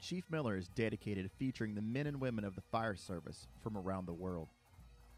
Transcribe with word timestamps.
Chief 0.00 0.24
Miller 0.30 0.56
is 0.56 0.68
dedicated 0.68 1.24
to 1.24 1.36
featuring 1.36 1.74
the 1.74 1.82
men 1.82 2.06
and 2.06 2.20
women 2.20 2.44
of 2.44 2.54
the 2.54 2.62
fire 2.72 2.96
service 2.96 3.46
from 3.62 3.76
around 3.76 4.06
the 4.06 4.14
world. 4.14 4.48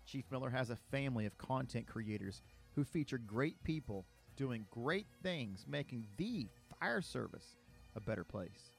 Chief 0.06 0.24
Miller 0.30 0.50
has 0.50 0.70
a 0.70 0.76
family 0.76 1.24
of 1.24 1.38
content 1.38 1.86
creators 1.86 2.42
who 2.74 2.84
feature 2.84 3.18
great 3.18 3.62
people 3.62 4.04
doing 4.36 4.66
great 4.70 5.06
things, 5.22 5.64
making 5.68 6.04
the 6.16 6.48
fire 6.80 7.00
service 7.00 7.56
a 7.94 8.00
better 8.00 8.24
place. 8.24 8.70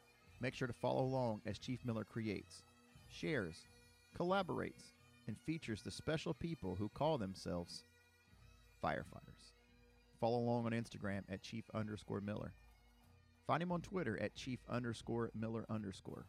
Make 0.42 0.56
sure 0.56 0.68
to 0.68 0.74
follow 0.74 1.04
along 1.04 1.42
as 1.46 1.58
Chief 1.58 1.80
Miller 1.86 2.04
creates, 2.04 2.64
shares, 3.10 3.68
collaborates, 4.18 4.92
and 5.28 5.38
features 5.46 5.82
the 5.82 5.92
special 5.92 6.34
people 6.34 6.76
who 6.76 6.90
call 6.90 7.18
themselves 7.18 7.86
firefighters. 8.84 9.54
Follow 10.20 10.40
along 10.40 10.66
on 10.66 10.74
Instagram 10.74 11.22
at 11.30 11.42
Chief 11.42 11.64
underscore 11.74 12.20
Miller. 12.20 12.54
Find 13.48 13.62
him 13.62 13.72
on 13.72 13.82
Twitter 13.82 14.20
at 14.22 14.36
Chief 14.36 14.60
underscore 14.70 15.32
Miller 15.36 15.66
underscore. 15.70 16.26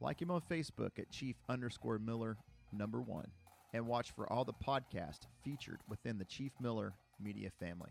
Like 0.00 0.20
him 0.20 0.30
on 0.30 0.40
Facebook 0.50 0.98
at 0.98 1.10
Chief 1.10 1.36
underscore 1.48 1.98
Miller 1.98 2.36
number 2.72 3.00
one. 3.00 3.28
And 3.72 3.86
watch 3.86 4.12
for 4.12 4.32
all 4.32 4.44
the 4.44 4.52
podcasts 4.52 5.26
featured 5.42 5.80
within 5.88 6.18
the 6.18 6.24
Chief 6.24 6.52
Miller 6.60 6.94
media 7.20 7.50
family. 7.58 7.90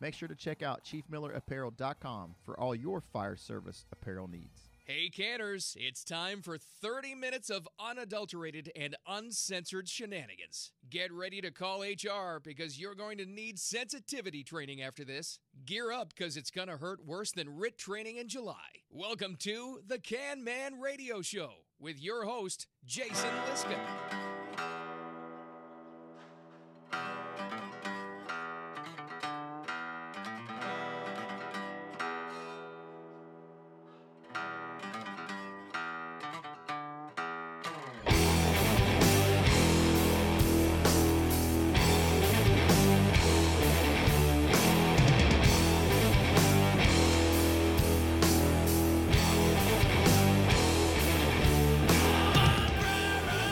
Make 0.00 0.14
sure 0.14 0.28
to 0.28 0.34
check 0.34 0.62
out 0.62 0.84
ChiefMillerApparel.com 0.84 2.34
for 2.44 2.58
all 2.58 2.74
your 2.74 3.02
fire 3.02 3.36
service 3.36 3.84
apparel 3.92 4.28
needs. 4.28 4.70
Hey, 4.92 5.08
canners, 5.08 5.76
it's 5.78 6.02
time 6.02 6.42
for 6.42 6.58
30 6.58 7.14
minutes 7.14 7.48
of 7.48 7.68
unadulterated 7.78 8.72
and 8.74 8.96
uncensored 9.06 9.88
shenanigans. 9.88 10.72
Get 10.90 11.12
ready 11.12 11.40
to 11.42 11.52
call 11.52 11.82
HR 11.82 12.40
because 12.42 12.76
you're 12.76 12.96
going 12.96 13.18
to 13.18 13.24
need 13.24 13.60
sensitivity 13.60 14.42
training 14.42 14.82
after 14.82 15.04
this. 15.04 15.38
Gear 15.64 15.92
up 15.92 16.12
because 16.12 16.36
it's 16.36 16.50
going 16.50 16.66
to 16.66 16.76
hurt 16.76 17.06
worse 17.06 17.30
than 17.30 17.56
RIT 17.56 17.78
training 17.78 18.16
in 18.16 18.26
July. 18.26 18.82
Welcome 18.90 19.36
to 19.42 19.78
the 19.86 20.00
Can 20.00 20.42
Man 20.42 20.80
Radio 20.80 21.22
Show 21.22 21.50
with 21.78 22.02
your 22.02 22.24
host, 22.24 22.66
Jason 22.84 23.30
Liska. 23.48 24.29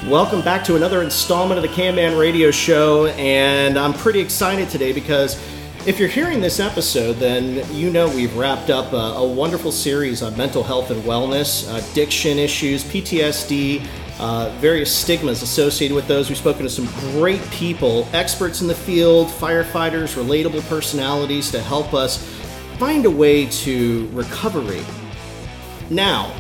Welcome 0.09 0.41
back 0.41 0.65
to 0.65 0.77
another 0.77 1.03
installment 1.03 1.59
of 1.59 1.63
the 1.63 1.77
Can 1.77 1.95
Man 1.95 2.17
Radio 2.17 2.51
Show, 2.51 3.09
and 3.09 3.79
I'm 3.79 3.93
pretty 3.93 4.21
excited 4.21 4.71
today 4.71 4.95
because 4.95 5.39
if 5.87 5.99
you're 5.99 6.09
hearing 6.09 6.41
this 6.41 6.61
episode, 6.61 7.17
then 7.17 7.63
you 7.75 7.91
know 7.91 8.09
we've 8.09 8.35
wrapped 8.35 8.71
up 8.71 8.95
a, 8.95 8.97
a 8.97 9.29
wonderful 9.29 9.71
series 9.71 10.23
on 10.23 10.35
mental 10.35 10.63
health 10.63 10.91
and 10.91 11.03
wellness, 11.03 11.69
addiction 11.93 12.39
issues, 12.39 12.85
PTSD, 12.85 13.87
uh, 14.19 14.49
various 14.61 14.97
stigmas 14.97 15.43
associated 15.43 15.95
with 15.95 16.09
those. 16.09 16.31
We've 16.31 16.39
spoken 16.39 16.63
to 16.63 16.71
some 16.71 16.87
great 17.13 17.43
people, 17.51 18.09
experts 18.15 18.63
in 18.63 18.67
the 18.67 18.75
field, 18.75 19.27
firefighters, 19.29 20.17
relatable 20.17 20.67
personalities 20.71 21.51
to 21.51 21.61
help 21.61 21.93
us 21.93 22.27
find 22.79 23.05
a 23.05 23.11
way 23.11 23.45
to 23.45 24.09
recovery. 24.15 24.81
Now, 25.91 26.33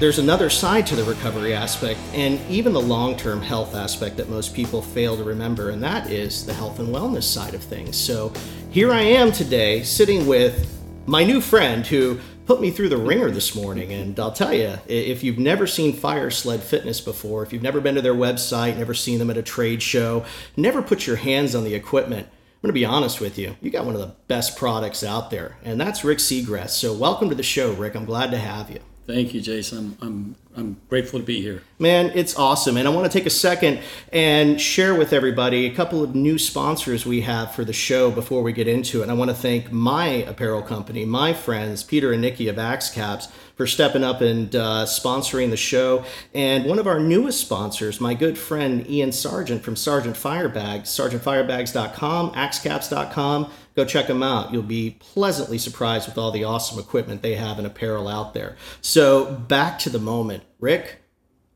there's 0.00 0.18
another 0.18 0.48
side 0.48 0.86
to 0.86 0.96
the 0.96 1.04
recovery 1.04 1.52
aspect 1.52 2.00
and 2.14 2.40
even 2.48 2.72
the 2.72 2.80
long 2.80 3.14
term 3.18 3.42
health 3.42 3.74
aspect 3.74 4.16
that 4.16 4.30
most 4.30 4.54
people 4.54 4.80
fail 4.80 5.14
to 5.14 5.22
remember, 5.22 5.68
and 5.68 5.82
that 5.82 6.10
is 6.10 6.46
the 6.46 6.54
health 6.54 6.78
and 6.78 6.88
wellness 6.88 7.24
side 7.24 7.52
of 7.52 7.62
things. 7.62 7.98
So 7.98 8.32
here 8.70 8.92
I 8.92 9.02
am 9.02 9.30
today 9.30 9.82
sitting 9.82 10.26
with 10.26 10.74
my 11.04 11.22
new 11.22 11.42
friend 11.42 11.86
who 11.86 12.18
put 12.46 12.62
me 12.62 12.70
through 12.70 12.88
the 12.88 12.96
ringer 12.96 13.30
this 13.30 13.54
morning. 13.54 13.92
And 13.92 14.18
I'll 14.18 14.32
tell 14.32 14.54
you, 14.54 14.78
if 14.86 15.22
you've 15.22 15.38
never 15.38 15.66
seen 15.66 15.92
Fire 15.92 16.30
Sled 16.30 16.62
Fitness 16.62 17.02
before, 17.02 17.42
if 17.42 17.52
you've 17.52 17.62
never 17.62 17.80
been 17.80 17.94
to 17.96 18.02
their 18.02 18.14
website, 18.14 18.78
never 18.78 18.94
seen 18.94 19.18
them 19.18 19.28
at 19.28 19.36
a 19.36 19.42
trade 19.42 19.82
show, 19.82 20.24
never 20.56 20.80
put 20.80 21.06
your 21.06 21.16
hands 21.16 21.54
on 21.54 21.62
the 21.62 21.74
equipment, 21.74 22.26
I'm 22.26 22.62
going 22.62 22.70
to 22.70 22.72
be 22.72 22.86
honest 22.86 23.20
with 23.20 23.38
you. 23.38 23.54
You 23.60 23.70
got 23.70 23.84
one 23.84 23.94
of 23.94 24.00
the 24.00 24.14
best 24.28 24.56
products 24.56 25.04
out 25.04 25.30
there, 25.30 25.58
and 25.62 25.78
that's 25.78 26.04
Rick 26.04 26.18
Seagrass. 26.18 26.70
So, 26.70 26.94
welcome 26.94 27.28
to 27.28 27.34
the 27.34 27.42
show, 27.42 27.72
Rick. 27.72 27.94
I'm 27.94 28.06
glad 28.06 28.30
to 28.30 28.38
have 28.38 28.70
you. 28.70 28.80
Thank 29.10 29.34
you, 29.34 29.40
Jason. 29.40 29.96
I'm, 30.00 30.06
I'm, 30.06 30.36
I'm 30.56 30.76
grateful 30.88 31.18
to 31.18 31.26
be 31.26 31.40
here. 31.40 31.62
Man, 31.80 32.12
it's 32.14 32.38
awesome. 32.38 32.76
And 32.76 32.86
I 32.86 32.90
want 32.92 33.10
to 33.10 33.18
take 33.18 33.26
a 33.26 33.30
second 33.30 33.80
and 34.12 34.60
share 34.60 34.94
with 34.94 35.12
everybody 35.12 35.66
a 35.66 35.74
couple 35.74 36.04
of 36.04 36.14
new 36.14 36.38
sponsors 36.38 37.04
we 37.04 37.22
have 37.22 37.52
for 37.52 37.64
the 37.64 37.72
show 37.72 38.12
before 38.12 38.42
we 38.42 38.52
get 38.52 38.68
into 38.68 39.00
it. 39.00 39.02
And 39.04 39.10
I 39.10 39.14
want 39.14 39.30
to 39.30 39.36
thank 39.36 39.72
my 39.72 40.06
apparel 40.06 40.62
company, 40.62 41.04
my 41.04 41.32
friends, 41.32 41.82
Peter 41.82 42.12
and 42.12 42.22
Nikki 42.22 42.46
of 42.46 42.56
Axe 42.56 42.90
Caps, 42.90 43.28
for 43.56 43.66
stepping 43.66 44.04
up 44.04 44.20
and 44.20 44.54
uh, 44.54 44.86
sponsoring 44.86 45.50
the 45.50 45.56
show. 45.56 46.04
And 46.32 46.64
one 46.64 46.78
of 46.78 46.86
our 46.86 47.00
newest 47.00 47.40
sponsors, 47.40 48.00
my 48.00 48.14
good 48.14 48.38
friend 48.38 48.88
Ian 48.88 49.10
Sargent 49.10 49.62
from 49.62 49.74
Sargent 49.74 50.14
Firebags, 50.14 50.84
sargentfirebags.com, 50.84 52.32
axecaps.com. 52.32 53.50
Go 53.76 53.84
check 53.84 54.06
them 54.06 54.22
out. 54.22 54.52
You'll 54.52 54.62
be 54.62 54.96
pleasantly 54.98 55.58
surprised 55.58 56.08
with 56.08 56.18
all 56.18 56.30
the 56.30 56.44
awesome 56.44 56.78
equipment 56.78 57.22
they 57.22 57.36
have 57.36 57.58
and 57.58 57.66
apparel 57.66 58.08
out 58.08 58.34
there. 58.34 58.56
So, 58.80 59.32
back 59.32 59.78
to 59.80 59.90
the 59.90 59.98
moment. 59.98 60.42
Rick, 60.58 61.00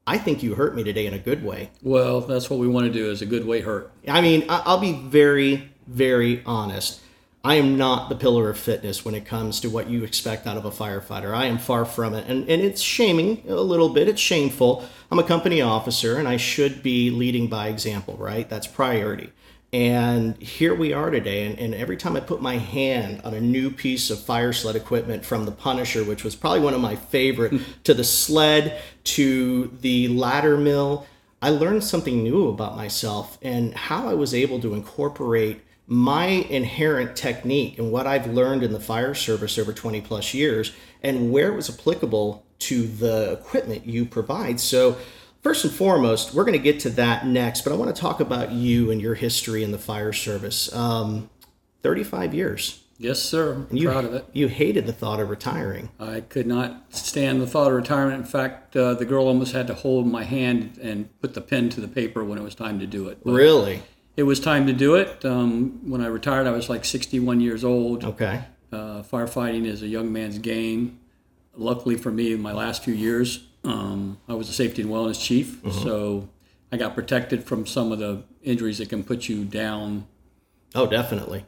I 0.07 0.19
think 0.19 0.43
you 0.43 0.55
hurt 0.55 0.75
me 0.75 0.85
today 0.85 1.07
in 1.07 1.15
a 1.15 1.19
good 1.19 1.45
way. 1.45 1.71
Well, 1.83 2.21
that's 2.21 2.51
what 2.51 2.61
we 2.61 2.69
want 2.69 2.87
to 2.87 2.93
do 2.93 3.11
is 3.11 3.23
a 3.23 3.27
good 3.27 3.47
way 3.47 3.63
hurt. 3.63 3.91
I 4.07 4.21
mean, 4.21 4.45
I'll 4.49 4.79
be 4.79 4.93
very, 4.93 5.71
very 5.87 6.43
honest. 6.45 7.01
I 7.43 7.57
am 7.57 7.77
not 7.77 8.09
the 8.09 8.15
pillar 8.15 8.49
of 8.49 8.59
fitness 8.59 9.05
when 9.05 9.15
it 9.15 9.27
comes 9.27 9.61
to 9.61 9.69
what 9.69 9.91
you 9.91 10.03
expect 10.03 10.47
out 10.47 10.57
of 10.57 10.65
a 10.65 10.71
firefighter. 10.71 11.35
I 11.35 11.45
am 11.45 11.59
far 11.59 11.85
from 11.85 12.15
it. 12.15 12.27
And, 12.27 12.49
and 12.49 12.63
it's 12.63 12.81
shaming 12.81 13.43
a 13.47 13.57
little 13.57 13.91
bit. 13.91 14.09
It's 14.09 14.21
shameful. 14.21 14.83
I'm 15.11 15.19
a 15.19 15.25
company 15.25 15.61
officer 15.61 16.17
and 16.17 16.27
I 16.27 16.39
should 16.39 16.83
be 16.83 17.11
leading 17.11 17.49
by 17.49 17.69
example, 17.69 18.17
right? 18.17 18.49
That's 18.49 18.67
priority. 18.67 19.31
And 19.75 20.41
here 20.41 20.73
we 20.73 20.93
are 20.93 21.11
today. 21.11 21.47
And, 21.47 21.59
and 21.59 21.75
every 21.75 21.97
time 21.97 22.15
I 22.15 22.21
put 22.21 22.41
my 22.41 22.59
hand 22.59 23.23
on 23.25 23.35
a 23.35 23.41
new 23.41 23.73
piece 23.73 24.09
of 24.09 24.21
fire 24.21 24.53
sled 24.53 24.77
equipment 24.77 25.25
from 25.25 25.47
the 25.47 25.51
Punisher, 25.51 26.05
which 26.05 26.23
was 26.23 26.37
probably 26.37 26.61
one 26.61 26.75
of 26.75 26.81
my 26.81 26.95
favorite, 26.95 27.51
hmm. 27.51 27.63
to 27.83 27.93
the 27.93 28.05
sled, 28.05 28.81
to 29.03 29.77
the 29.81 30.07
ladder 30.07 30.57
mill, 30.57 31.09
I 31.43 31.51
learned 31.51 31.83
something 31.83 32.23
new 32.23 32.47
about 32.51 32.77
myself 32.77 33.37
and 33.43 33.75
how 33.75 34.09
I 34.09 34.15
was 34.15 34.33
able 34.33 34.61
to 34.61 34.75
incorporate 34.75 35.61
my 35.89 36.27
inherent 36.27 37.17
technique 37.17 37.77
and 37.77 37.91
what 37.91 38.07
I've 38.07 38.29
learned 38.29 38.63
in 38.63 38.73
the 38.73 38.79
fire 38.79 39.13
service 39.13 39.59
over 39.59 39.73
20 39.73 40.01
plus 40.03 40.35
years 40.35 40.71
and 41.03 41.33
where 41.33 41.49
it 41.49 41.57
was 41.57 41.69
applicable 41.69 42.45
to 42.61 42.87
the 42.87 43.33
equipment 43.33 43.87
you 43.87 44.07
provide. 44.07 44.61
So, 44.61 44.99
first 45.45 45.65
and 45.65 45.73
foremost, 45.73 46.35
we're 46.35 46.43
going 46.43 46.59
to 46.59 46.63
get 46.63 46.81
to 46.81 46.91
that 46.91 47.27
next, 47.27 47.61
but 47.61 47.73
I 47.73 47.77
want 47.77 47.95
to 47.95 48.01
talk 48.01 48.19
about 48.19 48.51
you 48.51 48.91
and 48.91 49.01
your 49.01 49.15
history 49.15 49.63
in 49.63 49.71
the 49.71 49.79
fire 49.79 50.13
service. 50.13 50.75
Um, 50.75 51.31
35 51.83 52.35
years. 52.35 52.81
Yes, 52.97 53.21
sir. 53.21 53.67
I'm 53.71 53.77
you, 53.77 53.89
proud 53.89 54.05
of 54.07 54.15
it. 54.15 54.25
You 54.33 54.49
hated 54.49 54.87
the 54.87 54.93
thought 54.93 55.21
of 55.21 55.29
retiring. 55.29 55.91
I 56.01 56.21
could 56.21 56.47
not 56.47 56.95
stand 56.95 57.43
the 57.43 57.47
thought 57.47 57.69
of 57.69 57.75
retirement. 57.75 58.21
In 58.21 58.25
fact, 58.25 58.75
uh, 58.75 58.95
the 58.95 59.05
girl 59.05 59.27
almost 59.27 59.53
had 59.53 59.67
to 59.67 59.75
hold 59.75 60.07
my 60.07 60.25
hand 60.25 60.79
and 60.81 61.09
put 61.21 61.35
the 61.35 61.41
pen 61.41 61.69
to 61.71 61.81
the 61.81 61.89
paper 61.89 62.25
when 62.25 62.39
it 62.39 62.43
was 62.43 62.55
time 62.55 62.79
to 62.81 62.87
do 62.87 63.09
it. 63.09 63.19
But 63.23 63.33
Really? 63.33 63.83
It 64.17 64.23
was 64.23 64.39
time 64.39 64.67
to 64.69 64.73
do 64.73 64.95
it. 64.95 65.25
Um, 65.25 65.81
when 65.91 66.01
I 66.01 66.07
retired, 66.07 66.47
I 66.47 66.53
was 66.53 66.71
like 66.71 66.85
61 66.85 67.41
years 67.41 67.65
old. 67.65 68.05
Okay. 68.05 68.45
Uh, 68.73 69.03
firefighting 69.03 69.67
is 69.67 69.83
a 69.83 69.89
young 69.89 70.13
man's 70.13 70.39
game. 70.39 71.01
Luckily 71.57 71.97
for 71.97 72.13
me, 72.13 72.33
in 72.33 72.41
my 72.41 72.53
last 72.53 72.85
few 72.85 72.95
years, 72.95 73.49
um, 73.65 74.19
I 74.29 74.35
was 74.35 74.49
a 74.49 74.53
safety 74.53 74.83
and 74.83 74.91
wellness 74.91 75.21
chief, 75.21 75.61
so 75.73 76.29
I 76.73 76.77
got 76.77 76.95
protected 76.95 77.45
from 77.45 77.67
some 77.67 77.93
of 77.93 77.99
the 77.99 78.23
injuries 78.43 78.79
that 78.79 78.89
can 78.89 79.05
put 79.05 79.29
you 79.29 79.45
down 79.45 80.07
Oh, 80.75 80.87
definitely. 80.87 81.45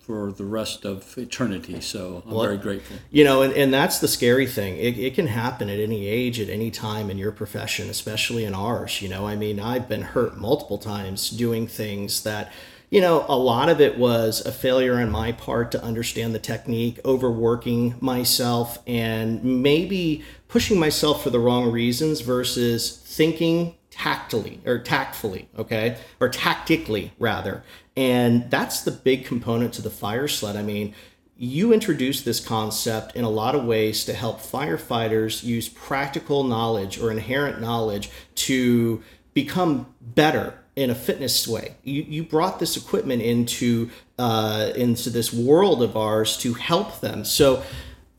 for 0.00 0.32
the 0.32 0.44
rest 0.44 0.84
of 0.86 1.16
eternity. 1.18 1.80
So 1.82 2.22
I'm 2.24 2.32
Well, 2.32 2.42
very 2.44 2.56
grateful. 2.56 2.96
You 3.10 3.24
know, 3.24 3.42
and, 3.42 3.52
and 3.52 3.72
that's 3.74 3.98
the 3.98 4.08
scary 4.08 4.46
thing. 4.46 4.78
It, 4.78 4.98
it 4.98 5.14
can 5.14 5.26
happen 5.26 5.68
at 5.68 5.78
any 5.78 6.06
age, 6.08 6.40
at 6.40 6.48
any 6.48 6.70
time 6.70 7.10
in 7.10 7.18
your 7.18 7.30
profession, 7.30 7.90
especially 7.90 8.44
in 8.44 8.54
ours. 8.54 9.02
You 9.02 9.10
know, 9.10 9.26
I 9.26 9.36
mean, 9.36 9.60
I've 9.60 9.86
been 9.88 10.02
hurt 10.02 10.38
multiple 10.38 10.78
times 10.78 11.28
doing 11.30 11.66
things 11.66 12.22
that, 12.22 12.50
you 12.90 13.00
know, 13.00 13.24
a 13.28 13.36
lot 13.36 13.68
of 13.68 13.80
it 13.80 13.98
was 13.98 14.44
a 14.46 14.52
failure 14.52 14.98
on 15.00 15.10
my 15.10 15.32
part 15.32 15.70
to 15.72 15.82
understand 15.82 16.34
the 16.34 16.38
technique, 16.38 16.98
overworking 17.04 17.96
myself, 18.00 18.78
and 18.86 19.44
maybe 19.44 20.24
pushing 20.48 20.78
myself 20.78 21.22
for 21.22 21.30
the 21.30 21.38
wrong 21.38 21.70
reasons 21.70 22.22
versus 22.22 22.98
thinking 23.04 23.74
tactily 23.90 24.60
or 24.64 24.78
tactfully, 24.78 25.48
okay, 25.58 25.98
or 26.20 26.28
tactically 26.28 27.12
rather. 27.18 27.62
And 27.96 28.50
that's 28.50 28.82
the 28.82 28.90
big 28.90 29.26
component 29.26 29.74
to 29.74 29.82
the 29.82 29.90
fire 29.90 30.28
sled. 30.28 30.56
I 30.56 30.62
mean, 30.62 30.94
you 31.36 31.72
introduced 31.72 32.24
this 32.24 32.40
concept 32.40 33.14
in 33.14 33.24
a 33.24 33.30
lot 33.30 33.54
of 33.54 33.64
ways 33.64 34.04
to 34.06 34.14
help 34.14 34.40
firefighters 34.40 35.44
use 35.44 35.68
practical 35.68 36.42
knowledge 36.42 36.98
or 36.98 37.10
inherent 37.10 37.60
knowledge 37.60 38.10
to 38.34 39.02
become 39.34 39.94
better 40.00 40.58
in 40.78 40.90
a 40.90 40.94
fitness 40.94 41.48
way. 41.48 41.74
You, 41.82 42.02
you 42.02 42.22
brought 42.22 42.60
this 42.60 42.76
equipment 42.76 43.20
into 43.20 43.90
uh, 44.16 44.70
into 44.76 45.10
this 45.10 45.32
world 45.32 45.82
of 45.82 45.96
ours 45.96 46.36
to 46.38 46.54
help 46.54 47.00
them. 47.00 47.24
So, 47.24 47.64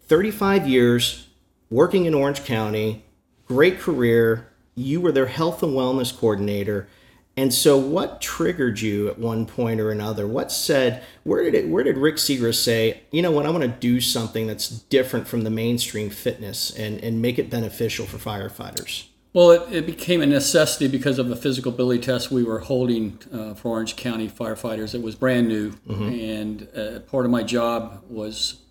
35 0.08 0.68
years 0.68 1.28
working 1.70 2.06
in 2.06 2.14
Orange 2.14 2.44
County, 2.44 3.06
great 3.46 3.80
career. 3.80 4.50
You 4.76 5.00
were 5.00 5.14
their 5.14 5.28
health 5.28 5.64
and 5.64 5.74
wellness 5.74 6.16
coordinator. 6.16 6.90
And 7.38 7.54
so, 7.54 7.78
what 7.78 8.20
triggered 8.20 8.82
you 8.82 9.08
at 9.08 9.18
one 9.18 9.46
point 9.46 9.80
or 9.80 9.90
another? 9.90 10.28
What 10.28 10.52
said? 10.52 11.02
Where 11.24 11.46
did 11.46 11.56
it? 11.56 11.70
Where 11.70 11.86
did 11.86 11.96
Rick 11.96 12.16
Segrist 12.16 12.62
say? 12.62 13.04
You 13.12 13.22
know 13.22 13.32
what? 13.32 13.46
I 13.46 13.52
want 13.52 13.64
to 13.64 13.70
do 13.70 14.02
something 14.02 14.48
that's 14.48 14.68
different 14.68 15.30
from 15.30 15.44
the 15.44 15.50
mainstream 15.50 16.10
fitness 16.10 16.78
and 16.78 17.02
and 17.02 17.22
make 17.22 17.40
it 17.40 17.50
beneficial 17.50 18.06
for 18.06 18.18
firefighters. 18.18 19.09
Well, 19.32 19.52
it, 19.52 19.72
it 19.72 19.86
became 19.86 20.22
a 20.22 20.26
necessity 20.26 20.88
because 20.88 21.20
of 21.20 21.30
the 21.30 21.36
physical 21.36 21.72
ability 21.72 22.02
test 22.02 22.32
we 22.32 22.44
were 22.44 22.60
holding 22.60 23.20
uh, 23.32 23.54
for 23.54 23.70
Orange 23.70 23.96
County 23.96 24.28
firefighters. 24.28 24.96
It 24.96 25.04
was 25.04 25.14
brand 25.14 25.48
new, 25.48 25.74
and 25.88 26.68
uh, 26.76 27.00
part 27.02 27.26
of 27.26 27.32
my 27.32 27.44
job 27.44 28.04
was 28.10 28.62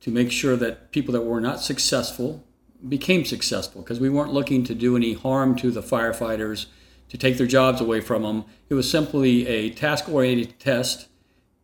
to 0.00 0.10
make 0.10 0.30
sure 0.30 0.56
that 0.56 0.92
people 0.92 1.12
that 1.14 1.22
were 1.22 1.40
not 1.40 1.60
successful 1.60 2.44
became 2.88 3.24
successful 3.24 3.82
because 3.82 4.00
we 4.00 4.08
weren't 4.08 4.32
looking 4.32 4.64
to 4.64 4.74
do 4.74 4.96
any 4.96 5.14
harm 5.14 5.56
to 5.56 5.70
the 5.70 5.82
firefighters 5.82 6.66
to 7.08 7.18
take 7.18 7.36
their 7.36 7.46
jobs 7.46 7.80
away 7.80 8.00
from 8.00 8.22
them. 8.22 8.44
It 8.68 8.74
was 8.74 8.90
simply 8.90 9.46
a 9.46 9.70
task-oriented 9.70 10.58
test 10.58 11.08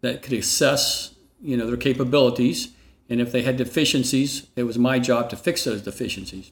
that 0.00 0.22
could 0.22 0.32
assess, 0.34 1.14
you 1.40 1.56
know, 1.56 1.66
their 1.66 1.76
capabilities, 1.76 2.68
and 3.10 3.20
if 3.20 3.32
they 3.32 3.42
had 3.42 3.56
deficiencies, 3.56 4.46
it 4.54 4.64
was 4.64 4.78
my 4.78 4.98
job 4.98 5.30
to 5.30 5.36
fix 5.36 5.64
those 5.64 5.80
deficiencies. 5.82 6.50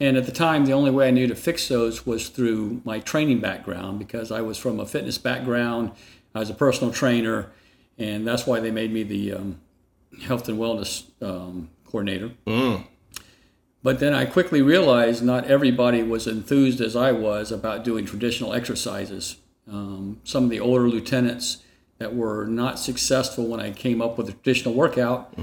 And 0.00 0.16
at 0.16 0.26
the 0.26 0.32
time, 0.32 0.64
the 0.66 0.72
only 0.72 0.90
way 0.90 1.06
I 1.08 1.10
knew 1.12 1.28
to 1.28 1.36
fix 1.36 1.68
those 1.68 2.04
was 2.04 2.28
through 2.28 2.80
my 2.84 2.98
training 2.98 3.40
background 3.40 3.98
because 4.00 4.32
I 4.32 4.40
was 4.40 4.58
from 4.58 4.80
a 4.80 4.86
fitness 4.86 5.18
background. 5.18 5.92
I 6.34 6.40
was 6.40 6.50
a 6.50 6.54
personal 6.54 6.92
trainer, 6.92 7.52
and 7.98 8.26
that's 8.26 8.46
why 8.46 8.58
they 8.60 8.70
made 8.70 8.92
me 8.92 9.04
the 9.04 9.34
um, 9.34 9.60
health 10.24 10.48
and 10.48 10.58
wellness 10.58 11.04
um, 11.22 11.68
coordinator. 11.84 12.32
But 13.84 13.98
then 14.00 14.14
I 14.14 14.26
quickly 14.26 14.62
realized 14.62 15.22
not 15.24 15.44
everybody 15.46 16.02
was 16.02 16.26
enthused 16.26 16.80
as 16.80 16.94
I 16.94 17.12
was 17.12 17.50
about 17.50 17.84
doing 17.84 18.06
traditional 18.06 18.52
exercises. 18.54 19.36
Um, 19.70 20.20
some 20.24 20.44
of 20.44 20.50
the 20.50 20.60
older 20.60 20.88
lieutenants 20.88 21.58
that 21.98 22.14
were 22.14 22.46
not 22.46 22.78
successful 22.78 23.46
when 23.46 23.60
I 23.60 23.70
came 23.72 24.00
up 24.02 24.18
with 24.18 24.28
a 24.28 24.32
traditional 24.32 24.74
workout 24.74 25.34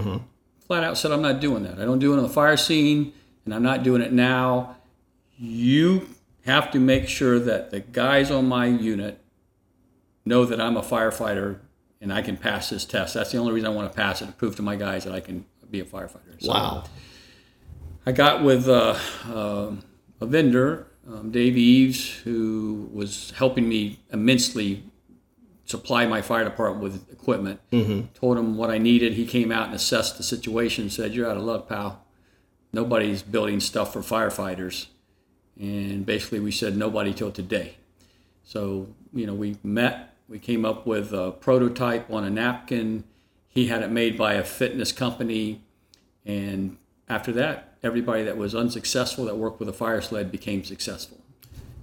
flat 0.70 0.84
out 0.84 1.00
said, 1.00 1.12
I'm 1.12 1.24
not 1.24 1.40
doing 1.40 1.64
that. 1.64 1.80
I 1.80 1.84
don't 1.84 1.98
do 1.98 2.14
it 2.14 2.18
on 2.18 2.22
the 2.22 2.30
fire 2.30 2.56
scene, 2.56 3.12
and 3.44 3.56
I'm 3.56 3.64
not 3.64 3.82
doing 3.82 4.04
it 4.04 4.14
now. 4.14 4.78
You 5.36 6.08
have 6.46 6.70
to 6.72 6.80
make 6.80 7.08
sure 7.08 7.40
that 7.40 7.72
the 7.72 7.80
guys 7.80 8.30
on 8.30 8.48
my 8.48 8.68
unit 8.68 9.20
know 10.26 10.46
that 10.46 10.62
I'm 10.62 10.78
a 10.78 10.84
firefighter 10.84 11.58
and 12.00 12.14
I 12.14 12.22
can 12.22 12.38
pass 12.38 12.70
this 12.70 12.86
test. 12.86 13.16
That's 13.16 13.32
the 13.32 13.40
only 13.40 13.52
reason 13.52 13.68
I 13.68 13.74
want 13.74 13.92
to 13.92 13.98
pass 13.98 14.22
it 14.22 14.28
to 14.28 14.32
prove 14.32 14.56
to 14.58 14.62
my 14.62 14.76
guys 14.76 15.06
that 15.06 15.14
I 15.14 15.22
can 15.22 15.44
be 15.72 15.80
a 15.80 15.86
firefighter. 15.86 16.40
So 16.40 16.50
Wow. 16.50 16.84
I 18.06 18.12
got 18.12 18.44
with 18.44 18.70
uh, 18.70 18.96
uh, 19.28 19.72
a 20.22 20.26
vendor, 20.28 20.86
um, 21.08 21.32
Dave 21.32 21.58
Eves, 21.58 22.12
who 22.20 22.90
was 22.94 23.34
helping 23.38 23.68
me 23.68 24.00
immensely 24.14 24.84
supply 25.70 26.08
my 26.08 26.22
fire 26.22 26.44
department 26.44 26.84
with 26.84 27.12
equipment. 27.12 27.60
Mm-hmm. 27.72 28.08
Told 28.16 28.38
him 28.38 28.58
what 28.58 28.72
I 28.72 28.80
needed. 28.80 29.14
He 29.14 29.26
came 29.26 29.52
out 29.52 29.68
and 29.68 29.76
assessed 29.76 30.18
the 30.18 30.24
situation 30.24 30.90
said, 30.90 31.14
You're 31.14 31.30
out 31.30 31.38
of 31.38 31.44
luck, 31.44 31.70
pal. 31.70 32.04
Nobody's 32.74 33.22
building 33.22 33.60
stuff 33.60 33.94
for 33.94 34.02
firefighters. 34.02 34.88
And 35.60 36.06
basically, 36.06 36.40
we 36.40 36.52
said 36.52 36.76
nobody 36.76 37.14
till 37.14 37.32
today. 37.32 37.76
So, 38.44 38.88
you 39.14 39.28
know, 39.28 39.34
we 39.34 39.58
met, 39.64 40.16
we 40.28 40.40
came 40.40 40.66
up 40.66 40.88
with 40.88 41.14
a 41.14 41.32
prototype 41.32 42.10
on 42.12 42.24
a 42.24 42.30
napkin. 42.30 43.04
He 43.48 43.68
had 43.68 43.84
it 43.84 43.92
made 43.92 44.18
by 44.18 44.34
a 44.34 44.44
fitness 44.44 44.92
company. 44.92 45.62
And 46.26 46.78
after 47.08 47.32
that, 47.34 47.76
everybody 47.84 48.24
that 48.24 48.38
was 48.38 48.56
unsuccessful 48.56 49.26
that 49.26 49.38
worked 49.38 49.60
with 49.60 49.70
a 49.70 49.74
fire 49.74 50.02
sled 50.02 50.32
became 50.32 50.64
successful. 50.64 51.19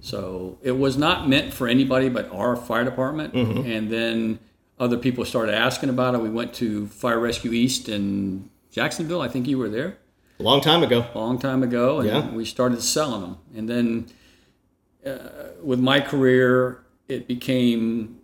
So 0.01 0.57
it 0.61 0.77
was 0.77 0.97
not 0.97 1.27
meant 1.27 1.53
for 1.53 1.67
anybody 1.67 2.09
but 2.09 2.29
our 2.31 2.55
fire 2.55 2.83
department. 2.85 3.33
And 3.33 3.91
then 3.91 4.39
other 4.79 4.97
people 4.97 5.25
started 5.25 5.55
asking 5.55 5.89
about 5.89 6.13
it. 6.15 6.21
We 6.21 6.29
went 6.29 6.53
to 6.55 6.87
Fire 6.87 7.19
Rescue 7.19 7.51
East 7.51 7.89
in 7.89 8.49
Jacksonville. 8.71 9.21
I 9.21 9.27
think 9.27 9.47
you 9.47 9.57
were 9.57 9.69
there 9.69 9.97
A 10.39 10.43
long 10.43 10.61
time 10.61 10.83
ago. 10.83 11.05
a 11.13 11.17
long 11.17 11.39
time 11.39 11.63
ago, 11.63 11.99
and 11.99 12.07
Yeah. 12.07 12.29
we 12.31 12.45
started 12.45 12.81
selling 12.83 13.21
them. 13.21 13.37
And 13.55 13.67
then 13.67 14.05
uh, 15.05 15.51
with 15.63 15.79
my 15.79 15.99
career, 15.99 16.83
it 17.07 17.27
became 17.27 18.19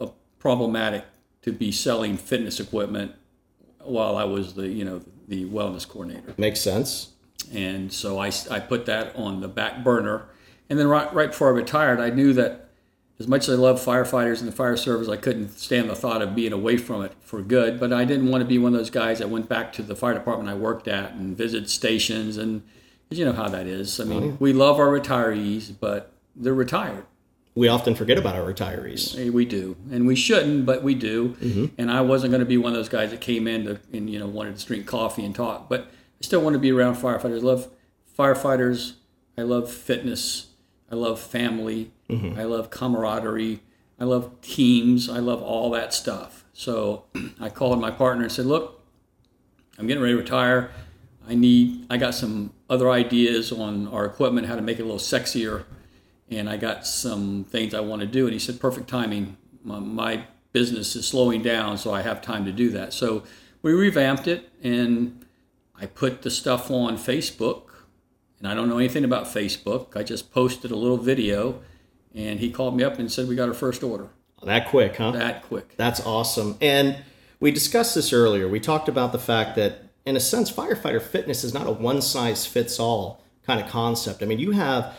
a 0.00 0.08
problematic 0.40 1.04
to 1.42 1.52
be 1.52 1.70
selling 1.70 2.16
fitness 2.16 2.58
equipment 2.58 3.12
while 3.80 4.16
I 4.16 4.24
was 4.24 4.54
the 4.54 4.68
you 4.68 4.84
know 4.84 5.02
the 5.28 5.44
wellness 5.44 5.86
coordinator. 5.88 6.34
Makes 6.36 6.60
sense. 6.60 7.08
And 7.52 7.92
so 7.92 8.18
I, 8.18 8.30
I 8.50 8.58
put 8.60 8.86
that 8.86 9.14
on 9.16 9.40
the 9.40 9.48
back 9.48 9.84
burner. 9.84 10.26
And 10.72 10.80
then 10.80 10.88
right, 10.88 11.12
right 11.12 11.28
before 11.28 11.48
I 11.48 11.50
retired, 11.50 12.00
I 12.00 12.08
knew 12.08 12.32
that 12.32 12.70
as 13.20 13.28
much 13.28 13.46
as 13.46 13.58
I 13.58 13.60
love 13.60 13.78
firefighters 13.78 14.38
and 14.38 14.48
the 14.48 14.52
fire 14.52 14.74
service, 14.74 15.06
I 15.06 15.18
couldn't 15.18 15.58
stand 15.58 15.90
the 15.90 15.94
thought 15.94 16.22
of 16.22 16.34
being 16.34 16.54
away 16.54 16.78
from 16.78 17.02
it 17.02 17.12
for 17.20 17.42
good. 17.42 17.78
But 17.78 17.92
I 17.92 18.06
didn't 18.06 18.30
want 18.30 18.40
to 18.40 18.48
be 18.48 18.56
one 18.56 18.72
of 18.72 18.80
those 18.80 18.88
guys 18.88 19.18
that 19.18 19.28
went 19.28 19.50
back 19.50 19.74
to 19.74 19.82
the 19.82 19.94
fire 19.94 20.14
department 20.14 20.48
I 20.48 20.54
worked 20.54 20.88
at 20.88 21.12
and 21.12 21.36
visited 21.36 21.68
stations. 21.68 22.38
And 22.38 22.62
you 23.10 23.22
know 23.22 23.34
how 23.34 23.50
that 23.50 23.66
is. 23.66 24.00
I 24.00 24.04
mean, 24.04 24.22
mm-hmm. 24.22 24.42
we 24.42 24.54
love 24.54 24.78
our 24.78 24.86
retirees, 24.86 25.74
but 25.78 26.10
they're 26.34 26.54
retired. 26.54 27.04
We 27.54 27.68
often 27.68 27.94
forget 27.94 28.16
about 28.16 28.34
our 28.34 28.50
retirees. 28.50 29.30
We 29.30 29.44
do, 29.44 29.76
and 29.90 30.06
we 30.06 30.16
shouldn't, 30.16 30.64
but 30.64 30.82
we 30.82 30.94
do. 30.94 31.36
Mm-hmm. 31.38 31.66
And 31.76 31.90
I 31.90 32.00
wasn't 32.00 32.30
going 32.30 32.40
to 32.40 32.46
be 32.46 32.56
one 32.56 32.72
of 32.72 32.78
those 32.78 32.88
guys 32.88 33.10
that 33.10 33.20
came 33.20 33.46
in 33.46 33.66
to, 33.66 33.78
and 33.92 34.08
you 34.08 34.18
know 34.18 34.26
wanted 34.26 34.56
to 34.56 34.66
drink 34.66 34.86
coffee 34.86 35.22
and 35.22 35.34
talk, 35.34 35.68
but 35.68 35.82
I 35.82 36.24
still 36.24 36.40
want 36.40 36.54
to 36.54 36.58
be 36.58 36.72
around 36.72 36.94
firefighters. 36.94 37.40
I 37.40 37.42
love 37.42 37.68
firefighters. 38.18 38.94
I 39.36 39.42
love 39.42 39.70
fitness. 39.70 40.46
I 40.92 40.96
love 40.96 41.18
family. 41.18 41.90
Mm-hmm. 42.08 42.38
I 42.38 42.44
love 42.44 42.70
camaraderie. 42.70 43.60
I 43.98 44.04
love 44.04 44.40
teams. 44.42 45.08
I 45.08 45.18
love 45.18 45.42
all 45.42 45.70
that 45.70 45.94
stuff. 45.94 46.44
So 46.52 47.04
I 47.40 47.48
called 47.48 47.80
my 47.80 47.90
partner 47.90 48.24
and 48.24 48.32
said, 48.32 48.46
"Look, 48.46 48.82
I'm 49.78 49.86
getting 49.86 50.02
ready 50.02 50.14
to 50.14 50.20
retire. 50.20 50.70
I 51.28 51.34
need. 51.34 51.86
I 51.88 51.96
got 51.96 52.14
some 52.14 52.52
other 52.68 52.90
ideas 52.90 53.50
on 53.50 53.88
our 53.88 54.04
equipment, 54.04 54.46
how 54.46 54.56
to 54.56 54.62
make 54.62 54.78
it 54.78 54.82
a 54.82 54.84
little 54.84 54.98
sexier." 54.98 55.64
and 56.38 56.48
I 56.48 56.56
got 56.56 56.86
some 56.86 57.44
things 57.44 57.74
I 57.74 57.80
want 57.80 58.00
to 58.00 58.06
do. 58.06 58.24
And 58.24 58.32
he 58.32 58.38
said, 58.38 58.60
perfect 58.60 58.88
timing. 58.88 59.36
My, 59.64 59.78
my 59.78 60.24
business 60.52 60.96
is 60.96 61.06
slowing 61.06 61.42
down, 61.42 61.78
so 61.78 61.92
I 61.92 62.02
have 62.02 62.22
time 62.22 62.44
to 62.44 62.52
do 62.52 62.70
that. 62.70 62.92
So 62.92 63.24
we 63.62 63.72
revamped 63.72 64.26
it, 64.26 64.50
and 64.62 65.24
I 65.78 65.86
put 65.86 66.22
the 66.22 66.30
stuff 66.30 66.70
on 66.70 66.96
Facebook. 66.96 67.64
And 68.42 68.50
I 68.50 68.54
don't 68.54 68.68
know 68.68 68.78
anything 68.78 69.04
about 69.04 69.26
Facebook. 69.26 69.96
I 69.96 70.02
just 70.02 70.32
posted 70.32 70.72
a 70.72 70.76
little 70.76 70.96
video, 70.96 71.60
and 72.12 72.40
he 72.40 72.50
called 72.50 72.76
me 72.76 72.82
up 72.82 72.98
and 72.98 73.10
said, 73.10 73.28
we 73.28 73.36
got 73.36 73.48
our 73.48 73.54
first 73.54 73.84
order 73.84 74.08
That 74.42 74.66
quick, 74.66 74.96
huh? 74.96 75.12
that 75.12 75.44
quick. 75.44 75.76
That's 75.76 76.04
awesome. 76.04 76.56
And 76.60 76.96
we 77.38 77.52
discussed 77.52 77.94
this 77.94 78.12
earlier. 78.12 78.48
We 78.48 78.58
talked 78.58 78.88
about 78.88 79.12
the 79.12 79.20
fact 79.20 79.54
that, 79.56 79.84
in 80.04 80.16
a 80.16 80.20
sense, 80.20 80.50
firefighter 80.50 81.00
fitness 81.00 81.44
is 81.44 81.54
not 81.54 81.68
a 81.68 81.70
one 81.70 82.02
size 82.02 82.44
fits 82.44 82.80
all 82.80 83.22
kind 83.46 83.60
of 83.60 83.68
concept. 83.70 84.24
I 84.24 84.26
mean, 84.26 84.40
you 84.40 84.50
have 84.50 84.92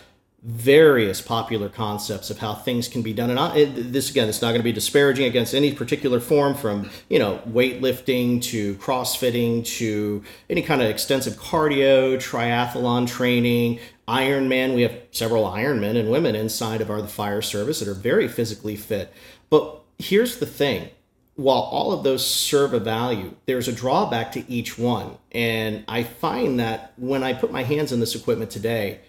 various 0.44 1.22
popular 1.22 1.70
concepts 1.70 2.30
of 2.30 2.40
how 2.40 2.54
things 2.54 2.90
can 2.90 3.02
be 3.02 3.14
done. 3.14 3.30
And 3.30 3.40
I, 3.40 3.64
this, 3.66 4.10
again, 4.10 4.28
it's 4.28 4.42
not 4.42 4.50
going 4.50 4.60
to 4.60 4.64
be 4.64 4.74
disparaging 4.74 5.26
against 5.26 5.54
any 5.54 5.74
particular 5.74 6.20
form 6.20 6.54
from, 6.54 6.90
you 7.10 7.18
know, 7.18 7.40
weightlifting 7.48 8.42
to 8.44 8.76
crossfitting 8.76 9.66
to 9.78 10.22
any 10.50 10.62
kind 10.62 10.82
of 10.82 10.90
extensive 10.90 11.36
cardio, 11.36 12.18
triathlon 12.18 13.08
training, 13.08 13.80
Ironman. 14.06 14.76
We 14.76 14.82
have 14.82 14.98
several 15.12 15.46
Ironmen 15.46 15.98
and 15.98 16.12
women 16.12 16.36
inside 16.36 16.82
of 16.82 16.90
our 16.90 17.02
the 17.02 17.08
fire 17.08 17.42
service 17.42 17.80
that 17.80 17.88
are 17.88 17.94
very 17.94 18.28
physically 18.28 18.76
fit. 18.76 19.14
But 19.50 19.80
here's 19.98 20.40
the 20.40 20.46
thing 20.46 20.90
while 21.36 21.62
all 21.62 21.92
of 21.92 22.04
those 22.04 22.26
serve 22.26 22.74
a 22.74 22.80
value, 22.80 23.34
there's 23.46 23.68
a 23.68 23.72
drawback 23.72 24.34
to 24.34 24.52
each 24.52 24.78
one. 24.78 25.18
And 25.32 25.84
I 25.88 26.04
find 26.04 26.60
that 26.60 26.94
when 26.98 27.24
I 27.24 27.34
put 27.34 27.52
my 27.52 27.64
hands 27.64 27.92
on 27.92 28.00
this 28.00 28.14
equipment 28.14 28.52
today, 28.52 29.00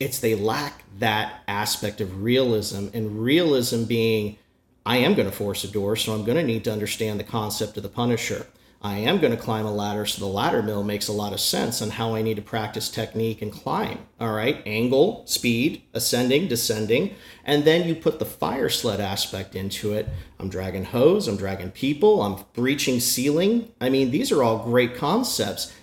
it's 0.00 0.18
they 0.18 0.34
lack 0.34 0.84
that 0.98 1.42
aspect 1.48 2.00
of 2.00 2.22
realism 2.22 2.88
and 2.92 3.22
realism 3.22 3.84
being 3.84 4.38
I 4.86 4.98
am 4.98 5.14
going 5.14 5.30
to 5.30 5.34
force 5.34 5.64
a 5.64 5.68
door, 5.68 5.96
so 5.96 6.12
I'm 6.12 6.24
going 6.24 6.36
to 6.36 6.42
need 6.42 6.64
to 6.64 6.72
understand 6.72 7.18
the 7.18 7.24
concept 7.24 7.76
of 7.78 7.82
the 7.82 7.88
Punisher. 7.88 8.46
I 8.82 8.98
am 8.98 9.18
going 9.18 9.34
to 9.34 9.42
climb 9.42 9.64
a 9.64 9.72
ladder, 9.72 10.04
so 10.04 10.20
the 10.20 10.30
ladder 10.30 10.62
mill 10.62 10.84
makes 10.84 11.08
a 11.08 11.12
lot 11.12 11.32
of 11.32 11.40
sense 11.40 11.80
on 11.80 11.88
how 11.88 12.14
I 12.14 12.20
need 12.20 12.36
to 12.36 12.42
practice 12.42 12.90
technique 12.90 13.40
and 13.40 13.50
climb. 13.50 14.00
All 14.20 14.34
right, 14.34 14.62
angle, 14.66 15.22
speed, 15.26 15.84
ascending, 15.94 16.48
descending, 16.48 17.14
and 17.46 17.64
then 17.64 17.88
you 17.88 17.94
put 17.94 18.18
the 18.18 18.26
fire 18.26 18.68
sled 18.68 19.00
aspect 19.00 19.54
into 19.54 19.94
it. 19.94 20.06
I'm 20.38 20.50
dragging 20.50 20.84
hose, 20.84 21.28
I'm 21.28 21.38
dragging 21.38 21.70
people, 21.70 22.20
I'm 22.20 22.44
breaching 22.52 23.00
ceiling. 23.00 23.72
I 23.80 23.88
mean, 23.88 24.10
these 24.10 24.30
are 24.30 24.42
all 24.42 24.58
great 24.58 24.96
concepts. 24.96 25.74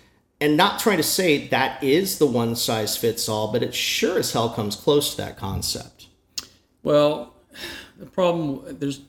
And 0.42 0.58
not 0.58 0.80
trying 0.80 0.98
to 0.98 1.04
say 1.04 1.48
that 1.50 1.82
is 1.84 2.18
the 2.18 2.26
one 2.26 2.56
size 2.56 2.98
fits 2.98 3.30
all, 3.30 3.52
but 3.52 3.62
it 3.62 3.76
sure 3.76 4.18
as 4.18 4.34
hell 4.34 4.50
comes 4.50 4.76
close 4.76 5.12
to 5.12 5.18
that 5.18 5.38
concept. 5.38 6.08
Well, 6.82 7.36
the 7.98 8.08
problem 8.08 8.64
there's 8.80 9.02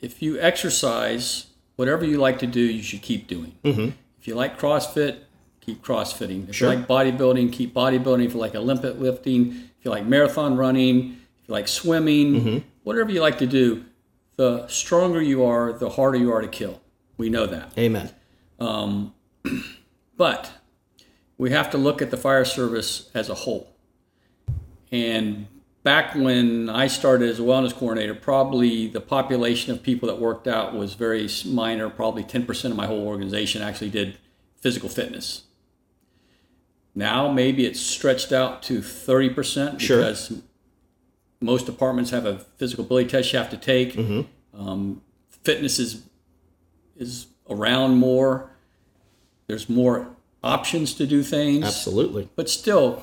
if 0.00 0.20
you 0.20 0.38
exercise, 0.40 1.46
whatever 1.76 2.04
you 2.04 2.18
like 2.18 2.40
to 2.40 2.46
do, 2.46 2.60
you 2.60 2.82
should 2.82 3.02
keep 3.02 3.28
doing. 3.28 3.54
Mm-hmm. 3.64 3.90
If 4.20 4.26
you 4.28 4.34
like 4.34 4.58
CrossFit, 4.58 5.18
keep 5.60 5.82
CrossFitting. 5.82 6.48
If 6.48 6.56
Sure. 6.56 6.72
you 6.72 6.78
like 6.78 6.88
bodybuilding, 6.88 7.52
keep 7.52 7.72
bodybuilding. 7.72 8.26
If 8.26 8.34
you 8.34 8.40
like 8.40 8.54
Olympic 8.54 8.98
lifting, 8.98 9.52
if 9.78 9.84
you 9.84 9.90
like 9.92 10.04
marathon 10.04 10.56
running, 10.56 11.18
if 11.42 11.48
you 11.48 11.52
like 11.54 11.68
swimming, 11.68 12.64
whatever 12.82 13.10
you 13.12 13.20
like 13.20 13.38
to 13.38 13.46
do, 13.46 13.84
the 14.36 14.66
stronger 14.66 15.22
you 15.22 15.44
are, 15.44 15.72
the 15.72 15.88
harder 15.90 16.18
you 16.18 16.32
are 16.32 16.40
to 16.42 16.48
kill. 16.48 16.80
We 17.16 17.30
know 17.30 17.46
that. 17.46 17.72
Amen. 17.78 18.10
But 20.16 20.52
we 21.38 21.50
have 21.50 21.70
to 21.70 21.78
look 21.78 22.00
at 22.02 22.10
the 22.10 22.16
fire 22.16 22.44
service 22.44 23.10
as 23.14 23.28
a 23.28 23.34
whole. 23.34 23.68
And 24.92 25.46
back 25.82 26.14
when 26.14 26.68
I 26.70 26.86
started 26.86 27.28
as 27.28 27.38
a 27.40 27.42
wellness 27.42 27.74
coordinator, 27.74 28.14
probably 28.14 28.86
the 28.86 29.00
population 29.00 29.72
of 29.72 29.82
people 29.82 30.06
that 30.08 30.18
worked 30.20 30.46
out 30.46 30.74
was 30.74 30.94
very 30.94 31.28
minor. 31.46 31.90
Probably 31.90 32.22
10% 32.22 32.64
of 32.70 32.76
my 32.76 32.86
whole 32.86 33.06
organization 33.06 33.62
actually 33.62 33.90
did 33.90 34.18
physical 34.60 34.88
fitness. 34.88 35.42
Now 36.94 37.30
maybe 37.30 37.66
it's 37.66 37.80
stretched 37.80 38.30
out 38.32 38.62
to 38.64 38.78
30% 38.80 39.80
Sure. 39.80 39.98
because 39.98 40.32
most 41.40 41.66
departments 41.66 42.10
have 42.12 42.24
a 42.24 42.38
physical 42.56 42.84
ability 42.84 43.08
test 43.10 43.32
you 43.32 43.38
have 43.38 43.50
to 43.50 43.56
take. 43.56 43.98
Um, 44.56 45.02
fitness 45.42 45.78
is 45.80 46.02
is 46.96 47.26
around 47.50 47.96
more. 47.96 48.50
There's 49.48 49.68
more 49.68 50.13
options 50.44 50.94
to 50.94 51.06
do 51.06 51.22
things. 51.22 51.64
Absolutely. 51.64 52.28
But 52.36 52.48
still, 52.48 53.02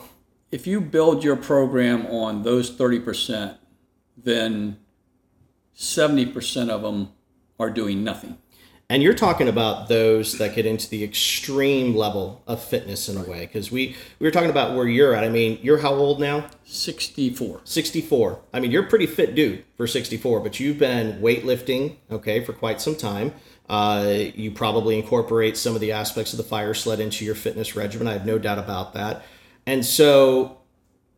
if 0.51 0.67
you 0.67 0.79
build 0.79 1.23
your 1.23 1.35
program 1.35 2.05
on 2.07 2.43
those 2.43 2.71
30%, 2.71 3.57
then 4.15 4.77
70% 5.75 6.69
of 6.69 6.81
them 6.83 7.09
are 7.59 7.69
doing 7.69 8.03
nothing. 8.03 8.37
And 8.91 9.01
you're 9.01 9.13
talking 9.13 9.47
about 9.47 9.87
those 9.87 10.37
that 10.37 10.53
get 10.53 10.65
into 10.65 10.89
the 10.89 11.01
extreme 11.01 11.95
level 11.95 12.43
of 12.45 12.61
fitness 12.61 13.07
in 13.07 13.15
a 13.15 13.23
way, 13.23 13.45
because 13.45 13.71
we 13.71 13.95
we 14.19 14.27
were 14.27 14.31
talking 14.31 14.49
about 14.49 14.75
where 14.75 14.85
you're 14.85 15.15
at. 15.15 15.23
I 15.23 15.29
mean, 15.29 15.59
you're 15.61 15.77
how 15.77 15.93
old 15.93 16.19
now? 16.19 16.49
64. 16.65 17.61
64. 17.63 18.41
I 18.53 18.59
mean, 18.59 18.69
you're 18.69 18.83
a 18.83 18.89
pretty 18.89 19.05
fit 19.05 19.33
dude 19.33 19.63
for 19.77 19.87
64, 19.87 20.41
but 20.41 20.59
you've 20.59 20.77
been 20.77 21.21
weightlifting, 21.21 21.95
okay, 22.11 22.43
for 22.43 22.51
quite 22.51 22.81
some 22.81 22.97
time. 22.97 23.33
Uh, 23.69 24.25
you 24.35 24.51
probably 24.51 24.97
incorporate 24.99 25.55
some 25.55 25.73
of 25.73 25.79
the 25.79 25.93
aspects 25.93 26.33
of 26.33 26.37
the 26.37 26.43
fire 26.43 26.73
sled 26.73 26.99
into 26.99 27.23
your 27.23 27.35
fitness 27.35 27.77
regimen. 27.77 28.09
I 28.09 28.11
have 28.11 28.25
no 28.25 28.37
doubt 28.37 28.59
about 28.59 28.93
that. 28.95 29.23
And 29.65 29.85
so 29.85 30.57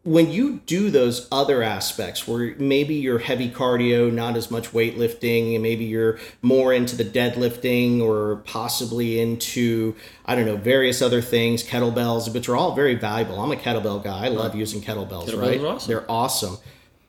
when 0.04 0.30
you 0.30 0.60
do 0.66 0.90
those 0.90 1.30
other 1.32 1.64
aspects 1.64 2.28
where 2.28 2.56
maybe 2.58 2.94
you're 2.94 3.20
heavy 3.20 3.50
cardio, 3.50 4.12
not 4.12 4.36
as 4.36 4.52
much 4.52 4.72
weightlifting, 4.72 5.54
and 5.54 5.64
maybe 5.64 5.86
you're 5.86 6.20
more 6.42 6.74
into 6.74 6.98
the 6.98 7.06
deadlifting 7.06 8.02
or 8.02 8.38
possibly 8.46 9.22
into, 9.22 9.96
I 10.26 10.36
don't 10.36 10.46
know, 10.46 10.58
various 10.58 11.02
other 11.02 11.22
things, 11.22 11.64
kettlebells, 11.64 12.34
which 12.34 12.50
are 12.50 12.56
all 12.56 12.76
very 12.76 12.96
valuable. 12.96 13.40
I'm 13.40 13.52
a 13.52 13.56
kettlebell 13.56 14.04
guy. 14.04 14.26
I 14.26 14.28
love 14.28 14.56
using 14.56 14.82
kettlebells, 14.82 15.30
Kettlebells 15.30 15.42
right? 15.42 15.62
awesome. 15.62 15.88
They're 15.88 16.12
awesome. 16.12 16.58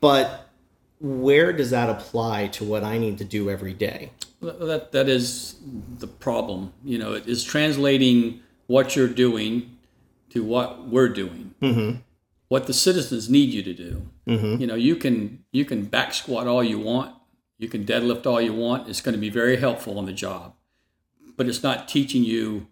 But 0.00 0.48
where 1.00 1.52
does 1.52 1.70
that 1.70 1.90
apply 1.90 2.46
to 2.48 2.64
what 2.64 2.84
I 2.84 2.98
need 2.98 3.18
to 3.18 3.24
do 3.24 3.50
every 3.50 3.74
day? 3.74 4.12
That, 4.40 4.92
that 4.92 5.08
is 5.08 5.56
the 5.98 6.06
problem. 6.06 6.72
You 6.84 6.98
know, 6.98 7.14
it 7.14 7.26
is 7.26 7.42
translating 7.42 8.40
what 8.68 8.94
you're 8.94 9.08
doing 9.08 9.78
to 10.30 10.44
what 10.44 10.86
we're 10.86 11.08
doing. 11.08 11.54
Mm-hmm. 11.60 12.00
What 12.48 12.66
the 12.66 12.74
citizens 12.74 13.28
need 13.30 13.50
you 13.50 13.62
to 13.62 13.74
do. 13.74 14.08
Mm-hmm. 14.26 14.60
You 14.60 14.66
know, 14.66 14.74
you 14.74 14.96
can 14.96 15.44
you 15.50 15.64
can 15.64 15.84
back 15.84 16.12
squat 16.14 16.46
all 16.46 16.62
you 16.62 16.78
want, 16.78 17.14
you 17.58 17.68
can 17.68 17.84
deadlift 17.84 18.26
all 18.26 18.40
you 18.40 18.52
want. 18.52 18.88
It's 18.88 19.00
going 19.00 19.14
to 19.14 19.20
be 19.20 19.30
very 19.30 19.56
helpful 19.56 19.98
on 19.98 20.04
the 20.06 20.12
job, 20.12 20.54
but 21.36 21.48
it's 21.48 21.62
not 21.62 21.88
teaching 21.88 22.22
you 22.24 22.66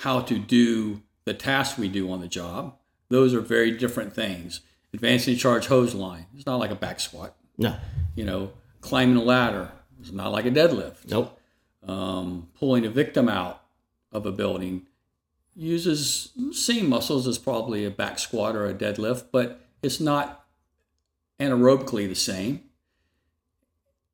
how 0.00 0.20
to 0.20 0.38
do 0.38 1.02
the 1.24 1.34
tasks 1.34 1.78
we 1.78 1.88
do 1.88 2.10
on 2.10 2.20
the 2.20 2.28
job. 2.28 2.76
Those 3.08 3.34
are 3.34 3.40
very 3.40 3.70
different 3.72 4.12
things. 4.14 4.60
Advancing 4.92 5.36
charge 5.36 5.66
hose 5.66 5.94
line. 5.94 6.26
It's 6.34 6.46
not 6.46 6.56
like 6.56 6.70
a 6.70 6.76
back 6.76 6.98
squat. 7.00 7.36
No. 7.58 7.76
You 8.14 8.24
know, 8.24 8.52
climbing 8.80 9.16
a 9.16 9.22
ladder. 9.22 9.70
It's 10.00 10.12
not 10.12 10.32
like 10.32 10.46
a 10.46 10.50
deadlift 10.50 11.08
Nope. 11.10 11.38
um, 11.86 12.48
pulling 12.58 12.86
a 12.86 12.90
victim 12.90 13.28
out 13.28 13.62
of 14.12 14.26
a 14.26 14.32
building 14.32 14.86
uses 15.54 16.32
same 16.52 16.88
muscles 16.88 17.26
as 17.26 17.38
probably 17.38 17.84
a 17.84 17.90
back 17.90 18.18
squat 18.18 18.56
or 18.56 18.66
a 18.66 18.74
deadlift, 18.74 19.26
but 19.32 19.66
it's 19.82 20.00
not 20.00 20.46
anaerobically 21.38 22.08
the 22.08 22.14
same. 22.14 22.62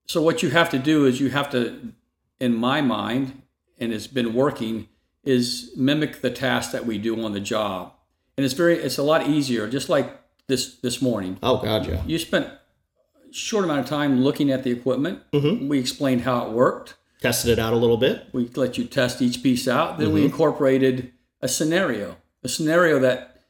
So 0.06 0.22
what 0.22 0.42
you 0.42 0.50
have 0.50 0.70
to 0.70 0.78
do 0.78 1.04
is 1.04 1.20
you 1.20 1.30
have 1.30 1.50
to, 1.50 1.92
in 2.40 2.54
my 2.54 2.80
mind, 2.80 3.42
and 3.78 3.92
it's 3.92 4.06
been 4.06 4.32
working, 4.34 4.88
is 5.24 5.72
mimic 5.76 6.20
the 6.22 6.30
task 6.30 6.70
that 6.70 6.86
we 6.86 6.98
do 6.98 7.22
on 7.22 7.32
the 7.32 7.40
job. 7.40 7.92
And 8.36 8.44
it's 8.44 8.54
very 8.54 8.76
it's 8.76 8.98
a 8.98 9.02
lot 9.02 9.26
easier, 9.26 9.68
just 9.68 9.88
like 9.88 10.20
this 10.46 10.76
this 10.76 11.02
morning 11.02 11.38
Oh, 11.42 11.58
God, 11.58 11.86
yeah. 11.86 12.02
you 12.06 12.18
spent 12.18 12.46
a 12.46 13.32
short 13.32 13.64
amount 13.64 13.80
of 13.80 13.86
time 13.86 14.20
looking 14.20 14.50
at 14.50 14.62
the 14.62 14.70
equipment. 14.70 15.20
Mm-hmm. 15.32 15.68
We 15.68 15.78
explained 15.78 16.22
how 16.22 16.46
it 16.46 16.52
worked. 16.52 16.94
Tested 17.20 17.50
it 17.50 17.58
out 17.58 17.72
a 17.72 17.76
little 17.76 17.96
bit. 17.96 18.28
We 18.32 18.48
let 18.54 18.78
you 18.78 18.84
test 18.84 19.20
each 19.20 19.42
piece 19.42 19.66
out. 19.66 19.98
Then 19.98 20.12
we 20.12 20.20
mm-hmm. 20.20 20.26
incorporated 20.26 21.12
a 21.40 21.48
scenario, 21.48 22.16
a 22.42 22.48
scenario 22.48 22.98
that 23.00 23.44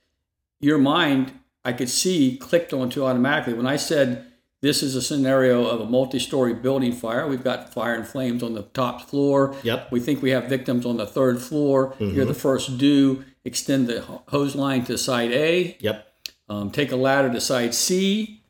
your 0.61 0.78
mind, 0.78 1.33
I 1.64 1.73
could 1.73 1.88
see, 1.88 2.37
clicked 2.37 2.73
onto 2.73 3.05
automatically. 3.05 3.55
When 3.55 3.66
I 3.66 3.76
said 3.76 4.26
this 4.62 4.83
is 4.83 4.95
a 4.97 5.02
scenario 5.02 5.66
of 5.66 5.81
a 5.81 5.87
multi-story 5.87 6.55
building 6.55 6.93
fire, 6.93 7.26
we've 7.28 7.45
got 7.45 7.73
fire 7.73 7.95
and 7.95 8.07
flames 8.07 8.43
on 8.43 8.55
the 8.55 8.62
top 8.62 9.02
floor. 9.09 9.55
Yep. 9.62 9.93
We 9.93 10.00
think 10.00 10.23
we 10.23 10.31
have 10.31 10.45
victims 10.49 10.87
on 10.87 10.97
the 10.97 11.07
third 11.07 11.40
floor. 11.40 11.95
You're 11.99 12.25
the 12.25 12.35
first 12.35 12.78
due. 12.78 13.25
Extend 13.45 13.87
the 13.87 14.00
hose 14.28 14.57
line 14.57 14.85
to 14.87 14.99
side 14.99 15.31
A 15.31 15.76
Yep. 15.81 16.07
um, 16.49 16.71
take 16.71 16.90
a 16.90 16.97
ladder 16.97 17.33
to 17.33 17.40
side 17.40 17.75
C. 17.75 18.43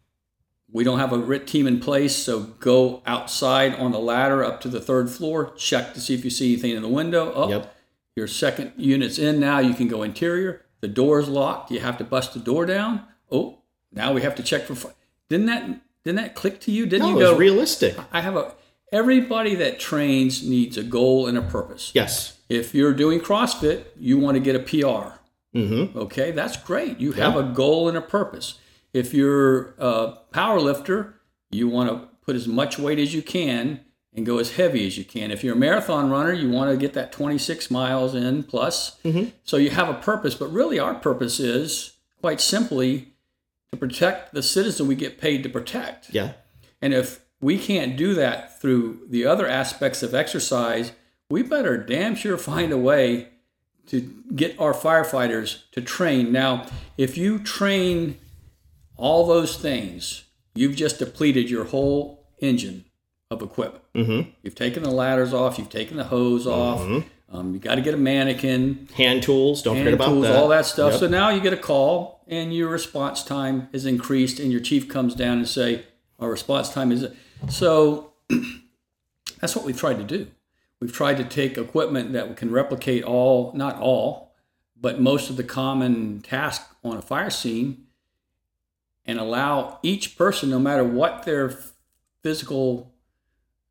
We 0.73 0.85
don't 0.85 0.99
have 0.99 1.12
a 1.12 1.19
RIT 1.19 1.47
team 1.47 1.66
in 1.66 1.81
place, 1.81 2.14
so 2.16 2.40
go 2.40 3.02
outside 3.07 3.75
on 3.76 3.93
the 3.93 3.99
ladder 4.00 4.45
up 4.45 4.61
to 4.62 4.69
the 4.69 4.81
third 4.81 5.11
floor. 5.11 5.52
Check 5.57 5.95
to 5.95 6.00
see 6.00 6.14
if 6.14 6.25
you 6.25 6.31
see 6.31 6.52
anything 6.52 6.73
in 6.73 6.83
the 6.83 6.88
window. 6.88 7.33
Oh, 7.35 7.49
Yep. 7.49 7.75
Your 8.16 8.26
second 8.26 8.73
unit's 8.76 9.18
in 9.18 9.38
now. 9.38 9.58
You 9.61 9.75
can 9.75 9.87
go 9.88 10.02
interior. 10.02 10.62
The 10.80 10.88
door's 10.88 11.28
locked. 11.28 11.70
You 11.70 11.80
have 11.80 11.99
to 11.99 12.04
bust 12.04 12.32
the 12.35 12.40
door 12.40 12.66
down. 12.66 13.02
Oh, 13.30 13.58
now 13.92 14.12
we 14.12 14.23
have 14.23 14.35
to 14.37 14.42
check 14.42 14.62
for. 14.64 14.75
Fi- 14.75 14.90
didn't 15.28 15.46
that 15.46 15.80
didn't 16.02 16.16
that 16.16 16.35
click 16.35 16.61
to 16.61 16.73
you? 16.73 16.87
Didn't 16.87 17.02
No, 17.02 17.08
you 17.11 17.16
it 17.16 17.23
was 17.23 17.30
go? 17.32 17.37
realistic. 17.38 17.96
I 18.12 18.23
have 18.23 18.37
a. 18.37 18.54
Everybody 18.92 19.54
that 19.56 19.78
trains 19.80 20.46
needs 20.46 20.76
a 20.78 20.82
goal 20.82 21.26
and 21.26 21.37
a 21.37 21.42
purpose. 21.42 21.90
Yes. 21.94 22.38
If 22.49 22.73
you're 22.75 22.94
doing 22.94 23.18
CrossFit, 23.20 23.85
you 23.99 24.16
want 24.18 24.37
to 24.37 24.40
get 24.40 24.54
a 24.54 24.61
PR. 24.61 25.18
Mm-hmm. 25.58 25.99
Okay, 25.99 26.30
that's 26.30 26.56
great. 26.56 27.00
You 27.00 27.12
have 27.12 27.35
Yeah. 27.35 27.40
a 27.50 27.52
goal 27.52 27.88
and 27.88 27.96
a 27.99 28.00
purpose. 28.00 28.58
If 28.92 29.12
you're 29.12 29.75
a 29.78 30.12
power 30.30 30.61
lifter, 30.61 31.16
you 31.50 31.68
want 31.68 31.90
to 31.90 32.08
put 32.25 32.37
as 32.37 32.46
much 32.46 32.78
weight 32.78 33.00
as 33.00 33.12
you 33.12 33.23
can 33.23 33.80
and 34.16 34.25
go 34.25 34.38
as 34.38 34.52
heavy 34.52 34.87
as 34.87 34.96
you 34.96 35.04
can. 35.04 35.30
If 35.30 35.44
you're 35.44 35.54
a 35.54 35.58
marathon 35.58 36.11
runner, 36.11 36.32
you 36.32 36.49
want 36.49 36.70
to 36.70 36.76
get 36.76 36.94
that 36.94 37.12
26 37.12 37.70
miles 37.70 38.14
in 38.14 38.44
plus. 38.44 38.99
Mm-hmm. 39.04 39.30
So 39.44 39.58
you 39.58 39.70
have 39.70 39.90
a 39.90 39.94
purpose, 39.94 40.35
but 40.35 40.50
really 40.50 40.78
our 40.78 40.94
purpose 40.94 41.38
is 41.38 41.92
quite 42.23 42.40
simply 42.40 43.12
to 43.73 43.78
protect 43.78 44.32
the 44.32 44.42
citizen 44.42 44.87
we 44.87 44.94
get 44.94 45.20
paid 45.20 45.42
to 45.42 45.50
protect. 45.50 46.12
Yeah. 46.14 46.32
And 46.80 46.94
if 46.94 47.20
we 47.42 47.58
can't 47.58 47.96
do 47.96 48.14
that 48.14 48.58
through 48.58 49.00
the 49.08 49.26
other 49.26 49.46
aspects 49.46 50.02
of 50.02 50.14
exercise, 50.14 50.92
we 51.28 51.42
better 51.42 51.76
damn 51.76 52.14
sure 52.14 52.38
find 52.38 52.73
a 52.73 52.78
way 52.78 53.28
to 53.88 54.00
get 54.35 54.58
our 54.58 54.73
firefighters 54.73 55.70
to 55.73 55.82
train. 55.82 56.32
Now, 56.32 56.66
if 56.96 57.18
you 57.18 57.38
train 57.38 58.18
all 58.96 59.26
those 59.26 59.56
things, 59.56 60.25
you've 60.54 60.75
just 60.75 60.99
depleted 60.99 61.50
your 61.50 61.64
whole 61.64 62.26
engine 62.40 62.86
of 63.30 63.42
equipment. 63.42 63.83
Mm-hmm. 63.95 64.30
You've 64.42 64.54
taken 64.54 64.83
the 64.83 64.90
ladders 64.90 65.35
off, 65.35 65.59
you've 65.59 65.68
taken 65.71 65.97
the 65.97 66.04
hose 66.04 66.47
off, 66.47 66.80
um, 67.28 67.54
you 67.54 67.59
got 67.59 67.75
to 67.75 67.80
get 67.80 67.92
a 67.92 67.97
mannequin, 67.97 68.88
Hand 68.95 69.23
tools. 69.23 69.62
Don't 69.62 69.75
forget 69.75 69.87
hand 69.87 69.95
about 69.95 70.09
tools, 70.09 70.23
that. 70.26 70.37
all 70.37 70.49
that 70.49 70.64
stuff. 70.66 70.92
Yep. 70.92 71.00
So 71.00 71.09
now 71.09 71.30
you 71.30 71.40
get 71.40 71.52
a 71.52 71.56
call, 71.56 72.23
and 72.28 72.54
your 72.54 72.68
response 72.68 73.25
time 73.25 73.68
is 73.73 73.85
increased, 73.85 74.38
and 74.38 74.52
your 74.52 74.61
chief 74.61 74.88
comes 74.88 75.14
down 75.14 75.38
and 75.38 75.49
say, 75.49 75.85
"Our 76.21 76.30
response 76.30 76.68
time 76.73 76.92
is." 76.92 77.09
So 77.49 78.12
that's 79.40 79.56
what 79.56 79.64
we've 79.64 79.78
tried 79.78 79.99
to 79.99 80.04
do. 80.04 80.28
we've 80.80 80.92
tried 80.92 81.16
to 81.16 81.25
take 81.25 81.59
equipment 81.59 82.12
that 82.12 82.37
can 82.37 82.52
replicate 82.52 83.02
all, 83.02 83.52
not 83.54 83.76
all, 83.80 84.35
but 84.80 85.00
most 85.00 85.30
of 85.30 85.37
the 85.37 85.45
common 85.45 86.21
tasks 86.21 86.73
on 86.85 86.97
a 86.97 87.02
fire 87.02 87.30
scene 87.30 87.87
and 89.04 89.18
allow 89.18 89.78
each 89.83 90.16
person, 90.16 90.49
no 90.50 90.59
matter 90.59 90.85
what 90.85 91.25
their 91.25 91.56
physical 92.23 92.92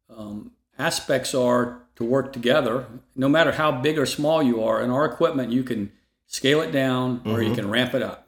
um, 0.09 0.51
aspects 0.77 1.33
are, 1.33 1.79
to 1.95 2.03
work 2.03 2.33
together. 2.33 2.85
No 3.15 3.29
matter 3.29 3.53
how 3.53 3.71
big 3.71 3.97
or 3.97 4.05
small 4.05 4.43
you 4.43 4.61
are, 4.63 4.81
in 4.81 4.89
our 4.89 5.05
equipment, 5.05 5.51
you 5.51 5.63
can 5.63 5.91
scale 6.27 6.61
it 6.61 6.71
down 6.71 7.21
or 7.25 7.41
you 7.41 7.53
can 7.55 7.69
ramp 7.69 7.93
it 7.93 8.01
up. 8.01 8.27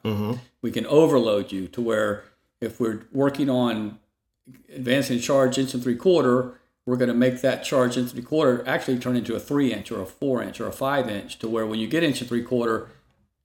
We 0.62 0.70
can 0.70 0.86
overload 0.86 1.52
you 1.52 1.68
to 1.68 1.82
where 1.82 2.24
if 2.60 2.80
we're 2.80 3.02
working 3.12 3.50
on 3.50 3.98
advancing 4.74 5.20
charge 5.20 5.58
inch 5.58 5.74
and 5.74 5.82
three 5.82 5.96
quarter, 5.96 6.58
we're 6.86 6.96
going 6.96 7.08
to 7.10 7.14
make 7.14 7.42
that 7.42 7.64
charge 7.64 7.98
inch 7.98 8.04
and 8.04 8.10
three 8.12 8.22
quarter 8.22 8.66
actually 8.66 8.98
turn 8.98 9.16
into 9.16 9.34
a 9.34 9.40
three 9.40 9.72
inch 9.72 9.92
or 9.92 10.00
a 10.00 10.06
four 10.06 10.42
inch 10.42 10.60
or 10.60 10.66
a 10.66 10.72
five 10.72 11.10
inch 11.10 11.38
to 11.40 11.48
where 11.48 11.66
when 11.66 11.78
you 11.78 11.86
get 11.86 12.02
inch 12.02 12.20
and 12.20 12.28
three 12.28 12.42
quarter, 12.42 12.88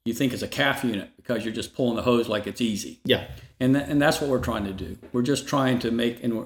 you 0.06 0.14
think 0.14 0.32
it's 0.34 0.42
a 0.42 0.48
CAFS 0.48 0.84
unit 0.86 1.10
because 1.18 1.44
you're 1.44 1.54
just 1.54 1.76
pulling 1.76 1.96
the 1.96 2.04
hose 2.04 2.30
like 2.30 2.48
it's 2.48 2.62
easy. 2.62 3.00
Yeah. 3.04 3.28
And, 3.60 3.76
th- 3.76 3.88
and 3.90 4.02
that's 4.02 4.22
what 4.22 4.30
we're 4.30 4.40
trying 4.40 4.66
to 4.66 4.74
do. 4.74 4.98
We're 5.12 5.22
just 5.24 5.48
trying 5.48 5.80
to 5.80 5.92
make, 5.92 6.24
and 6.24 6.38
we're, 6.38 6.46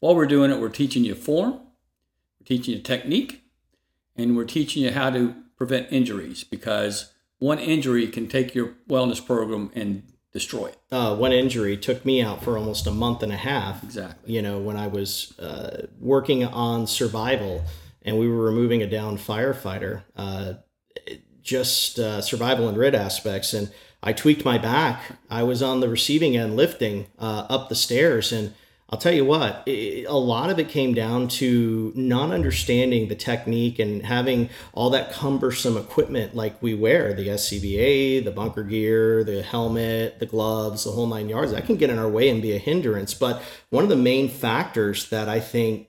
while 0.00 0.14
we're 0.14 0.26
doing 0.26 0.50
it, 0.50 0.60
we're 0.60 0.68
teaching 0.68 1.04
you 1.04 1.14
form, 1.14 1.52
we're 1.52 2.46
teaching 2.46 2.74
you 2.74 2.80
technique, 2.80 3.44
and 4.16 4.36
we're 4.36 4.44
teaching 4.44 4.82
you 4.82 4.92
how 4.92 5.10
to 5.10 5.34
prevent 5.56 5.88
injuries 5.90 6.44
because 6.44 7.12
one 7.38 7.58
injury 7.58 8.06
can 8.08 8.28
take 8.28 8.54
your 8.54 8.74
wellness 8.88 9.24
program 9.24 9.70
and 9.74 10.02
destroy 10.32 10.66
it. 10.66 10.78
Uh, 10.90 11.16
one 11.16 11.32
injury 11.32 11.76
took 11.76 12.04
me 12.04 12.20
out 12.22 12.42
for 12.42 12.58
almost 12.58 12.86
a 12.86 12.90
month 12.90 13.22
and 13.22 13.32
a 13.32 13.36
half. 13.36 13.82
Exactly. 13.82 14.34
You 14.34 14.42
know, 14.42 14.58
when 14.58 14.76
I 14.76 14.86
was 14.86 15.38
uh, 15.38 15.86
working 15.98 16.44
on 16.44 16.86
survival 16.86 17.64
and 18.02 18.18
we 18.18 18.28
were 18.28 18.44
removing 18.44 18.82
a 18.82 18.86
downed 18.86 19.18
firefighter, 19.18 20.02
uh, 20.16 20.54
just 21.42 21.98
uh, 21.98 22.20
survival 22.20 22.68
and 22.68 22.76
RIT 22.76 22.94
aspects. 22.94 23.54
And 23.54 23.72
I 24.02 24.12
tweaked 24.12 24.44
my 24.44 24.58
back. 24.58 25.18
I 25.30 25.42
was 25.42 25.62
on 25.62 25.80
the 25.80 25.88
receiving 25.88 26.36
end 26.36 26.56
lifting 26.56 27.06
uh, 27.18 27.46
up 27.48 27.68
the 27.68 27.74
stairs. 27.74 28.32
And 28.32 28.54
I'll 28.90 28.98
tell 28.98 29.12
you 29.12 29.26
what, 29.26 29.64
it, 29.66 30.06
a 30.06 30.16
lot 30.16 30.48
of 30.48 30.58
it 30.58 30.70
came 30.70 30.94
down 30.94 31.28
to 31.28 31.92
not 31.94 32.30
understanding 32.30 33.08
the 33.08 33.14
technique 33.14 33.78
and 33.78 34.02
having 34.02 34.48
all 34.72 34.88
that 34.90 35.12
cumbersome 35.12 35.76
equipment 35.76 36.34
like 36.34 36.62
we 36.62 36.72
wear 36.72 37.12
the 37.12 37.28
SCBA, 37.28 38.24
the 38.24 38.30
bunker 38.30 38.62
gear, 38.62 39.24
the 39.24 39.42
helmet, 39.42 40.20
the 40.20 40.26
gloves, 40.26 40.84
the 40.84 40.92
whole 40.92 41.06
nine 41.06 41.28
yards. 41.28 41.52
That 41.52 41.66
can 41.66 41.76
get 41.76 41.90
in 41.90 41.98
our 41.98 42.08
way 42.08 42.30
and 42.30 42.40
be 42.40 42.54
a 42.54 42.58
hindrance. 42.58 43.12
But 43.12 43.42
one 43.68 43.82
of 43.82 43.90
the 43.90 43.96
main 43.96 44.30
factors 44.30 45.10
that 45.10 45.28
I 45.28 45.40
think 45.40 45.88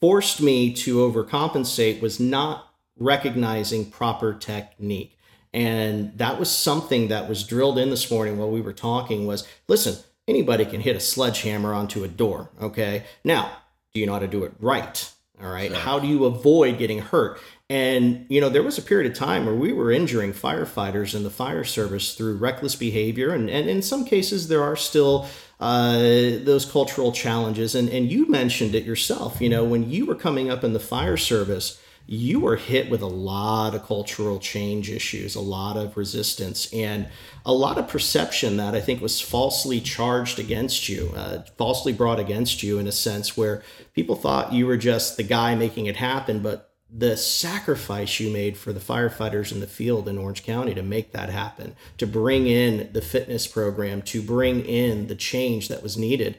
forced 0.00 0.40
me 0.40 0.72
to 0.72 0.98
overcompensate 0.98 2.00
was 2.00 2.18
not 2.18 2.66
recognizing 2.96 3.90
proper 3.90 4.32
technique. 4.32 5.18
And 5.52 6.16
that 6.16 6.38
was 6.38 6.50
something 6.50 7.08
that 7.08 7.28
was 7.28 7.46
drilled 7.46 7.78
in 7.78 7.90
this 7.90 8.10
morning 8.10 8.38
while 8.38 8.50
we 8.50 8.62
were 8.62 8.72
talking 8.72 9.26
was 9.26 9.46
listen, 9.68 10.02
anybody 10.28 10.64
can 10.64 10.80
hit 10.80 10.96
a 10.96 11.00
sledgehammer 11.00 11.74
onto 11.74 12.04
a 12.04 12.08
door. 12.08 12.50
Okay. 12.60 13.04
Now, 13.24 13.50
do 13.94 14.00
you 14.00 14.06
know 14.06 14.14
how 14.14 14.18
to 14.20 14.28
do 14.28 14.44
it 14.44 14.52
right? 14.58 15.12
All 15.42 15.50
right. 15.50 15.72
How 15.72 15.98
do 15.98 16.06
you 16.06 16.24
avoid 16.24 16.78
getting 16.78 17.00
hurt? 17.00 17.40
And, 17.68 18.26
you 18.28 18.40
know, 18.40 18.48
there 18.48 18.62
was 18.62 18.78
a 18.78 18.82
period 18.82 19.10
of 19.10 19.18
time 19.18 19.46
where 19.46 19.54
we 19.54 19.72
were 19.72 19.90
injuring 19.90 20.32
firefighters 20.34 21.14
in 21.14 21.24
the 21.24 21.30
fire 21.30 21.64
service 21.64 22.14
through 22.14 22.36
reckless 22.36 22.76
behavior. 22.76 23.30
And, 23.30 23.48
and 23.50 23.68
in 23.68 23.82
some 23.82 24.04
cases, 24.04 24.48
there 24.48 24.62
are 24.62 24.76
still 24.76 25.26
uh, 25.58 25.98
those 25.98 26.64
cultural 26.70 27.12
challenges. 27.12 27.74
And, 27.74 27.88
and 27.88 28.10
you 28.10 28.28
mentioned 28.28 28.74
it 28.74 28.84
yourself. 28.84 29.40
You 29.40 29.48
know, 29.48 29.64
when 29.64 29.90
you 29.90 30.06
were 30.06 30.14
coming 30.14 30.50
up 30.50 30.62
in 30.62 30.74
the 30.74 30.80
fire 30.80 31.16
service, 31.16 31.80
you 32.06 32.40
were 32.40 32.56
hit 32.56 32.90
with 32.90 33.00
a 33.00 33.06
lot 33.06 33.74
of 33.74 33.84
cultural 33.84 34.38
change 34.38 34.90
issues, 34.90 35.34
a 35.34 35.40
lot 35.40 35.76
of 35.76 35.96
resistance, 35.96 36.72
and 36.72 37.08
a 37.46 37.52
lot 37.52 37.78
of 37.78 37.88
perception 37.88 38.56
that 38.56 38.74
I 38.74 38.80
think 38.80 39.00
was 39.00 39.20
falsely 39.20 39.80
charged 39.80 40.38
against 40.38 40.88
you, 40.88 41.12
uh, 41.16 41.42
falsely 41.56 41.92
brought 41.92 42.18
against 42.18 42.62
you 42.62 42.78
in 42.78 42.86
a 42.86 42.92
sense 42.92 43.36
where 43.36 43.62
people 43.94 44.16
thought 44.16 44.52
you 44.52 44.66
were 44.66 44.76
just 44.76 45.16
the 45.16 45.22
guy 45.22 45.54
making 45.54 45.86
it 45.86 45.96
happen, 45.96 46.40
but 46.40 46.72
the 46.94 47.16
sacrifice 47.16 48.20
you 48.20 48.30
made 48.30 48.56
for 48.56 48.72
the 48.72 48.80
firefighters 48.80 49.50
in 49.50 49.60
the 49.60 49.66
field 49.66 50.06
in 50.08 50.18
Orange 50.18 50.44
County 50.44 50.74
to 50.74 50.82
make 50.82 51.12
that 51.12 51.30
happen, 51.30 51.74
to 51.96 52.06
bring 52.06 52.46
in 52.46 52.92
the 52.92 53.00
fitness 53.00 53.46
program, 53.46 54.02
to 54.02 54.20
bring 54.20 54.64
in 54.66 55.06
the 55.06 55.14
change 55.14 55.68
that 55.68 55.82
was 55.82 55.96
needed. 55.96 56.36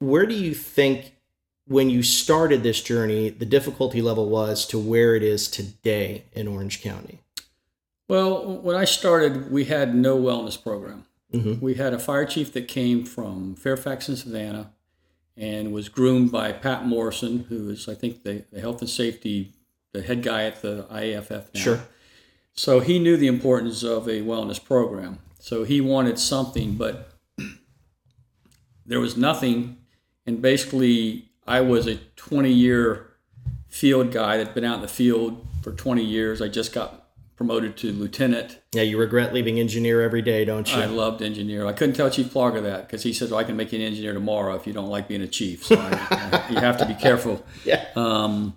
Where 0.00 0.26
do 0.26 0.34
you 0.34 0.52
think 0.52 1.14
when 1.66 1.90
you 1.90 2.02
started 2.02 2.62
this 2.62 2.82
journey, 2.82 3.30
the 3.30 3.46
difficulty 3.46 4.02
level 4.02 4.28
was 4.28 4.66
to 4.66 4.78
where 4.78 5.14
it 5.14 5.22
is 5.22 5.48
today 5.48 6.24
in 6.32 6.46
Orange 6.46 6.82
County? 6.82 7.20
Well, 8.08 8.58
when 8.58 8.76
I 8.76 8.84
started, 8.84 9.50
we 9.50 9.64
had 9.64 9.94
no 9.94 10.18
wellness 10.18 10.62
program. 10.62 11.06
Mm-hmm. 11.32 11.64
We 11.64 11.74
had 11.74 11.94
a 11.94 11.98
fire 11.98 12.26
chief 12.26 12.52
that 12.52 12.68
came 12.68 13.04
from 13.04 13.56
Fairfax 13.56 14.08
and 14.08 14.18
Savannah 14.18 14.72
and 15.36 15.72
was 15.72 15.88
groomed 15.88 16.30
by 16.30 16.52
Pat 16.52 16.86
Morrison, 16.86 17.46
who 17.48 17.70
is, 17.70 17.88
I 17.88 17.94
think, 17.94 18.22
the, 18.22 18.44
the 18.52 18.60
health 18.60 18.80
and 18.80 18.90
safety, 18.90 19.52
the 19.92 20.02
head 20.02 20.22
guy 20.22 20.44
at 20.44 20.62
the 20.62 20.86
IAFF 20.90 21.54
now. 21.54 21.60
Sure. 21.60 21.80
So 22.52 22.80
he 22.80 22.98
knew 22.98 23.16
the 23.16 23.26
importance 23.26 23.82
of 23.82 24.06
a 24.06 24.20
wellness 24.20 24.62
program. 24.62 25.18
So 25.40 25.64
he 25.64 25.80
wanted 25.80 26.18
something, 26.18 26.74
but 26.74 27.10
there 28.86 29.00
was 29.00 29.16
nothing. 29.16 29.78
And 30.24 30.40
basically, 30.40 31.30
I 31.46 31.60
was 31.60 31.86
a 31.86 31.96
20 32.16 32.50
year 32.50 33.10
field 33.68 34.12
guy 34.12 34.36
that'd 34.36 34.54
been 34.54 34.64
out 34.64 34.76
in 34.76 34.82
the 34.82 34.88
field 34.88 35.46
for 35.62 35.72
20 35.72 36.02
years. 36.04 36.40
I 36.40 36.48
just 36.48 36.72
got 36.72 37.08
promoted 37.36 37.76
to 37.78 37.92
lieutenant. 37.92 38.60
Yeah, 38.72 38.82
you 38.82 38.96
regret 38.98 39.34
leaving 39.34 39.58
engineer 39.58 40.00
every 40.00 40.22
day, 40.22 40.44
don't 40.44 40.72
you? 40.72 40.80
I 40.80 40.86
loved 40.86 41.20
engineer. 41.20 41.66
I 41.66 41.72
couldn't 41.72 41.96
tell 41.96 42.08
Chief 42.08 42.32
Plaugher 42.32 42.62
that 42.62 42.86
because 42.86 43.02
he 43.02 43.12
said, 43.12 43.30
well, 43.30 43.40
I 43.40 43.44
can 43.44 43.56
make 43.56 43.72
you 43.72 43.78
an 43.80 43.84
engineer 43.84 44.12
tomorrow 44.14 44.54
if 44.54 44.66
you 44.66 44.72
don't 44.72 44.88
like 44.88 45.08
being 45.08 45.22
a 45.22 45.26
chief. 45.26 45.64
So 45.64 45.76
I, 45.76 46.46
you 46.50 46.56
have 46.58 46.78
to 46.78 46.86
be 46.86 46.94
careful. 46.94 47.44
Yeah. 47.64 47.86
Um, 47.96 48.56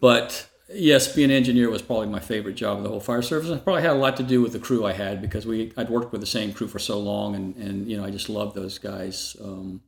but 0.00 0.48
yes, 0.72 1.14
being 1.14 1.30
an 1.30 1.36
engineer 1.36 1.68
was 1.68 1.82
probably 1.82 2.06
my 2.06 2.20
favorite 2.20 2.54
job 2.54 2.78
of 2.78 2.84
the 2.84 2.88
whole 2.88 3.00
fire 3.00 3.22
service. 3.22 3.50
It 3.50 3.64
probably 3.64 3.82
had 3.82 3.90
a 3.90 3.94
lot 3.98 4.16
to 4.18 4.22
do 4.22 4.40
with 4.40 4.52
the 4.52 4.58
crew 4.58 4.86
I 4.86 4.92
had 4.92 5.20
because 5.20 5.46
we 5.46 5.72
I'd 5.76 5.90
worked 5.90 6.12
with 6.12 6.20
the 6.20 6.26
same 6.26 6.52
crew 6.52 6.68
for 6.68 6.78
so 6.78 6.98
long, 6.98 7.34
and 7.34 7.56
and 7.56 7.90
you 7.90 7.96
know 7.96 8.04
I 8.04 8.10
just 8.10 8.28
loved 8.28 8.54
those 8.54 8.78
guys. 8.78 9.36
Um, 9.42 9.82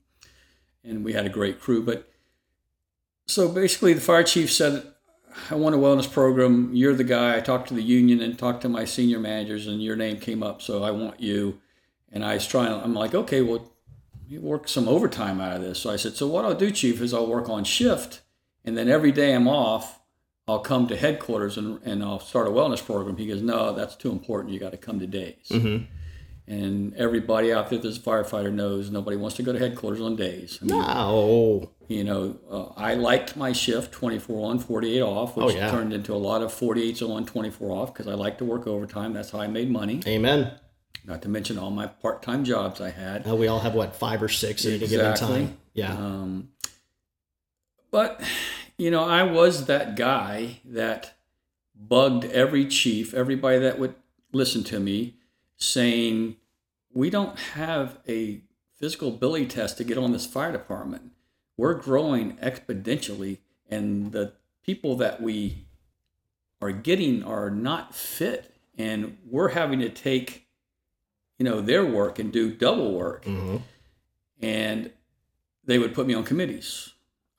and 0.85 1.05
we 1.05 1.13
had 1.13 1.25
a 1.25 1.29
great 1.29 1.61
crew. 1.61 1.83
But 1.83 2.12
so 3.27 3.49
basically, 3.49 3.93
the 3.93 4.01
fire 4.01 4.23
chief 4.23 4.53
said, 4.53 4.87
I 5.51 5.55
want 5.55 5.75
a 5.75 5.79
wellness 5.79 6.11
program. 6.11 6.71
You're 6.75 6.95
the 6.95 7.05
guy. 7.05 7.37
I 7.37 7.41
talked 7.41 7.69
to 7.69 7.75
the 7.75 7.83
union 7.83 8.21
and 8.21 8.39
talked 8.39 8.63
to 8.63 8.69
my 8.69 8.85
senior 8.85 9.19
managers, 9.19 9.67
and 9.67 9.83
your 9.83 9.97
name 9.97 10.19
came 10.19 10.43
up. 10.43 10.61
So 10.63 10.83
I 10.83 10.91
want 10.91 11.21
you. 11.21 11.61
And 12.13 12.25
I 12.25 12.35
was 12.35 12.47
trying, 12.47 12.73
I'm 12.73 12.95
like, 12.95 13.15
okay, 13.15 13.41
well, 13.41 13.73
you 14.29 14.41
work 14.41 14.69
some 14.69 14.89
overtime 14.89 15.41
out 15.41 15.57
of 15.57 15.63
this. 15.63 15.79
So 15.79 15.91
I 15.91 15.97
said, 15.97 16.15
so 16.15 16.27
what 16.27 16.45
I'll 16.45 16.55
do, 16.55 16.71
chief, 16.71 17.01
is 17.01 17.15
I'll 17.15 17.27
work 17.27 17.49
on 17.49 17.65
shift. 17.65 18.21
And 18.65 18.77
then 18.77 18.89
every 18.89 19.13
day 19.13 19.35
I'm 19.35 19.49
off, 19.49 20.01
I'll 20.47 20.61
come 20.61 20.87
to 20.89 20.97
headquarters 20.97 21.57
and, 21.57 21.81
and 21.85 22.03
I'll 22.03 22.21
start 22.21 22.47
a 22.47 22.51
wellness 22.51 22.85
program. 22.85 23.17
He 23.17 23.27
goes, 23.27 23.43
no, 23.43 23.73
that's 23.73 23.97
too 23.97 24.11
important. 24.11 24.53
You 24.53 24.61
got 24.61 24.73
to 24.73 24.79
come 24.79 24.99
to 25.01 25.07
days. 25.07 25.49
Mm-hmm. 25.51 25.85
And 26.49 26.95
everybody 26.97 27.53
out 27.53 27.71
there 27.71 27.79
that's 27.79 27.97
a 27.97 28.01
firefighter 28.01 28.53
knows 28.53 28.91
nobody 28.91 29.17
wants 29.17 29.37
to 29.37 29.43
go 29.45 29.53
to 29.53 29.59
headquarters 29.59 30.01
on 30.01 30.17
days. 30.17 30.59
I 30.61 30.65
mean, 30.65 30.79
No. 30.81 31.71
you 31.89 32.03
know, 32.03 32.37
uh, 32.51 32.65
I 32.77 32.95
liked 32.95 33.37
my 33.37 33.53
shift 33.53 33.93
24 33.93 34.51
on, 34.51 34.59
48 34.59 35.01
off, 35.03 35.37
which 35.37 35.47
Oh, 35.47 35.51
yeah. 35.51 35.71
turned 35.71 35.93
into 35.93 36.13
a 36.13 36.17
lot 36.19 36.43
of 36.43 36.53
48s 36.53 37.01
on, 37.01 37.25
24 37.27 37.71
off 37.71 37.93
because 37.95 38.09
I 38.09 38.15
like 38.15 38.39
to 38.39 38.45
work 38.45 38.67
overtime. 38.67 39.13
That's 39.13 39.31
how 39.31 39.41
I 39.41 39.47
made 39.47 39.71
money. 39.71 40.01
Amen. 40.07 40.51
Not 41.07 41.23
to 41.23 41.29
mention 41.29 41.59
all 41.59 41.71
my 41.71 41.87
part 41.87 42.23
time 42.23 42.45
jobs 42.45 42.81
I 42.81 42.91
had. 42.91 43.27
Uh, 43.27 43.37
we 43.37 43.47
all 43.47 43.61
have 43.61 43.75
what 43.75 43.95
five 43.95 44.21
or 44.23 44.29
six 44.29 44.65
at 44.67 44.73
any 44.73 44.87
given 44.89 45.15
time. 45.15 45.59
Yeah. 45.75 45.93
Um, 45.97 46.49
but, 47.91 48.21
you 48.77 48.91
know, 48.91 49.05
I 49.05 49.23
was 49.23 49.67
that 49.67 49.97
guy 49.97 50.61
that 50.65 51.15
bugged 51.75 52.25
every 52.27 52.67
chief, 52.67 53.15
everybody 53.15 53.59
that 53.59 53.79
would 53.79 53.95
listen 54.33 54.65
to 54.65 54.81
me, 54.81 55.17
saying, 55.63 56.37
We 56.93 57.11
don't 57.11 57.39
have 57.39 57.99
a 58.09 58.43
physical 58.75 59.09
ability 59.09 59.47
test 59.47 59.79
to 59.79 59.85
get 59.85 59.99
on 59.99 60.13
this 60.13 60.27
fire 60.27 60.53
department. 60.53 61.13
We're 61.57 61.75
growing 61.75 62.37
exponentially, 62.39 63.39
and 63.71 64.13
the 64.13 64.33
people 64.65 64.97
that 64.97 65.21
we 65.23 65.67
are 66.61 66.73
getting 66.73 67.23
are 67.23 67.51
not 67.51 67.95
fit, 67.95 68.55
and 68.77 69.19
we're 69.29 69.51
having 69.51 69.79
to 69.81 69.89
take, 69.89 70.47
you 71.39 71.45
know, 71.45 71.61
their 71.61 71.85
work 71.85 72.19
and 72.19 72.33
do 72.33 72.53
double 72.53 72.93
work 72.93 73.25
hmm 73.25 73.59
and 74.43 74.91
they 75.65 75.79
would 75.79 75.95
put 75.95 76.07
me 76.07 76.15
on 76.15 76.25
committees. 76.25 76.95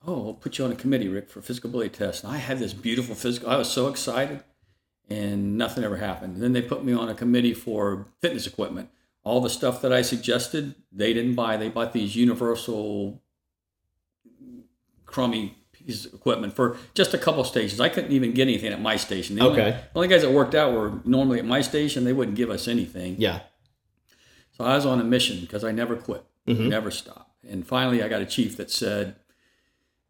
Oh, 0.06 0.20
we'll 0.20 0.34
put 0.34 0.58
you 0.58 0.64
on 0.64 0.72
a 0.72 0.76
committee, 0.76 1.08
Rick, 1.08 1.30
for 1.30 1.42
physical 1.42 1.70
ability 1.70 1.90
test. 1.90 2.24
And 2.24 2.32
I 2.32 2.38
had 2.38 2.58
this 2.58 2.72
beautiful 2.72 3.14
physical. 3.14 3.50
I 3.50 3.56
was 3.56 3.70
so 3.70 3.88
excited, 3.88 4.42
and 5.10 5.56
nothing 5.58 5.84
ever 5.84 5.96
happened. 5.98 6.36
Then 6.38 6.52
they 6.52 6.62
put 6.62 6.84
me 6.84 6.92
on 6.92 7.08
a 7.08 7.14
committee 7.14 7.54
for 7.54 8.06
fitness 8.20 8.46
equipment. 8.46 8.88
All 9.22 9.40
the 9.40 9.50
stuff 9.50 9.80
that 9.82 9.92
I 9.92 10.02
suggested, 10.02 10.74
they 10.92 11.12
didn't 11.12 11.34
buy. 11.34 11.56
They 11.56 11.68
bought 11.68 11.92
these 11.92 12.14
universal, 12.16 13.22
crummy 15.06 15.56
piece 15.72 16.06
of 16.06 16.14
equipment 16.14 16.54
for 16.54 16.76
just 16.94 17.14
a 17.14 17.18
couple 17.18 17.44
stations. 17.44 17.80
I 17.80 17.88
couldn't 17.88 18.12
even 18.12 18.32
get 18.32 18.42
anything 18.42 18.72
at 18.72 18.80
my 18.80 18.96
station. 18.96 19.36
The 19.36 19.42
only- 19.42 19.60
Okay. 19.60 19.70
the 19.92 19.98
only 19.98 20.08
guys 20.08 20.22
that 20.22 20.30
worked 20.32 20.54
out 20.54 20.72
were 20.72 21.00
normally 21.04 21.38
at 21.38 21.44
my 21.44 21.60
station. 21.60 22.04
They 22.04 22.12
wouldn't 22.12 22.36
give 22.36 22.50
us 22.50 22.68
anything. 22.68 23.16
Yeah. 23.18 23.40
So 24.56 24.64
I 24.64 24.74
was 24.76 24.86
on 24.86 25.00
a 25.00 25.04
mission 25.04 25.40
because 25.40 25.64
I 25.64 25.72
never 25.72 25.96
quit, 25.96 26.24
Mm-hmm. 26.46 26.68
never 26.68 26.90
stopped. 26.90 27.30
And 27.48 27.66
finally, 27.66 28.02
I 28.02 28.08
got 28.08 28.22
a 28.22 28.26
chief 28.26 28.56
that 28.56 28.70
said, 28.70 29.16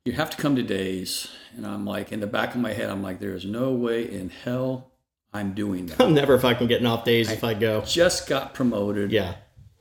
"You 0.05 0.13
have 0.13 0.31
to 0.31 0.37
come 0.37 0.57
to 0.57 0.63
days." 0.63 1.29
And 1.57 1.67
I'm 1.67 1.85
like, 1.87 2.13
in 2.13 2.21
the 2.21 2.27
back 2.27 2.55
of 2.55 2.61
my 2.61 2.73
head, 2.73 2.91
I'm 2.91 3.03
like, 3.03 3.21
"There 3.21 3.35
is 3.35 3.45
no 3.45 3.73
way 3.73 4.11
in 4.11 4.31
hell 4.31 4.91
I'm 5.33 5.55
doing 5.55 5.87
that." 5.87 6.01
I'm 6.01 6.15
never 6.15 6.39
fucking 6.39 6.67
getting 6.67 6.87
off 6.87 7.05
days 7.05 7.31
if 7.31 7.45
I 7.45 7.55
go. 7.55 7.83
Just 7.83 8.27
got 8.27 8.55
promoted. 8.55 9.13
Yeah. 9.13 9.37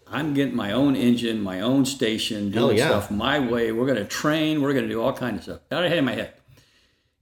I'm 0.08 0.36
getting 0.36 0.56
my 0.56 0.72
own 0.72 0.96
engine, 0.96 1.42
my 1.42 1.62
own 1.62 1.86
station, 1.86 2.52
doing 2.52 2.78
yeah. 2.78 2.90
stuff 2.90 3.10
my 3.10 3.40
way. 3.40 3.72
We're 3.72 3.88
going 3.88 3.98
to 3.98 4.06
train. 4.06 4.62
We're 4.62 4.74
going 4.74 4.86
to 4.86 4.92
do 4.92 5.02
all 5.02 5.14
kinds 5.14 5.40
of 5.40 5.44
stuff. 5.44 5.70
Got 5.72 5.86
ahead 5.86 5.98
in 5.98 6.06
my 6.06 6.14
head. 6.14 6.34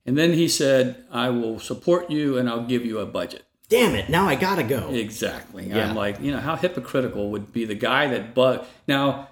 And 0.06 0.18
then 0.18 0.34
he 0.34 0.48
said, 0.48 1.06
"I 1.12 1.30
will 1.30 1.60
support 1.60 2.12
you, 2.12 2.38
and 2.38 2.50
I'll 2.50 2.66
give 2.66 2.86
you 2.86 3.00
a 3.00 3.06
budget." 3.06 3.46
Damn 3.70 3.96
it! 3.96 4.10
Now 4.10 4.28
I 4.28 4.36
gotta 4.36 4.64
go. 4.64 4.90
Exactly. 4.90 5.70
Yeah. 5.70 5.90
I'm 5.90 5.96
like, 5.96 6.20
you 6.20 6.32
know, 6.32 6.40
how 6.40 6.58
hypocritical 6.58 7.32
would 7.32 7.54
be 7.54 7.64
the 7.64 7.76
guy 7.76 8.08
that 8.08 8.36
but 8.36 8.68
now 8.86 9.30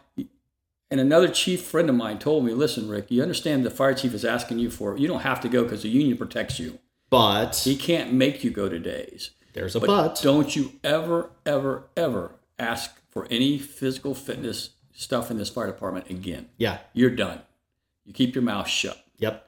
and 0.92 1.00
another 1.00 1.28
chief 1.28 1.62
friend 1.64 1.90
of 1.90 1.96
mine 1.96 2.20
told 2.20 2.44
me, 2.46 2.54
listen, 2.54 2.90
Rick, 2.90 3.12
you 3.12 3.22
understand 3.22 3.64
the 3.66 3.70
fire 3.72 3.94
chief 3.94 4.14
is 4.14 4.26
asking 4.26 4.60
you 4.60 4.70
for 4.72 4.94
it. 4.96 5.00
You 5.00 5.08
don't 5.08 5.22
have 5.22 5.40
to 5.42 5.50
go 5.50 5.64
because 5.64 5.84
the 5.84 5.90
union 5.90 6.18
protects 6.18 6.60
you. 6.60 6.80
But 7.10 7.56
He 7.64 7.76
can't 7.76 8.14
make 8.14 8.44
you 8.44 8.52
go 8.52 8.70
to 8.70 8.80
days. 8.80 9.32
there's 9.54 9.76
a 9.76 9.80
But 9.80 9.88
but. 9.88 10.20
don't 10.22 10.56
you 10.56 10.74
ever, 10.84 11.30
ever, 11.46 11.86
ever 11.98 12.36
ask 12.58 13.00
for 13.10 13.28
any 13.32 13.58
physical 13.58 14.14
fitness 14.16 14.72
stuff 14.94 15.32
in 15.32 15.38
this 15.38 15.50
fire 15.50 15.68
department 15.68 16.10
again. 16.10 16.50
Yeah. 16.58 16.80
You're 16.94 17.10
done. 17.10 17.42
You 18.06 18.14
keep 18.14 18.36
your 18.36 18.44
mouth 18.44 18.68
shut. 18.68 19.04
Yep. 19.18 19.46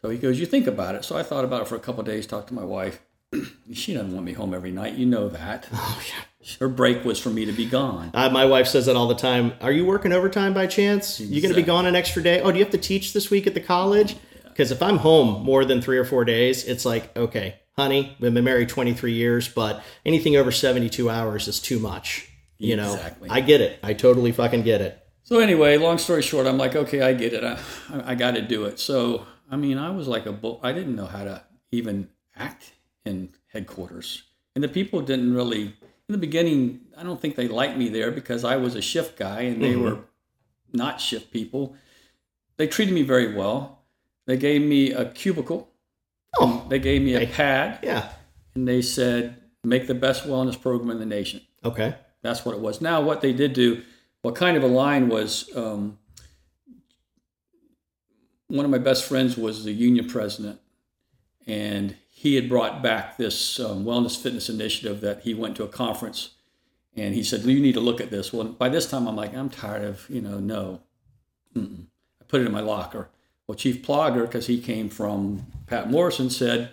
So 0.00 0.08
he 0.10 0.18
goes, 0.18 0.38
You 0.38 0.46
think 0.46 0.66
about 0.66 0.94
it. 0.94 1.04
So 1.04 1.16
I 1.16 1.22
thought 1.22 1.44
about 1.44 1.62
it 1.62 1.68
for 1.68 1.76
a 1.76 1.80
couple 1.80 2.00
of 2.00 2.06
days, 2.06 2.26
talked 2.26 2.48
to 2.48 2.54
my 2.54 2.64
wife. 2.64 3.00
she 3.72 3.94
doesn't 3.94 4.12
want 4.12 4.24
me 4.26 4.32
home 4.32 4.54
every 4.54 4.70
night. 4.70 4.94
You 4.94 5.06
know 5.06 5.28
that. 5.28 5.68
Oh 5.72 6.00
yeah. 6.06 6.24
Her 6.60 6.68
break 6.68 7.04
was 7.04 7.18
for 7.18 7.30
me 7.30 7.44
to 7.44 7.52
be 7.52 7.66
gone. 7.66 8.10
Uh, 8.14 8.30
my 8.30 8.44
wife 8.44 8.68
says 8.68 8.86
that 8.86 8.96
all 8.96 9.08
the 9.08 9.14
time. 9.14 9.54
Are 9.60 9.72
you 9.72 9.84
working 9.84 10.12
overtime 10.12 10.54
by 10.54 10.66
chance? 10.66 11.18
You 11.18 11.42
going 11.42 11.52
to 11.52 11.60
be 11.60 11.66
gone 11.66 11.84
an 11.86 11.96
extra 11.96 12.22
day? 12.22 12.40
Oh, 12.40 12.52
do 12.52 12.58
you 12.58 12.64
have 12.64 12.72
to 12.72 12.78
teach 12.78 13.12
this 13.12 13.30
week 13.30 13.46
at 13.46 13.54
the 13.54 13.60
college? 13.60 14.16
Because 14.44 14.70
if 14.70 14.82
I'm 14.82 14.98
home 14.98 15.44
more 15.44 15.64
than 15.64 15.82
three 15.82 15.98
or 15.98 16.04
four 16.04 16.24
days, 16.24 16.64
it's 16.64 16.84
like, 16.84 17.16
okay, 17.16 17.56
honey, 17.76 18.16
we've 18.20 18.32
been 18.32 18.44
married 18.44 18.68
23 18.68 19.12
years, 19.12 19.48
but 19.48 19.82
anything 20.06 20.36
over 20.36 20.50
72 20.52 21.10
hours 21.10 21.48
is 21.48 21.60
too 21.60 21.78
much. 21.78 22.28
You 22.56 22.76
know, 22.76 23.00
I 23.30 23.40
get 23.40 23.60
it. 23.60 23.78
I 23.84 23.94
totally 23.94 24.32
fucking 24.32 24.62
get 24.62 24.80
it. 24.80 25.00
So 25.22 25.38
anyway, 25.38 25.76
long 25.76 25.98
story 25.98 26.22
short, 26.22 26.46
I'm 26.46 26.58
like, 26.58 26.74
okay, 26.74 27.02
I 27.02 27.12
get 27.12 27.34
it. 27.34 27.44
I, 27.44 27.58
I, 27.92 28.12
I 28.12 28.14
got 28.14 28.32
to 28.32 28.42
do 28.42 28.64
it. 28.64 28.80
So 28.80 29.26
I 29.50 29.56
mean, 29.56 29.78
I 29.78 29.90
was 29.90 30.08
like 30.08 30.26
a 30.26 30.32
bull. 30.32 30.60
I 30.62 30.72
didn't 30.72 30.96
know 30.96 31.06
how 31.06 31.24
to 31.24 31.42
even 31.70 32.08
act 32.36 32.72
in 33.04 33.30
headquarters, 33.52 34.24
and 34.54 34.62
the 34.64 34.68
people 34.68 35.00
didn't 35.00 35.34
really. 35.34 35.74
In 36.08 36.12
the 36.12 36.18
beginning, 36.18 36.80
I 36.96 37.02
don't 37.02 37.20
think 37.20 37.36
they 37.36 37.48
liked 37.48 37.76
me 37.76 37.90
there 37.90 38.10
because 38.10 38.42
I 38.42 38.56
was 38.56 38.74
a 38.74 38.80
shift 38.80 39.18
guy, 39.18 39.42
and 39.42 39.62
they 39.62 39.76
were 39.76 39.98
not 40.72 41.00
shift 41.02 41.30
people. 41.30 41.76
They 42.56 42.66
treated 42.66 42.94
me 42.94 43.02
very 43.02 43.34
well. 43.34 43.82
They 44.26 44.38
gave 44.38 44.62
me 44.62 44.92
a 44.92 45.10
cubicle. 45.10 45.68
Oh, 46.38 46.64
They 46.68 46.78
gave 46.78 47.02
me 47.02 47.14
a 47.14 47.20
Hey. 47.20 47.26
pad, 47.32 47.78
yeah. 47.82 48.10
and 48.54 48.66
they 48.66 48.80
said, 48.80 49.36
"Make 49.64 49.86
the 49.86 49.94
best 49.94 50.24
wellness 50.24 50.60
program 50.60 50.90
in 50.90 50.98
the 50.98 51.06
nation." 51.06 51.42
Okay. 51.62 51.94
That's 52.22 52.44
what 52.44 52.54
it 52.54 52.60
was. 52.60 52.80
Now, 52.80 53.00
what 53.02 53.20
they 53.20 53.32
did 53.34 53.52
do, 53.52 53.82
what 54.22 54.34
kind 54.34 54.56
of 54.56 54.62
a 54.62 54.66
line 54.66 55.08
was 55.08 55.54
um, 55.56 55.98
one 58.48 58.64
of 58.64 58.70
my 58.70 58.78
best 58.78 59.04
friends 59.04 59.36
was 59.36 59.64
the 59.64 59.72
union 59.72 60.08
president, 60.08 60.58
and 61.46 61.96
he 62.18 62.34
had 62.34 62.48
brought 62.48 62.82
back 62.82 63.16
this 63.16 63.60
um, 63.60 63.84
wellness 63.84 64.20
fitness 64.20 64.48
initiative 64.48 65.00
that 65.02 65.20
he 65.20 65.34
went 65.34 65.54
to 65.54 65.62
a 65.62 65.68
conference 65.68 66.30
and 66.96 67.14
he 67.14 67.22
said, 67.22 67.44
You 67.44 67.60
need 67.60 67.74
to 67.74 67.80
look 67.80 68.00
at 68.00 68.10
this. 68.10 68.32
Well, 68.32 68.42
by 68.42 68.68
this 68.68 68.90
time, 68.90 69.06
I'm 69.06 69.14
like, 69.14 69.36
I'm 69.36 69.48
tired 69.48 69.84
of, 69.84 70.04
you 70.10 70.20
know, 70.20 70.40
no. 70.40 70.80
Mm-mm. 71.54 71.84
I 72.20 72.24
put 72.26 72.40
it 72.40 72.46
in 72.46 72.50
my 72.50 72.58
locker. 72.58 73.08
Well, 73.46 73.54
Chief 73.54 73.84
Plaugher, 73.84 74.22
because 74.22 74.48
he 74.48 74.60
came 74.60 74.88
from 74.88 75.46
Pat 75.68 75.92
Morrison, 75.92 76.28
said, 76.28 76.70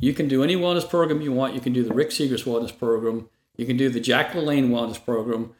You 0.00 0.12
can 0.14 0.26
do 0.26 0.42
any 0.42 0.56
wellness 0.56 0.88
program 0.90 1.20
you 1.20 1.30
want. 1.30 1.54
You 1.54 1.60
can 1.60 1.72
do 1.72 1.84
the 1.84 1.94
Rick 1.94 2.10
Seegers 2.10 2.42
wellness 2.42 2.76
program. 2.76 3.28
You 3.56 3.66
can 3.66 3.76
do 3.76 3.88
the 3.90 4.00
Jack 4.00 4.32
LaLanne 4.32 4.70
wellness 4.70 5.02
program, 5.02 5.52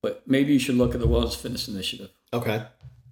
but 0.00 0.22
maybe 0.26 0.54
you 0.54 0.58
should 0.58 0.76
look 0.76 0.94
at 0.94 1.00
the 1.00 1.06
Wellness 1.06 1.36
Fitness 1.36 1.68
Initiative. 1.68 2.08
Okay. 2.32 2.64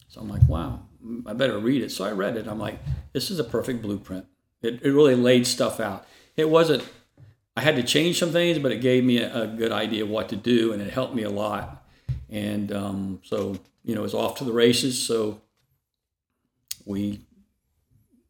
So 0.08 0.22
I'm 0.22 0.28
like, 0.30 0.48
wow, 0.48 0.80
I 1.26 1.34
better 1.34 1.58
read 1.58 1.82
it. 1.82 1.92
So 1.92 2.06
I 2.06 2.12
read 2.12 2.38
it. 2.38 2.46
I'm 2.46 2.58
like, 2.58 2.78
this 3.12 3.30
is 3.30 3.38
a 3.38 3.44
perfect 3.44 3.82
blueprint. 3.82 4.24
It, 4.62 4.82
it 4.82 4.90
really 4.90 5.14
laid 5.14 5.46
stuff 5.46 5.80
out. 5.80 6.06
It 6.36 6.48
wasn't, 6.50 6.84
I 7.56 7.62
had 7.62 7.76
to 7.76 7.82
change 7.82 8.18
some 8.18 8.30
things, 8.30 8.58
but 8.58 8.72
it 8.72 8.80
gave 8.80 9.04
me 9.04 9.18
a, 9.18 9.42
a 9.42 9.46
good 9.46 9.72
idea 9.72 10.04
of 10.04 10.10
what 10.10 10.28
to 10.30 10.36
do 10.36 10.72
and 10.72 10.82
it 10.82 10.92
helped 10.92 11.14
me 11.14 11.22
a 11.22 11.30
lot. 11.30 11.84
And 12.28 12.72
um, 12.72 13.20
so, 13.22 13.58
you 13.84 13.94
know, 13.94 14.00
it 14.00 14.04
was 14.04 14.14
off 14.14 14.36
to 14.38 14.44
the 14.44 14.52
races. 14.52 15.00
So 15.00 15.40
we, 16.84 17.20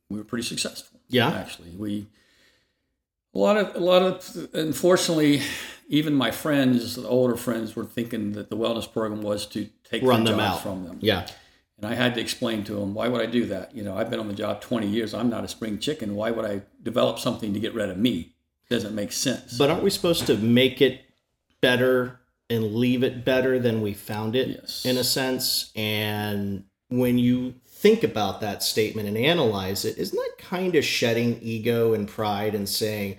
we 0.09 0.19
were 0.19 0.25
pretty 0.25 0.45
successful. 0.45 1.01
Yeah. 1.09 1.31
Actually, 1.31 1.71
we, 1.71 2.07
a 3.35 3.39
lot 3.39 3.57
of, 3.57 3.75
a 3.75 3.81
lot 3.81 4.03
of, 4.03 4.49
unfortunately, 4.55 5.43
even 5.89 6.15
my 6.15 6.31
friends, 6.31 6.97
the 6.97 7.07
older 7.07 7.37
friends, 7.37 7.77
were 7.77 7.85
thinking 7.85 8.33
that 8.33 8.51
the 8.51 8.57
wellness 8.57 8.91
program 8.93 9.23
was 9.23 9.47
to 9.47 9.69
take 9.85 10.03
Run 10.03 10.25
them 10.25 10.41
out. 10.41 10.63
from 10.63 10.85
them. 10.85 10.99
Yeah. 11.01 11.27
And 11.79 11.87
I 11.87 11.95
had 11.95 12.15
to 12.15 12.21
explain 12.21 12.65
to 12.65 12.81
him, 12.81 12.95
why 12.95 13.09
would 13.09 13.21
I 13.21 13.27
do 13.27 13.45
that? 13.47 13.75
You 13.77 13.83
know, 13.83 13.97
I've 13.97 14.09
been 14.11 14.21
on 14.21 14.29
the 14.29 14.35
job 14.35 14.61
20 14.63 14.87
years. 14.87 15.13
I'm 15.13 15.29
not 15.29 15.45
a 15.45 15.49
spring 15.49 15.79
chicken. 15.79 16.15
Why 16.15 16.31
would 16.31 16.45
I 16.45 16.63
develop 16.83 17.19
something 17.19 17.53
to 17.53 17.61
get 17.61 17.75
rid 17.75 17.91
of 17.91 17.99
me? 17.99 18.33
It 18.71 18.75
Doesn't 18.75 18.95
make 18.95 19.13
sense. 19.13 19.59
But 19.59 19.71
aren't 19.71 19.83
we 19.83 19.91
supposed 19.91 20.27
to 20.27 20.37
make 20.39 20.81
it 20.81 21.03
better 21.61 22.21
and 22.49 22.75
leave 22.77 23.03
it 23.03 23.25
better 23.25 23.59
than 23.59 23.83
we 23.83 23.93
found 23.93 24.35
it 24.35 24.49
Yes. 24.49 24.87
in 24.87 24.97
a 24.97 25.05
sense? 25.05 25.71
And 25.77 26.65
when 26.89 27.19
you 27.19 27.55
think 27.67 28.03
about 28.03 28.41
that 28.41 28.63
statement 28.63 29.07
and 29.09 29.19
analyze 29.19 29.85
it, 29.85 29.99
isn't 29.99 30.17
that 30.17 30.39
kind 30.39 30.75
of 30.77 30.85
shedding 30.85 31.39
ego 31.43 31.93
and 31.93 32.09
pride 32.09 32.55
and 32.55 32.67
saying, 32.69 33.19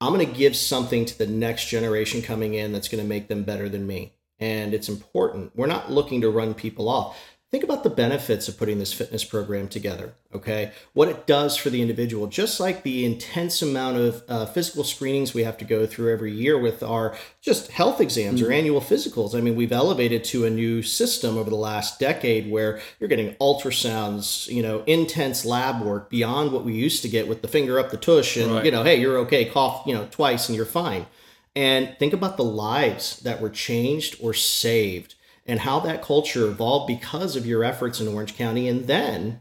I'm 0.00 0.12
going 0.12 0.26
to 0.26 0.32
give 0.36 0.56
something 0.56 1.04
to 1.04 1.16
the 1.16 1.26
next 1.28 1.68
generation 1.68 2.22
coming 2.22 2.54
in 2.54 2.72
that's 2.72 2.88
going 2.88 3.02
to 3.02 3.08
make 3.08 3.28
them 3.28 3.44
better 3.44 3.68
than 3.68 3.86
me? 3.86 4.14
And 4.40 4.74
it's 4.74 4.88
important. 4.88 5.52
We're 5.54 5.66
not 5.68 5.92
looking 5.92 6.20
to 6.22 6.28
run 6.30 6.54
people 6.54 6.88
off. 6.88 7.16
Think 7.50 7.62
about 7.62 7.84
the 7.84 7.90
benefits 7.90 8.48
of 8.48 8.58
putting 8.58 8.80
this 8.80 8.92
fitness 8.92 9.22
program 9.22 9.68
together, 9.68 10.14
okay? 10.34 10.72
What 10.92 11.06
it 11.08 11.24
does 11.24 11.56
for 11.56 11.70
the 11.70 11.80
individual, 11.82 12.26
just 12.26 12.58
like 12.58 12.82
the 12.82 13.04
intense 13.04 13.62
amount 13.62 13.96
of 13.96 14.24
uh, 14.28 14.46
physical 14.46 14.82
screenings 14.82 15.34
we 15.34 15.44
have 15.44 15.56
to 15.58 15.64
go 15.64 15.86
through 15.86 16.12
every 16.12 16.32
year 16.32 16.58
with 16.58 16.82
our 16.82 17.16
just 17.40 17.70
health 17.70 18.00
exams 18.00 18.42
or 18.42 18.50
annual 18.50 18.80
physicals. 18.80 19.36
I 19.38 19.40
mean, 19.40 19.54
we've 19.54 19.70
elevated 19.70 20.24
to 20.24 20.44
a 20.44 20.50
new 20.50 20.82
system 20.82 21.38
over 21.38 21.48
the 21.48 21.54
last 21.54 22.00
decade 22.00 22.50
where 22.50 22.80
you're 22.98 23.08
getting 23.08 23.34
ultrasounds, 23.34 24.48
you 24.48 24.62
know, 24.62 24.82
intense 24.86 25.44
lab 25.44 25.80
work 25.80 26.10
beyond 26.10 26.50
what 26.50 26.64
we 26.64 26.74
used 26.74 27.02
to 27.02 27.08
get 27.08 27.28
with 27.28 27.40
the 27.40 27.46
finger 27.48 27.78
up 27.78 27.90
the 27.90 27.96
tush 27.96 28.36
and, 28.36 28.50
Right. 28.52 28.64
you 28.64 28.72
know, 28.72 28.82
hey, 28.82 28.96
you're 28.98 29.18
okay, 29.18 29.44
cough, 29.44 29.86
you 29.86 29.94
know, 29.94 30.08
twice 30.10 30.48
and 30.48 30.56
you're 30.56 30.66
fine. 30.66 31.06
And 31.54 31.94
think 32.00 32.12
about 32.12 32.36
the 32.36 32.42
lives 32.42 33.20
that 33.20 33.40
were 33.40 33.50
changed 33.50 34.16
or 34.20 34.34
saved 34.34 35.14
and 35.46 35.60
how 35.60 35.80
that 35.80 36.02
culture 36.02 36.46
evolved 36.46 36.86
because 36.86 37.36
of 37.36 37.46
your 37.46 37.64
efforts 37.64 38.00
in 38.00 38.08
Orange 38.08 38.36
County. 38.36 38.68
And 38.68 38.86
then 38.86 39.40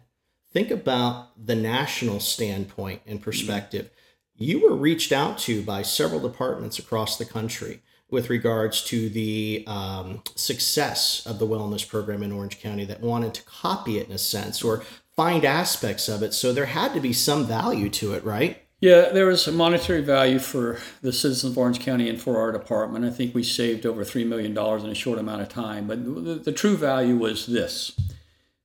think 0.52 0.70
about 0.70 1.30
the 1.46 1.56
national 1.56 2.20
standpoint 2.20 3.02
and 3.08 3.22
perspective. 3.22 3.90
You 4.36 4.62
were 4.62 4.76
reached 4.76 5.12
out 5.12 5.38
to 5.40 5.62
by 5.62 5.82
several 5.84 6.20
departments 6.20 6.80
across 6.80 7.18
the 7.18 7.26
country 7.26 7.82
with 8.10 8.30
regards 8.30 8.84
to 8.84 9.10
the 9.10 9.64
um, 9.66 10.22
success 10.36 11.26
of 11.26 11.40
the 11.40 11.48
wellness 11.48 11.88
program 11.88 12.22
in 12.22 12.32
Orange 12.32 12.60
County 12.60 12.86
that 12.86 13.02
wanted 13.02 13.34
to 13.34 13.44
copy 13.44 13.98
it 13.98 14.08
in 14.08 14.14
a 14.14 14.20
sense 14.20 14.64
or 14.64 14.84
find 15.16 15.46
aspects 15.46 16.08
of 16.10 16.22
it. 16.22 16.34
So 16.34 16.54
there 16.54 16.66
had 16.68 16.94
to 16.94 17.00
be 17.00 17.14
some 17.14 17.46
value 17.46 17.90
to 17.92 18.14
it, 18.14 18.24
right? 18.24 18.63
Yeah, 18.84 19.12
there 19.14 19.28
was 19.28 19.48
a 19.48 19.52
monetary 19.54 20.02
value 20.02 20.40
for 20.40 20.78
the 21.02 21.14
citizens 21.14 21.54
of 21.54 21.58
Orange 21.58 21.80
County 21.80 22.10
and 22.10 22.22
for 22.22 22.38
our 22.38 22.52
department. 22.52 23.06
I 23.06 23.12
think 23.12 23.34
we 23.34 23.42
saved 23.42 23.86
over 23.86 24.04
$3 24.04 24.28
million 24.28 24.52
in 24.52 24.92
a 24.92 24.94
short 24.94 25.20
amount 25.20 25.42
of 25.42 25.48
time. 25.48 25.88
But 25.88 26.04
the, 26.04 26.36
the 26.36 26.52
true 26.52 26.76
value 26.76 27.16
was 27.16 27.46
this. 27.46 27.98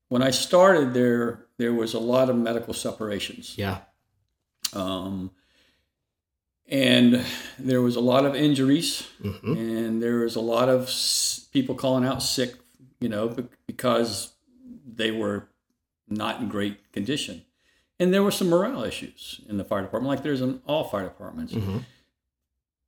When 0.08 0.20
I 0.20 0.30
started 0.30 0.92
there, 0.92 1.46
there 1.56 1.72
was 1.72 1.94
a 1.94 2.00
lot 2.00 2.28
of 2.30 2.36
medical 2.36 2.74
separations. 2.74 3.54
Yeah. 3.56 3.78
Um, 4.72 5.30
and 6.66 7.24
there 7.56 7.80
was 7.80 7.94
a 7.94 8.00
lot 8.00 8.26
of 8.26 8.34
injuries, 8.34 9.06
hmm 9.22 9.52
and 9.52 10.02
there 10.02 10.16
was 10.16 10.34
a 10.34 10.40
lot 10.40 10.68
of 10.68 10.92
people 11.52 11.76
calling 11.76 12.04
out 12.04 12.24
sick, 12.24 12.54
you 12.98 13.08
know, 13.08 13.36
because 13.68 14.32
they 14.84 15.12
were 15.12 15.48
not 16.08 16.40
in 16.40 16.48
great 16.48 16.90
condition. 16.90 17.44
And 18.00 18.14
there 18.14 18.22
were 18.22 18.30
some 18.30 18.48
morale 18.48 18.84
issues 18.84 19.40
in 19.48 19.56
the 19.56 19.64
fire 19.64 19.82
department, 19.82 20.08
like 20.14 20.22
there's 20.22 20.40
in 20.40 20.60
all 20.66 20.84
fire 20.84 21.04
departments. 21.04 21.52
hmm 21.54 21.78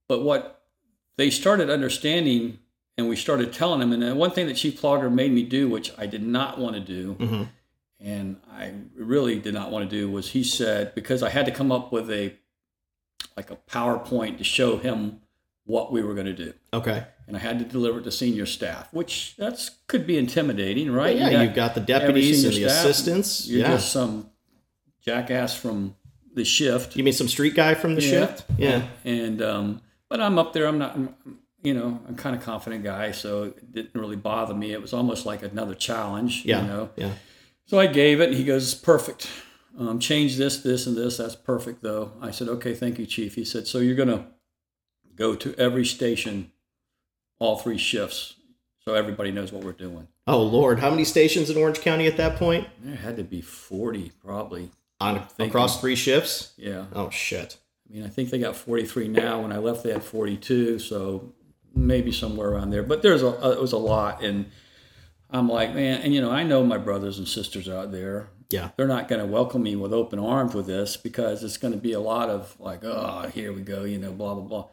But 0.08 0.22
what 0.22 0.62
they 1.16 1.30
started 1.30 1.68
understanding, 1.70 2.58
and 2.96 3.08
we 3.08 3.16
started 3.16 3.52
telling 3.52 3.80
them, 3.80 3.92
and 3.92 4.02
then 4.02 4.16
one 4.16 4.30
thing 4.30 4.46
that 4.46 4.54
Chief 4.54 4.80
Plaugher 4.80 5.10
made 5.12 5.32
me 5.32 5.42
do, 5.42 5.68
which 5.68 5.92
I 5.98 6.06
did 6.06 6.22
not 6.22 6.58
want 6.58 6.74
to 6.74 6.80
do, 6.80 7.12
hmm 7.14 7.42
and 8.02 8.36
I 8.50 8.72
really 8.96 9.38
did 9.40 9.52
not 9.52 9.70
want 9.70 9.84
to 9.90 9.94
do 9.94 10.10
was 10.10 10.30
he 10.30 10.42
said 10.42 10.94
because 10.94 11.22
I 11.22 11.28
had 11.28 11.44
to 11.44 11.52
come 11.52 11.70
up 11.70 11.92
with 11.92 12.10
a 12.10 12.32
like 13.36 13.50
a 13.50 13.56
PowerPoint 13.56 14.38
to 14.38 14.44
show 14.44 14.78
him 14.78 15.20
what 15.66 15.92
we 15.92 16.02
were 16.02 16.14
going 16.14 16.24
to 16.26 16.32
do, 16.32 16.54
Okay. 16.72 17.04
and 17.26 17.36
I 17.36 17.40
had 17.40 17.58
to 17.58 17.64
deliver 17.66 17.98
it 17.98 18.04
to 18.04 18.10
senior 18.10 18.46
staff, 18.46 18.88
which 18.94 19.34
that's 19.36 19.72
could 19.86 20.06
be 20.06 20.16
intimidating, 20.16 20.90
right? 20.90 21.14
yeah, 21.14 21.26
You 21.26 21.30
got 21.32 21.42
you've 21.42 21.54
got 21.54 21.74
the 21.74 21.80
deputies 21.82 22.42
and 22.44 22.54
the 22.54 22.64
assistants. 22.64 23.46
You're 23.46 23.60
yeah. 23.60 23.72
just 23.72 23.92
some 23.92 24.30
jackass 25.04 25.54
from 25.56 25.96
the 26.34 26.44
shift. 26.44 26.96
you 26.96 27.02
mean 27.04 27.12
some 27.12 27.28
street 27.28 27.54
guy 27.54 27.74
from 27.74 27.94
the 27.94 28.02
Yeah. 28.02 28.08
shift? 28.10 28.44
Yeah. 28.58 28.82
And 29.04 29.42
um, 29.42 29.80
but 30.08 30.20
I'm 30.20 30.38
up 30.38 30.52
there. 30.52 30.66
I'm 30.66 30.78
not. 30.78 30.94
I'm, 30.94 31.14
you 31.62 31.74
know, 31.74 32.00
I'm 32.08 32.14
kind 32.16 32.34
of 32.34 32.42
confident 32.42 32.84
guy, 32.84 33.10
so 33.12 33.42
it 33.44 33.72
didn't 33.72 34.00
really 34.00 34.16
bother 34.16 34.54
me. 34.54 34.72
It 34.72 34.80
was 34.80 34.92
almost 34.94 35.26
like 35.26 35.42
another 35.42 35.74
challenge. 35.74 36.44
Yeah. 36.44 36.62
You 36.62 36.66
know. 36.68 36.90
Yeah. 36.96 37.12
So 37.66 37.78
I 37.78 37.86
gave 37.86 38.20
it, 38.20 38.28
and 38.30 38.36
he 38.36 38.44
goes, 38.44 38.74
"Perfect. 38.74 39.28
Um, 39.78 39.98
change 40.00 40.36
this, 40.36 40.58
this, 40.62 40.86
and 40.86 40.96
this. 40.96 41.18
That's 41.18 41.36
perfect, 41.36 41.82
though." 41.82 42.12
I 42.22 42.30
said, 42.30 42.48
"Okay, 42.48 42.74
thank 42.74 42.98
you, 42.98 43.06
Chief." 43.06 43.34
He 43.34 43.44
said, 43.44 43.66
"So 43.66 43.78
you're 43.78 43.94
gonna 43.94 44.26
go 45.14 45.34
to 45.34 45.54
every 45.56 45.84
station, 45.84 46.50
all 47.38 47.58
three 47.58 47.78
shifts, 47.78 48.34
so 48.84 48.94
everybody 48.94 49.30
knows 49.30 49.52
what 49.52 49.62
we're 49.62 49.72
doing." 49.72 50.08
Oh 50.26 50.42
Lord, 50.42 50.78
how 50.80 50.90
many 50.90 51.04
stations 51.04 51.50
in 51.50 51.56
Orange 51.58 51.80
County 51.80 52.06
at 52.06 52.16
that 52.16 52.36
point? 52.36 52.68
There 52.82 52.96
had 52.96 53.16
to 53.18 53.24
be 53.24 53.40
forty, 53.42 54.12
probably. 54.24 54.70
On 55.00 55.22
across 55.38 55.80
three 55.80 55.96
shifts? 55.96 56.52
Yeah. 56.56 56.84
Oh 56.92 57.10
shit. 57.10 57.56
I 57.88 57.94
mean, 57.94 58.04
I 58.04 58.08
think 58.08 58.30
they 58.30 58.38
got 58.38 58.54
43 58.54 59.08
now. 59.08 59.40
When 59.40 59.52
I 59.52 59.58
left, 59.58 59.82
they 59.82 59.92
had 59.92 60.02
42, 60.02 60.78
so 60.78 61.32
maybe 61.74 62.12
somewhere 62.12 62.50
around 62.50 62.70
there. 62.70 62.82
But 62.82 63.02
there's 63.02 63.22
a 63.22 63.28
uh, 63.28 63.50
it 63.50 63.60
was 63.60 63.72
a 63.72 63.78
lot, 63.78 64.22
and 64.22 64.50
I'm 65.30 65.48
like, 65.48 65.74
man, 65.74 66.02
and 66.02 66.14
you 66.14 66.20
know, 66.20 66.30
I 66.30 66.42
know 66.42 66.64
my 66.64 66.78
brothers 66.78 67.18
and 67.18 67.26
sisters 67.26 67.68
out 67.68 67.92
there. 67.92 68.28
Yeah. 68.50 68.70
They're 68.76 68.88
not 68.88 69.06
going 69.06 69.20
to 69.20 69.32
welcome 69.32 69.62
me 69.62 69.76
with 69.76 69.92
open 69.92 70.18
arms 70.18 70.54
with 70.54 70.66
this 70.66 70.96
because 70.96 71.44
it's 71.44 71.56
going 71.56 71.72
to 71.72 71.78
be 71.78 71.92
a 71.92 72.00
lot 72.00 72.28
of 72.28 72.56
like, 72.58 72.80
oh, 72.82 73.30
here 73.32 73.52
we 73.52 73.62
go, 73.62 73.84
you 73.84 73.98
know, 73.98 74.12
blah 74.12 74.34
blah 74.34 74.44
blah. 74.44 74.68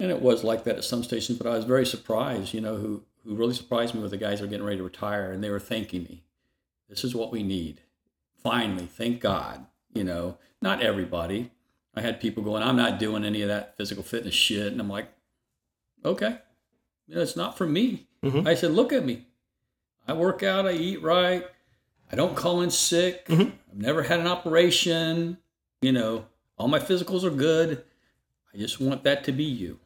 And 0.00 0.10
it 0.10 0.20
was 0.20 0.42
like 0.42 0.64
that 0.64 0.76
at 0.76 0.84
some 0.84 1.04
stations, 1.04 1.38
but 1.38 1.46
I 1.46 1.54
was 1.54 1.64
very 1.64 1.86
surprised. 1.86 2.52
You 2.52 2.60
know, 2.60 2.76
who 2.76 3.04
who 3.24 3.34
really 3.34 3.54
surprised 3.54 3.94
me 3.94 4.00
were 4.00 4.08
the 4.08 4.16
guys 4.16 4.38
who 4.38 4.46
were 4.46 4.50
getting 4.50 4.66
ready 4.66 4.78
to 4.78 4.84
retire, 4.84 5.30
and 5.32 5.42
they 5.42 5.50
were 5.50 5.60
thanking 5.60 6.02
me. 6.02 6.24
This 6.88 7.04
is 7.04 7.14
what 7.14 7.30
we 7.30 7.42
need. 7.42 7.82
Finally, 8.42 8.86
thank 8.86 9.20
God. 9.20 9.66
You 9.92 10.04
know, 10.04 10.38
not 10.62 10.82
everybody. 10.82 11.50
I 11.94 12.00
had 12.00 12.20
people 12.20 12.42
going, 12.42 12.62
I'm 12.62 12.76
not 12.76 12.98
doing 12.98 13.24
any 13.24 13.42
of 13.42 13.48
that 13.48 13.76
physical 13.76 14.02
fitness 14.02 14.34
shit. 14.34 14.68
And 14.72 14.80
I'm 14.80 14.88
like, 14.88 15.08
okay, 16.04 16.38
you 17.06 17.14
know, 17.16 17.20
it's 17.22 17.36
not 17.36 17.58
for 17.58 17.66
me. 17.66 18.06
Mhm. 18.22 18.46
I 18.46 18.54
said, 18.54 18.70
look 18.72 18.92
at 18.92 19.04
me. 19.04 19.26
I 20.06 20.12
work 20.12 20.42
out, 20.42 20.66
I 20.66 20.72
eat 20.72 21.02
right. 21.02 21.44
I 22.12 22.16
don't 22.16 22.36
call 22.36 22.60
in 22.60 22.70
sick. 22.70 23.26
Mhm. 23.26 23.52
I've 23.70 23.78
never 23.78 24.02
had 24.04 24.20
an 24.20 24.26
operation. 24.26 25.38
You 25.82 25.92
know, 25.92 26.26
all 26.56 26.68
my 26.68 26.78
physicals 26.78 27.24
are 27.24 27.30
good. 27.30 27.84
I 28.54 28.58
just 28.58 28.80
want 28.80 29.04
that 29.04 29.24
to 29.24 29.32
be 29.32 29.44
you. 29.44 29.78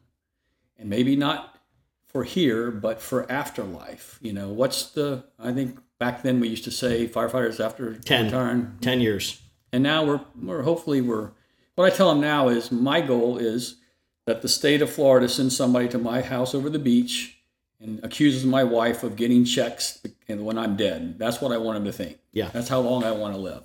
And 0.77 0.89
maybe 0.89 1.15
not 1.15 1.57
for 2.05 2.23
here, 2.23 2.69
but 2.71 3.01
for 3.01 3.29
afterlife. 3.31 4.19
You 4.21 4.33
know, 4.33 4.49
what's 4.49 4.91
the, 4.91 5.25
I 5.39 5.51
think 5.53 5.79
back 5.99 6.23
then 6.23 6.39
we 6.39 6.47
used 6.49 6.63
to 6.65 6.71
say 6.71 7.07
firefighters 7.07 7.63
after 7.63 7.95
Ten. 7.95 8.25
retiring, 8.25 8.77
Ten 8.81 9.01
years. 9.01 9.41
and 9.71 9.81
now 9.83 10.03
we're, 10.05 10.21
we're 10.41 10.61
hopefully 10.63 11.01
we're 11.01 11.31
what 11.75 11.91
I 11.91 11.95
tell 11.95 12.09
them 12.09 12.21
now 12.21 12.47
is 12.47 12.71
my 12.71 13.01
goal 13.01 13.37
is 13.37 13.77
that 14.25 14.41
the 14.41 14.47
state 14.47 14.81
of 14.81 14.89
Florida 14.89 15.27
sends 15.29 15.55
somebody 15.55 15.87
to 15.89 15.97
my 15.97 16.21
house 16.21 16.55
over 16.55 16.69
the 16.69 16.79
beach 16.79 17.37
and 17.81 17.99
accuses 18.03 18.45
my 18.45 18.63
wife 18.63 19.03
of 19.03 19.15
getting 19.17 19.43
checks 19.45 20.01
and 20.29 20.45
when 20.45 20.57
I'm 20.57 20.75
dead. 20.77 21.19
That's 21.19 21.41
what 21.41 21.51
I 21.51 21.57
want 21.57 21.75
them 21.75 21.85
to 21.85 21.91
think. 21.91 22.17
Yeah. 22.31 22.49
That's 22.53 22.69
how 22.69 22.79
long 22.79 23.03
I 23.03 23.11
want 23.11 23.35
to 23.35 23.39
live. 23.41 23.63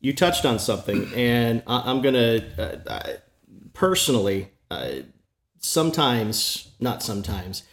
you 0.00 0.14
touched 0.14 0.44
on 0.46 0.58
something, 0.60 1.12
and 1.14 1.62
I, 1.66 1.82
I'm 1.90 2.00
gonna 2.02 2.40
uh, 2.56 2.76
I, 2.88 3.16
personally, 3.74 4.50
uh, 4.70 4.90
sometimes, 5.58 6.68
not 6.80 7.02
sometimes, 7.02 7.64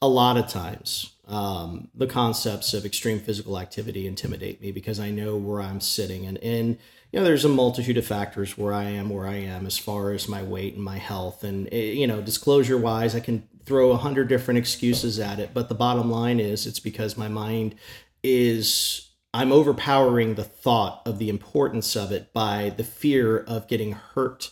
a 0.00 0.08
lot 0.08 0.36
of 0.36 0.48
times, 0.48 1.12
um, 1.28 1.88
the 1.94 2.06
concepts 2.06 2.74
of 2.74 2.84
extreme 2.84 3.20
physical 3.20 3.58
activity 3.58 4.06
intimidate 4.06 4.60
me 4.60 4.72
because 4.72 4.98
I 4.98 5.10
know 5.10 5.36
where 5.36 5.60
I'm 5.60 5.80
sitting, 5.80 6.26
and 6.26 6.38
and 6.38 6.78
you 7.12 7.18
know, 7.18 7.24
there's 7.24 7.44
a 7.44 7.50
multitude 7.50 7.96
of 7.96 8.06
factors 8.06 8.58
where 8.58 8.72
I 8.72 8.84
am, 8.84 9.10
where 9.10 9.26
I 9.26 9.36
am, 9.36 9.66
as 9.66 9.78
far 9.78 10.12
as 10.12 10.28
my 10.28 10.42
weight 10.42 10.74
and 10.74 10.82
my 10.82 10.98
health, 10.98 11.44
and 11.44 11.68
eh, 11.72 11.92
you 11.92 12.06
know, 12.06 12.20
disclosure 12.20 12.78
wise, 12.78 13.14
I 13.14 13.20
can 13.20 13.46
throw 13.64 13.92
a 13.92 13.96
hundred 13.96 14.28
different 14.28 14.58
excuses 14.58 15.18
at 15.20 15.38
it, 15.38 15.50
but 15.52 15.68
the 15.68 15.74
bottom 15.74 16.10
line 16.10 16.40
is, 16.40 16.66
it's 16.66 16.80
because 16.80 17.16
my 17.16 17.28
mind 17.28 17.74
is 18.22 19.10
I'm 19.34 19.52
overpowering 19.52 20.34
the 20.34 20.44
thought 20.44 21.02
of 21.04 21.18
the 21.18 21.28
importance 21.28 21.94
of 21.94 22.10
it 22.10 22.32
by 22.32 22.72
the 22.76 22.84
fear 22.84 23.38
of 23.38 23.68
getting 23.68 23.92
hurt 23.92 24.50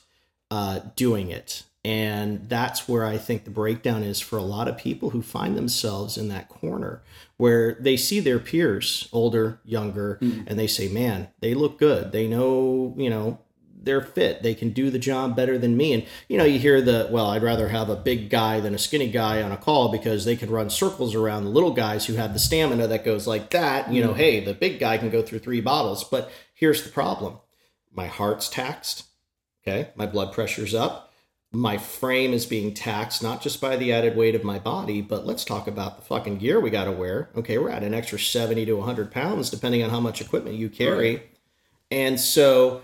uh, 0.51 0.81
doing 0.95 1.31
it. 1.31 1.65
And 1.87 2.49
that's 2.49 2.89
where 2.89 3.05
I 3.05 3.17
think 3.17 3.45
the 3.45 3.51
breakdown 3.51 4.03
is 4.03 4.19
for 4.19 4.37
a 4.37 4.43
lot 4.43 4.67
of 4.67 4.77
people 4.77 5.11
who 5.11 5.23
find 5.23 5.57
themselves 5.57 6.19
in 6.19 6.27
that 6.31 6.49
corner 6.49 7.01
where 7.37 7.75
they 7.75 7.97
see 7.97 8.19
their 8.19 8.41
peers, 8.41 9.09
older, 9.13 9.61
younger, 9.65 10.19
mm-hmm. 10.21 10.49
and 10.49 10.59
they 10.59 10.67
say, 10.67 10.89
man, 10.89 11.29
they 11.39 11.55
look 11.55 11.79
good. 11.79 12.11
They 12.11 12.27
know, 12.27 12.93
you 12.97 13.09
know, 13.09 13.39
they're 13.81 14.01
fit. 14.01 14.43
They 14.43 14.53
can 14.53 14.71
do 14.71 14.91
the 14.91 14.99
job 14.99 15.37
better 15.37 15.59
than 15.59 15.77
me. 15.77 15.93
And, 15.93 16.05
you 16.29 16.37
know, 16.37 16.45
you 16.45 16.59
hear 16.59 16.83
the, 16.83 17.07
well, 17.09 17.27
I'd 17.27 17.45
rather 17.45 17.69
have 17.69 17.89
a 17.89 17.95
big 17.95 18.31
guy 18.31 18.59
than 18.59 18.75
a 18.75 18.79
skinny 18.79 19.09
guy 19.09 19.41
on 19.41 19.53
a 19.53 19.57
call 19.57 19.93
because 19.93 20.25
they 20.25 20.35
can 20.35 20.51
run 20.51 20.71
circles 20.71 21.15
around 21.15 21.45
the 21.45 21.51
little 21.51 21.73
guys 21.73 22.07
who 22.07 22.15
have 22.15 22.33
the 22.33 22.41
stamina 22.41 22.89
that 22.89 23.05
goes 23.05 23.29
like 23.29 23.51
that. 23.51 23.93
You 23.93 24.03
know, 24.03 24.11
mm-hmm. 24.11 24.19
hey, 24.19 24.45
the 24.45 24.55
big 24.55 24.81
guy 24.81 24.99
can 24.99 25.11
go 25.11 25.23
through 25.23 25.39
three 25.39 25.61
bottles. 25.61 26.03
But 26.03 26.33
here's 26.53 26.83
the 26.83 26.91
problem 26.91 27.39
my 27.93 28.09
heart's 28.09 28.49
taxed. 28.49 29.05
Okay. 29.65 29.91
My 29.95 30.07
blood 30.07 30.33
pressure's 30.33 30.75
up. 30.75 31.06
My 31.57 31.79
frame 31.79 32.35
is 32.35 32.45
being 32.45 32.75
taxed 32.75 33.23
not 33.23 33.41
just 33.41 33.63
by 33.63 33.77
the 33.77 33.91
added 33.91 34.15
weight 34.15 34.35
of 34.35 34.45
my 34.45 34.59
body, 34.59 35.01
but 35.01 35.25
let's 35.25 35.43
talk 35.43 35.67
about 35.67 35.97
the 35.97 36.05
fucking 36.05 36.37
gear 36.37 36.61
we 36.61 36.69
got 36.69 36.85
to 36.85 36.93
wear. 36.93 37.31
Okay. 37.35 37.57
We're 37.57 37.71
at 37.71 37.83
an 37.83 37.95
extra 37.95 38.19
70 38.19 38.67
to 38.67 38.75
100 38.75 39.11
pounds, 39.11 39.49
depending 39.49 39.83
on 39.83 39.89
how 39.89 39.99
much 39.99 40.21
equipment 40.21 40.57
you 40.57 40.69
carry. 40.69 41.23
And 41.91 42.21
so, 42.21 42.83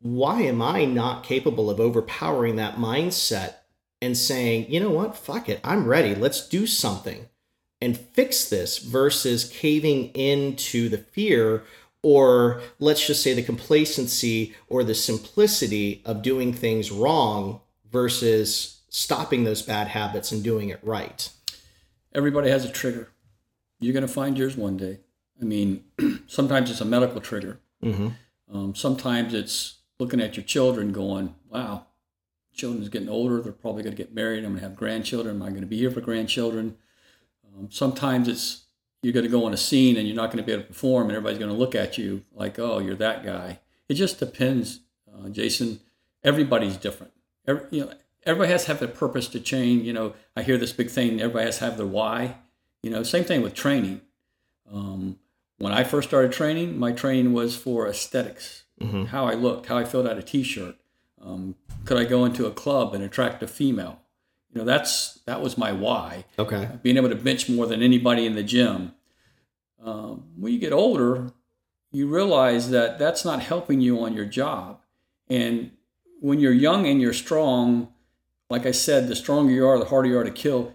why 0.00 0.40
am 0.40 0.62
I 0.62 0.86
not 0.86 1.24
capable 1.24 1.68
of 1.68 1.78
overpowering 1.78 2.56
that 2.56 2.76
mindset 2.76 3.56
and 4.00 4.16
saying, 4.16 4.72
you 4.72 4.80
know 4.80 4.90
what, 4.90 5.14
fuck 5.14 5.50
it, 5.50 5.60
I'm 5.62 5.86
ready, 5.86 6.14
let's 6.14 6.48
do 6.48 6.66
something 6.66 7.28
and 7.82 7.98
fix 7.98 8.48
this 8.48 8.78
versus 8.78 9.44
caving 9.44 10.06
into 10.14 10.88
the 10.88 10.96
fear 10.96 11.64
or 12.02 12.62
let's 12.78 13.06
just 13.06 13.22
say 13.22 13.34
the 13.34 13.42
complacency 13.42 14.54
or 14.68 14.84
the 14.84 14.94
simplicity 14.94 16.00
of 16.06 16.22
doing 16.22 16.54
things 16.54 16.90
wrong 16.90 17.60
versus 17.90 18.80
stopping 18.88 19.44
those 19.44 19.62
bad 19.62 19.88
habits 19.88 20.32
and 20.32 20.42
doing 20.42 20.68
it 20.68 20.80
right. 20.82 21.30
Everybody 22.14 22.50
has 22.50 22.64
a 22.64 22.70
trigger. 22.70 23.12
You're 23.78 23.92
going 23.92 24.06
to 24.06 24.12
find 24.12 24.36
yours 24.36 24.56
one 24.56 24.76
day. 24.76 25.00
I 25.40 25.44
mean, 25.44 25.84
sometimes 26.26 26.70
it's 26.70 26.80
a 26.80 26.84
medical 26.84 27.20
trigger. 27.20 27.60
Mm-hmm. 27.82 28.08
Um, 28.52 28.74
sometimes 28.74 29.32
it's 29.32 29.78
looking 29.98 30.20
at 30.20 30.36
your 30.36 30.44
children 30.44 30.92
going, 30.92 31.34
wow, 31.48 31.86
children's 32.52 32.88
getting 32.88 33.08
older. 33.08 33.40
They're 33.40 33.52
probably 33.52 33.82
going 33.82 33.96
to 33.96 34.02
get 34.02 34.14
married. 34.14 34.44
I'm 34.44 34.50
going 34.50 34.56
to 34.56 34.68
have 34.68 34.76
grandchildren. 34.76 35.36
Am 35.36 35.42
I 35.42 35.50
going 35.50 35.60
to 35.60 35.66
be 35.66 35.78
here 35.78 35.90
for 35.90 36.00
grandchildren? 36.00 36.76
Um, 37.46 37.70
sometimes 37.70 38.28
it's 38.28 38.64
you're 39.02 39.14
going 39.14 39.24
to 39.24 39.30
go 39.30 39.46
on 39.46 39.54
a 39.54 39.56
scene 39.56 39.96
and 39.96 40.06
you're 40.06 40.16
not 40.16 40.30
going 40.30 40.42
to 40.42 40.46
be 40.46 40.52
able 40.52 40.62
to 40.62 40.68
perform, 40.68 41.04
and 41.04 41.12
everybody's 41.12 41.38
going 41.38 41.50
to 41.50 41.56
look 41.56 41.74
at 41.74 41.96
you 41.96 42.22
like, 42.32 42.58
oh, 42.58 42.80
you're 42.80 42.96
that 42.96 43.24
guy. 43.24 43.60
It 43.88 43.94
just 43.94 44.18
depends, 44.18 44.80
uh, 45.12 45.28
Jason. 45.30 45.80
Everybody's 46.22 46.76
different. 46.76 47.12
Every, 47.46 47.66
you 47.70 47.84
know, 47.84 47.92
everybody 48.24 48.50
has 48.52 48.62
to 48.64 48.68
have 48.68 48.82
a 48.82 48.88
purpose 48.88 49.28
to 49.28 49.40
change. 49.40 49.84
You 49.86 49.92
know, 49.92 50.14
I 50.36 50.42
hear 50.42 50.58
this 50.58 50.72
big 50.72 50.90
thing. 50.90 51.20
Everybody 51.20 51.46
has 51.46 51.58
to 51.58 51.64
have 51.64 51.76
their 51.76 51.86
why. 51.86 52.36
You 52.82 52.90
know, 52.90 53.02
same 53.02 53.24
thing 53.24 53.42
with 53.42 53.54
training. 53.54 54.00
Um, 54.72 55.18
when 55.58 55.72
I 55.72 55.84
first 55.84 56.08
started 56.08 56.32
training, 56.32 56.78
my 56.78 56.92
training 56.92 57.32
was 57.32 57.56
for 57.56 57.86
aesthetics, 57.86 58.64
Mhm. 58.80 59.08
how 59.08 59.26
I 59.26 59.34
looked, 59.34 59.66
how 59.66 59.76
I 59.76 59.84
filled 59.84 60.06
out 60.06 60.16
a 60.16 60.22
T-shirt. 60.22 60.76
Um, 61.20 61.54
could 61.84 61.98
I 61.98 62.04
go 62.04 62.24
into 62.24 62.46
a 62.46 62.50
club 62.50 62.94
and 62.94 63.04
attract 63.04 63.42
a 63.42 63.46
female? 63.46 63.98
You 64.52 64.60
know, 64.60 64.64
that's 64.64 65.20
that 65.26 65.42
was 65.42 65.58
my 65.58 65.70
why. 65.72 66.24
Okay. 66.38 66.68
Being 66.82 66.96
able 66.96 67.10
to 67.10 67.14
bench 67.14 67.48
more 67.48 67.66
than 67.66 67.82
anybody 67.82 68.24
in 68.26 68.34
the 68.34 68.42
gym. 68.42 68.94
Um, 69.82 70.24
when 70.36 70.52
you 70.52 70.58
get 70.58 70.72
older, 70.72 71.30
you 71.92 72.06
realize 72.08 72.70
that 72.70 72.98
that's 72.98 73.24
not 73.24 73.40
helping 73.42 73.80
you 73.80 74.00
on 74.00 74.14
your 74.14 74.24
job. 74.24 74.80
And 75.28 75.72
when 76.20 76.38
you're 76.38 76.52
young 76.52 76.86
and 76.86 77.00
you're 77.00 77.12
strong, 77.12 77.88
like 78.48 78.66
I 78.66 78.70
said, 78.70 79.08
the 79.08 79.16
stronger 79.16 79.52
you 79.52 79.66
are, 79.66 79.78
the 79.78 79.86
harder 79.86 80.08
you 80.08 80.18
are 80.18 80.24
to 80.24 80.30
kill. 80.30 80.72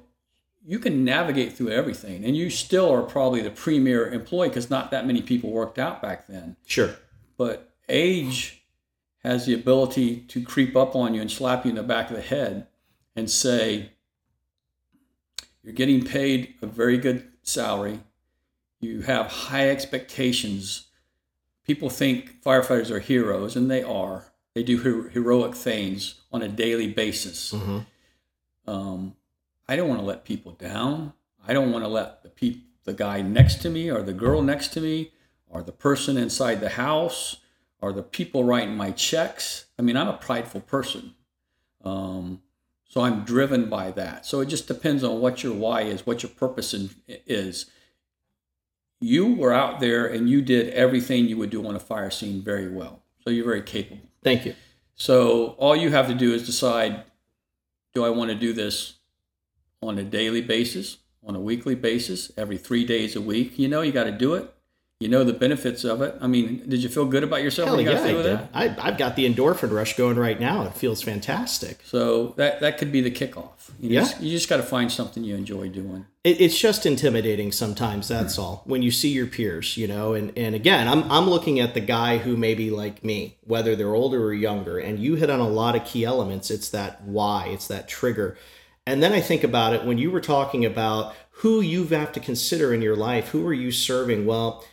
You 0.66 0.80
can 0.80 1.04
navigate 1.04 1.54
through 1.54 1.70
everything, 1.70 2.26
and 2.26 2.36
you 2.36 2.50
still 2.50 2.92
are 2.92 3.04
probably 3.04 3.42
the 3.42 3.52
premier 3.52 4.12
employee 4.12 4.50
because 4.50 4.70
not 4.70 4.92
that 4.92 5.06
many 5.06 5.22
people 5.22 5.52
worked 5.52 5.78
out 5.78 6.02
back 6.02 6.28
then. 6.28 6.56
Sure. 6.66 6.96
But 7.38 7.74
age 7.88 8.64
has 9.24 9.46
the 9.46 9.54
ability 9.54 10.22
to 10.22 10.44
creep 10.44 10.76
up 10.76 10.96
on 10.96 11.14
you 11.14 11.22
and 11.22 11.32
slap 11.32 11.66
you 11.66 11.70
in 11.70 11.76
the 11.76 11.84
back 11.84 12.10
of 12.10 12.16
the 12.16 12.22
head 12.22 12.68
and 13.16 13.30
say, 13.30 13.92
You're 15.64 15.74
getting 15.74 16.04
paid 16.04 16.56
a 16.62 16.68
very 16.68 16.98
good 16.98 17.28
salary. 17.44 18.00
You 18.80 19.02
have 19.02 19.28
high 19.28 19.70
expectations 19.70 20.86
people 21.66 21.90
think 21.90 22.42
firefighters 22.44 22.92
are 22.92 23.00
heroes, 23.00 23.56
and 23.56 23.70
they 23.70 23.84
are. 23.84 24.32
They 24.56 24.64
do 24.64 24.78
her- 24.80 25.10
heroic 25.10 25.54
things 25.54 26.16
on 26.32 26.42
a 26.42 26.48
daily 26.48 26.88
basis. 26.88 27.54
Um, 28.66 29.16
I 29.68 29.76
don't 29.76 29.90
want 29.90 30.00
to 30.00 30.06
let 30.06 30.24
people 30.24 30.54
down. 30.54 31.14
I 31.46 31.54
don't 31.54 31.72
want 31.72 31.84
to 31.84 31.90
let 31.90 32.24
the 32.24 32.30
peop- 32.30 32.64
the 32.86 32.94
guy 32.94 33.22
next 33.22 33.62
to 33.64 33.70
me, 33.70 33.92
or 33.92 34.02
the 34.02 34.14
girl 34.14 34.42
next 34.42 34.70
to 34.74 34.82
me, 34.82 35.12
or 35.48 35.62
the 35.62 35.72
person 35.72 36.18
inside 36.18 36.62
the 36.62 36.70
house, 36.70 37.38
or 37.82 37.92
the 37.92 38.02
people 38.04 38.44
writing 38.44 38.76
my 38.78 38.92
checks. 38.92 39.66
I 39.78 39.82
mean, 39.82 39.98
I'm 39.98 40.08
a 40.08 40.18
prideful 40.18 40.62
person. 40.62 41.14
Um, 41.84 42.42
so 42.88 43.02
I'm 43.02 43.26
driven 43.26 43.70
by 43.70 43.92
that. 43.92 44.26
So 44.26 44.40
it 44.40 44.46
just 44.48 44.68
depends 44.68 45.04
on 45.04 45.20
what 45.20 45.44
your 45.44 45.54
why 45.54 45.82
is, 45.82 46.06
what 46.06 46.24
your 46.24 46.30
purpose 46.32 46.74
in, 46.74 46.92
is. 47.08 47.66
You 49.02 49.34
were 49.34 49.52
out 49.52 49.80
there 49.82 50.06
and 50.08 50.30
you 50.30 50.42
did 50.42 50.70
everything 50.74 51.26
you 51.26 51.38
would 51.38 51.50
do 51.50 51.68
on 51.68 51.76
a 51.76 51.80
fire 51.80 52.10
scene 52.10 52.42
very 52.42 52.70
well. 52.72 53.02
So 53.24 53.30
you're 53.30 53.46
very 53.46 53.62
capable. 53.62 54.08
Thank 54.26 54.44
you. 54.44 54.56
So 54.96 55.50
all 55.60 55.76
you 55.76 55.92
have 55.92 56.08
to 56.08 56.16
do 56.16 56.34
is 56.34 56.48
decide 56.48 57.04
do 57.94 58.04
I 58.04 58.10
want 58.10 58.32
to 58.32 58.36
do 58.36 58.54
this 58.54 58.96
on 59.84 60.00
a 60.00 60.04
daily 60.04 60.42
basis, 60.42 60.98
on 61.24 61.36
a 61.36 61.40
weekly 61.40 61.76
basis, 61.76 62.32
every 62.36 62.58
three 62.58 62.86
days 62.88 63.16
a 63.16 63.22
week? 63.22 63.60
You 63.60 63.68
know, 63.68 63.84
you 63.84 63.92
got 63.92 64.06
to 64.06 64.12
do 64.12 64.34
it. 64.34 64.52
You 65.02 65.10
know 65.10 65.26
the 65.26 65.34
benefits 65.34 65.84
of 65.84 66.02
it. 66.02 66.16
I 66.22 66.28
mean, 66.28 66.64
did 66.70 66.82
you 66.82 66.88
feel 66.88 67.04
good 67.06 67.24
about 67.26 67.44
yourself 67.44 67.68
Hell 67.68 67.76
when 67.76 67.86
you 67.86 67.92
yeah, 67.92 67.98
got 67.98 68.06
I, 68.06 68.10
through 68.10 68.18
with 68.18 68.26
did. 68.28 68.40
it? 68.40 68.48
I, 68.54 68.88
I've 68.88 68.98
got 68.98 69.18
the 69.18 69.30
endorphin 69.32 69.70
rush 69.72 69.98
going 69.98 70.16
right 70.18 70.40
now. 70.40 70.64
It 70.64 70.74
feels 70.74 71.02
fantastic. 71.02 71.82
So 71.84 72.28
that 72.38 72.62
that 72.62 72.78
could 72.78 72.94
be 72.94 73.02
the 73.02 73.12
kickoff. 73.12 73.50
You 73.78 73.90
Yeah. 73.90 74.00
just, 74.02 74.22
you 74.22 74.32
just 74.32 74.48
got 74.48 74.58
to 74.58 74.64
find 74.64 74.90
something 74.90 75.26
you 75.26 75.36
enjoy 75.36 75.68
doing. 75.68 76.06
It, 76.24 76.40
it's 76.40 76.58
just 76.58 76.86
intimidating 76.86 77.52
sometimes. 77.52 78.08
That's 78.08 78.40
all. 78.40 78.62
When 78.66 78.82
you 78.84 78.90
see 78.90 79.10
your 79.10 79.28
peers, 79.28 79.76
you 79.76 79.86
know, 79.86 80.14
and 80.14 80.32
and 80.38 80.56
again, 80.56 80.88
I'm 80.88 81.12
I'm 81.12 81.30
looking 81.30 81.60
at 81.60 81.74
the 81.74 81.82
guy 81.82 82.20
who 82.20 82.38
may 82.38 82.56
be 82.56 82.72
like 82.72 83.04
me, 83.04 83.38
whether 83.44 83.76
they're 83.76 83.94
older 83.94 84.24
or 84.24 84.34
younger, 84.34 84.80
and 84.80 84.98
you 84.98 85.16
hit 85.16 85.30
on 85.30 85.42
a 85.42 85.48
lot 85.48 85.76
of 85.76 85.84
key 85.84 86.06
elements. 86.06 86.50
It's 86.50 86.70
that 86.70 87.02
why, 87.04 87.48
it's 87.48 87.68
that 87.68 87.90
trigger, 87.90 88.38
and 88.88 89.04
then 89.04 89.12
I 89.12 89.20
think 89.20 89.44
about 89.44 89.74
it 89.74 89.84
when 89.84 89.98
you 89.98 90.10
were 90.10 90.22
talking 90.22 90.64
about 90.64 91.14
who 91.40 91.60
you 91.60 91.86
have 91.88 92.14
to 92.14 92.22
consider 92.22 92.74
in 92.74 92.82
your 92.82 92.96
life. 92.96 93.28
Who 93.30 93.46
are 93.46 93.54
you 93.54 93.74
serving? 93.74 94.26
Well, 94.26 94.64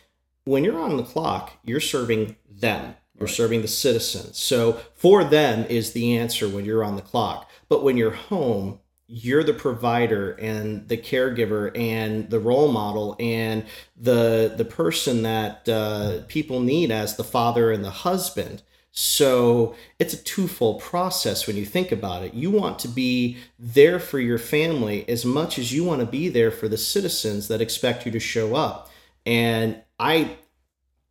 when 0.45 0.63
you're 0.63 0.79
on 0.79 0.97
the 0.97 1.03
clock, 1.03 1.53
you're 1.63 1.79
serving 1.79 2.35
them. 2.49 2.95
You're 3.17 3.27
serving 3.27 3.61
the 3.61 3.67
citizens. 3.67 4.37
So 4.37 4.73
for 4.95 5.23
them 5.23 5.65
is 5.65 5.93
the 5.93 6.17
answer 6.17 6.49
when 6.49 6.65
you're 6.65 6.83
on 6.83 6.95
the 6.95 7.01
clock. 7.01 7.49
But 7.69 7.83
when 7.83 7.95
you're 7.95 8.11
home, 8.11 8.79
you're 9.07 9.43
the 9.43 9.53
provider 9.53 10.31
and 10.33 10.87
the 10.87 10.97
caregiver 10.97 11.77
and 11.77 12.29
the 12.29 12.39
role 12.39 12.71
model 12.71 13.15
and 13.19 13.65
the 13.95 14.53
the 14.57 14.65
person 14.65 15.23
that 15.23 15.69
uh, 15.69 16.21
people 16.27 16.61
need 16.61 16.89
as 16.89 17.15
the 17.15 17.23
father 17.23 17.71
and 17.71 17.83
the 17.83 17.91
husband. 17.91 18.63
So 18.91 19.75
it's 19.99 20.13
a 20.13 20.23
twofold 20.23 20.81
process 20.81 21.47
when 21.47 21.57
you 21.57 21.65
think 21.65 21.91
about 21.91 22.23
it. 22.23 22.33
You 22.33 22.51
want 22.51 22.79
to 22.79 22.87
be 22.87 23.37
there 23.57 23.99
for 23.99 24.19
your 24.19 24.37
family 24.37 25.07
as 25.09 25.25
much 25.25 25.57
as 25.57 25.73
you 25.73 25.83
want 25.83 26.01
to 26.01 26.07
be 26.07 26.29
there 26.29 26.51
for 26.51 26.67
the 26.67 26.77
citizens 26.77 27.47
that 27.47 27.61
expect 27.61 28.05
you 28.05 28.11
to 28.11 28.19
show 28.19 28.55
up. 28.55 28.89
And 29.25 29.81
I 30.03 30.35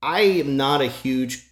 I 0.03 0.21
am 0.21 0.59
not 0.59 0.83
a 0.83 0.87
huge 0.87 1.49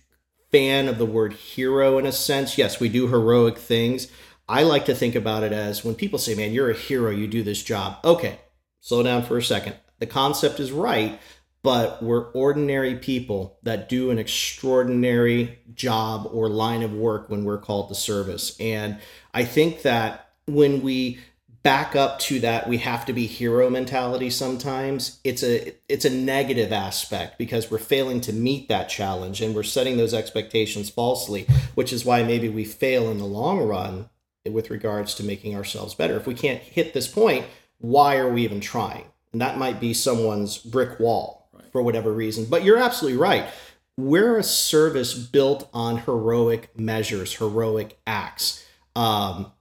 fan 0.53 0.89
of 0.89 0.99
the 0.99 1.07
word 1.07 1.33
hero 1.33 1.97
in 1.97 2.05
a 2.05 2.13
sense. 2.13 2.59
Yes, 2.59 2.79
we 2.79 2.91
do 2.91 3.09
heroic 3.09 3.57
things. 3.57 4.09
I 4.47 4.63
like 4.65 4.85
to 4.87 4.95
think 4.95 5.15
about 5.15 5.43
it 5.43 5.53
as 5.53 5.83
when 5.83 5.95
people 5.95 6.19
say, 6.19 6.35
man, 6.35 6.53
you're 6.53 6.71
a 6.71 6.75
hero, 6.75 7.11
you 7.11 7.27
do 7.27 7.43
this 7.43 7.63
job. 7.63 7.97
Okay, 8.05 8.41
slow 8.81 9.03
down 9.03 9.23
for 9.23 9.39
a 9.39 9.43
second. 9.43 9.77
The 10.01 10.07
concept 10.07 10.61
is 10.61 10.71
right, 10.71 11.19
but 11.63 12.03
we're 12.03 12.31
ordinary 12.33 12.97
people 12.97 13.59
that 13.63 13.89
do 13.89 14.11
an 14.11 14.19
extraordinary 14.19 15.61
job 15.73 16.29
or 16.31 16.51
line 16.51 16.83
of 16.83 16.93
work 16.93 17.31
when 17.31 17.45
we're 17.45 17.59
called 17.59 17.89
to 17.89 17.95
service. 17.95 18.55
And 18.61 18.99
I 19.33 19.45
think 19.45 19.83
that 19.83 20.33
when 20.47 20.83
we 20.83 21.21
back 21.63 21.95
up 21.95 22.19
to 22.19 22.41
that 22.41 22.69
we 22.69 22.79
have 22.79 23.05
to 23.05 23.13
be 23.13 23.27
hero 23.27 23.69
mentality 23.69 24.31
sometimes 24.31 25.21
it's 25.25 25.43
a 25.43 25.75
it's 25.89 26.07
a 26.07 26.11
negative 26.11 26.73
aspect 26.73 27.37
because 27.37 27.71
we're 27.71 27.77
failing 27.79 28.21
to 28.21 28.33
meet 28.33 28.69
that 28.69 28.89
challenge 28.89 29.43
and 29.43 29.55
we're 29.55 29.63
setting 29.63 29.99
those 29.99 30.15
expectations 30.15 30.89
falsely 30.89 31.47
which 31.75 31.93
is 31.93 32.05
why 32.05 32.23
maybe 32.23 32.49
we 32.49 32.65
fail 32.65 33.11
in 33.11 33.19
the 33.19 33.25
long 33.25 33.61
run 33.61 34.09
with 34.49 34.71
regards 34.71 35.15
to 35.15 35.23
making 35.23 35.55
ourselves 35.55 35.95
better. 35.95 36.17
If 36.17 36.27
we 36.27 36.35
can't 36.35 36.63
hit 36.63 36.95
this 36.95 37.09
point 37.09 37.47
why 37.79 38.19
are 38.19 38.31
we 38.31 38.43
even 38.43 38.61
trying? 38.61 39.05
And 39.33 39.41
that 39.41 39.57
might 39.57 39.81
be 39.81 39.95
someone's 39.95 40.59
brick 40.59 41.01
wall 41.01 41.49
for 41.73 41.83
whatever 41.83 42.13
reason. 42.13 42.45
But 42.45 42.63
you're 42.63 42.77
absolutely 42.77 43.19
right. 43.19 43.47
We're 43.97 44.37
a 44.37 44.43
service 44.43 45.15
built 45.15 45.69
on 45.73 45.99
heroic 45.99 46.79
measures 46.79 47.37
heroic 47.37 47.99
acts. 48.07 48.65
Um, 48.95 49.53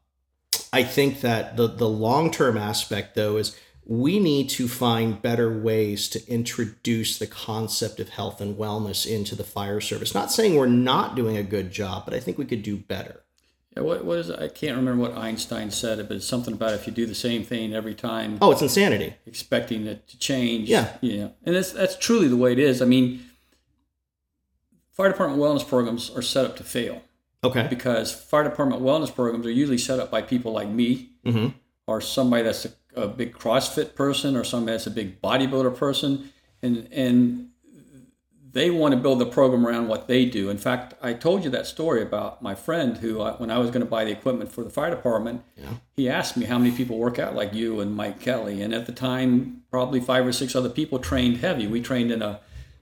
I 0.71 0.83
think 0.83 1.21
that 1.21 1.57
the 1.57 1.67
the 1.67 1.89
long 1.89 2.31
term 2.31 2.57
aspect 2.57 3.15
though 3.15 3.37
is 3.37 3.55
we 3.85 4.19
need 4.19 4.49
to 4.51 4.67
find 4.67 5.19
better 5.19 5.51
ways 5.57 6.07
to 6.09 6.27
introduce 6.31 7.17
the 7.17 7.25
concept 7.25 7.99
of 7.99 8.09
health 8.09 8.39
and 8.39 8.55
wellness 8.55 9.07
into 9.07 9.35
the 9.35 9.43
fire 9.43 9.81
service. 9.81 10.13
Not 10.13 10.31
saying 10.31 10.55
we're 10.55 10.67
not 10.67 11.15
doing 11.15 11.35
a 11.37 11.41
good 11.43 11.71
job, 11.71 12.05
but 12.05 12.13
I 12.13 12.19
think 12.19 12.37
we 12.37 12.45
could 12.45 12.61
do 12.61 12.77
better. 12.77 13.23
Yeah, 13.75 13.81
what, 13.83 14.05
what 14.05 14.19
is 14.19 14.29
it? 14.29 14.39
I 14.39 14.47
can't 14.47 14.75
remember 14.77 15.01
what 15.01 15.17
Einstein 15.17 15.71
said, 15.71 16.07
but 16.07 16.17
it's 16.17 16.25
something 16.27 16.53
about 16.53 16.73
if 16.73 16.85
you 16.85 16.93
do 16.93 17.07
the 17.07 17.15
same 17.15 17.43
thing 17.43 17.73
every 17.73 17.95
time, 17.95 18.37
Oh, 18.41 18.51
it's 18.51 18.61
insanity. 18.61 19.15
expecting 19.25 19.87
it 19.87 20.07
to 20.09 20.19
change. 20.19 20.69
Yeah. 20.69 20.97
yeah, 21.01 21.29
and 21.43 21.55
that's 21.55 21.71
that's 21.71 21.95
truly 21.97 22.27
the 22.27 22.37
way 22.37 22.51
it 22.51 22.59
is. 22.59 22.83
I 22.83 22.85
mean, 22.85 23.25
fire 24.91 25.09
department 25.09 25.41
wellness 25.41 25.67
programs 25.67 26.11
are 26.15 26.21
set 26.21 26.45
up 26.45 26.57
to 26.57 26.63
fail 26.63 27.01
Okay. 27.43 27.67
because 27.69 28.11
fire 28.13 28.43
department 28.43 28.81
wellness 28.81 29.13
programs 29.13 29.45
are 29.45 29.51
usually 29.51 29.77
set 29.77 29.99
up 29.99 30.11
by 30.11 30.21
people 30.21 30.51
like 30.51 30.67
me 30.69 31.11
Mhm. 31.25 31.53
or 31.87 32.01
somebody 32.01 32.43
that's 32.43 32.65
a, 32.65 32.71
a 32.95 33.07
big 33.07 33.33
CrossFit 33.33 33.95
person 33.95 34.35
or 34.35 34.43
somebody 34.43 34.73
that's 34.73 34.87
a 34.87 34.91
big 34.91 35.21
bodybuilder 35.21 35.75
person, 35.75 36.29
and 36.61 36.87
and 36.91 37.45
they 38.51 38.71
want 38.71 38.93
to 38.95 38.99
build 38.99 39.19
the 39.19 39.27
program 39.27 39.65
around 39.65 39.87
what 39.87 40.07
they 40.07 40.25
do. 40.25 40.49
In 40.49 40.57
fact, 40.57 40.95
I 41.03 41.13
told 41.13 41.43
you 41.43 41.51
that 41.51 41.67
story 41.67 42.01
about 42.01 42.41
my 42.41 42.55
friend 42.55 42.97
who, 42.97 43.21
uh, 43.21 43.35
when 43.37 43.51
I 43.51 43.59
was 43.59 43.69
going 43.69 43.81
to 43.85 43.89
buy 43.89 44.05
the 44.05 44.11
equipment 44.11 44.51
for 44.51 44.63
the 44.63 44.71
fire 44.71 44.89
department, 44.89 45.43
Yeah. 45.55 45.73
he 45.95 46.09
asked 46.09 46.35
me 46.35 46.45
how 46.47 46.57
many 46.57 46.71
people 46.71 46.97
work 46.97 47.19
out 47.19 47.35
like 47.35 47.53
you 47.53 47.79
and 47.79 47.95
Mike 47.95 48.19
Kelly, 48.19 48.61
and 48.63 48.73
at 48.73 48.87
the 48.87 48.91
time, 48.91 49.61
probably 49.69 49.99
five 49.99 50.25
or 50.25 50.31
six 50.33 50.55
other 50.55 50.67
people 50.69 50.97
trained 50.97 51.37
heavy. 51.37 51.67
We 51.67 51.79
trained 51.81 52.11
in 52.11 52.21
a 52.21 52.39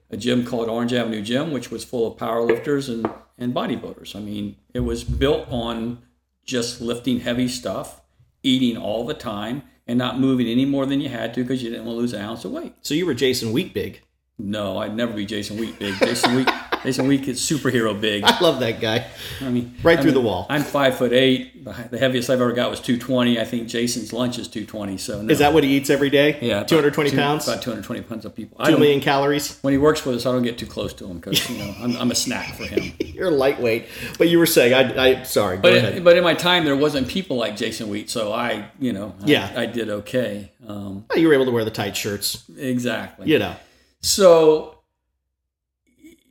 a 0.09 0.15
gym 0.15 0.45
called 0.45 0.69
Orange 0.69 0.93
Avenue 0.93 1.21
Gym, 1.21 1.51
which 1.51 1.69
was 1.69 1.83
full 1.83 2.07
of 2.09 2.17
powerlifters 2.17 2.87
and, 2.87 3.05
and 3.37 3.53
bodybuilders. 3.53 4.15
I 4.15 4.19
mean, 4.19 4.55
it 4.73 4.81
was 4.81 5.03
built 5.03 5.47
on 5.49 6.01
just 6.45 6.81
lifting 6.81 7.19
heavy 7.19 7.47
stuff, 7.47 8.01
eating 8.43 8.77
all 8.77 9.05
the 9.05 9.13
time, 9.13 9.63
and 9.85 9.97
not 9.97 10.19
moving 10.19 10.47
any 10.47 10.65
more 10.65 10.85
than 10.85 11.01
you 11.01 11.09
had 11.09 11.33
to 11.33 11.43
because 11.43 11.63
you 11.63 11.69
didn't 11.69 11.85
want 11.85 11.95
to 11.97 12.01
lose 12.01 12.13
an 12.13 12.21
ounce 12.21 12.45
of 12.45 12.51
weight. 12.51 12.73
So 12.81 12.93
you 12.93 13.05
were 13.05 13.13
Jason 13.13 13.51
Wheat 13.53 13.73
big. 13.73 14.01
No, 14.37 14.77
I'd 14.77 14.95
never 14.95 15.13
be 15.13 15.25
Jason 15.25 15.57
Wheat 15.57 15.79
big. 15.79 15.95
Jason 15.99 16.35
Wheat, 16.35 16.49
Jason 16.83 17.07
Wheat 17.07 17.27
is 17.27 17.39
superhero 17.39 17.99
big. 17.99 18.23
I 18.23 18.39
love 18.39 18.59
that 18.61 18.79
guy. 18.79 19.05
I 19.41 19.49
mean, 19.49 19.75
Right 19.83 19.97
I 19.97 20.01
through 20.01 20.11
mean, 20.11 20.21
the 20.21 20.27
wall. 20.27 20.45
I'm 20.49 20.63
five 20.63 20.97
foot 20.97 21.11
eight. 21.13 21.53
The 21.91 21.97
heaviest 21.97 22.29
I've 22.29 22.39
ever 22.39 22.53
got 22.53 22.69
was 22.69 22.79
220. 22.79 23.39
I 23.41 23.43
think 23.43 23.67
Jason's 23.67 24.13
lunch 24.13 24.37
is 24.39 24.47
220. 24.47 24.97
So 24.97 25.21
no. 25.21 25.29
Is 25.31 25.39
that 25.39 25.53
what 25.53 25.65
he 25.65 25.75
eats 25.75 25.89
every 25.89 26.09
day? 26.09 26.37
yeah, 26.41 26.57
about 26.59 26.69
220 26.69 27.09
two- 27.09 27.17
pounds? 27.17 27.45
About 27.47 27.61
220 27.61 28.01
pounds 28.03 28.23
of 28.25 28.33
people. 28.33 28.57
Two 28.65 28.77
million 28.77 29.01
calories? 29.01 29.57
when 29.61 29.73
he 29.73 29.77
works 29.77 30.05
with 30.05 30.15
us, 30.15 30.25
I 30.25 30.31
don't 30.31 30.43
get 30.43 30.57
too 30.57 30.65
close 30.65 30.93
to 30.93 31.05
him 31.05 31.17
because 31.17 31.49
you 31.49 31.57
know 31.57 31.73
I'm, 31.81 31.97
I'm 31.97 32.11
a 32.11 32.15
snack 32.15 32.55
for 32.55 32.63
him. 32.63 32.93
You're 32.99 33.31
lightweight. 33.31 33.87
But 34.17 34.29
you 34.29 34.39
were 34.39 34.45
saying, 34.45 34.73
I, 34.73 35.09
I 35.19 35.23
sorry, 35.23 35.57
go 35.57 35.63
But 35.63 35.73
ahead. 35.75 36.03
but 36.05 36.15
in 36.15 36.23
my 36.23 36.35
time, 36.35 36.63
there 36.63 36.75
wasn't 36.77 37.07
people 37.09 37.35
like 37.35 37.57
Jason 37.57 37.89
Wheat, 37.89 38.09
so 38.09 38.31
I 38.31 38.69
you 38.79 38.93
know 38.93 39.13
I, 39.21 39.25
Yeah. 39.25 39.53
I 39.55 39.65
did 39.65 39.89
okay. 39.89 40.51
Um, 40.65 41.05
Oh, 41.09 41.15
you 41.17 41.27
were 41.27 41.33
able 41.33 41.45
to 41.45 41.51
wear 41.51 41.65
the 41.65 41.71
tight 41.71 41.97
shirts. 41.97 42.43
exactly. 42.57 43.27
You 43.27 43.39
know. 43.39 43.55
So 44.01 44.76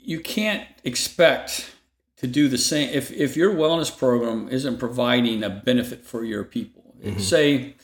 you 0.07 0.21
can't 0.21 0.67
expect 0.85 1.75
to 2.19 2.27
do 2.27 2.49
the 2.49 2.59
same 2.59 2.89
if 2.91 3.11
if 3.13 3.37
your 3.37 3.53
wellness 3.55 3.97
program 3.97 4.49
isn't 4.49 4.79
providing 4.79 5.43
a 5.43 5.51
benefit 5.51 6.05
for 6.05 6.25
your 6.25 6.45
people. 6.45 6.95
Mm-hmm. 7.03 7.19
Say 7.21 7.75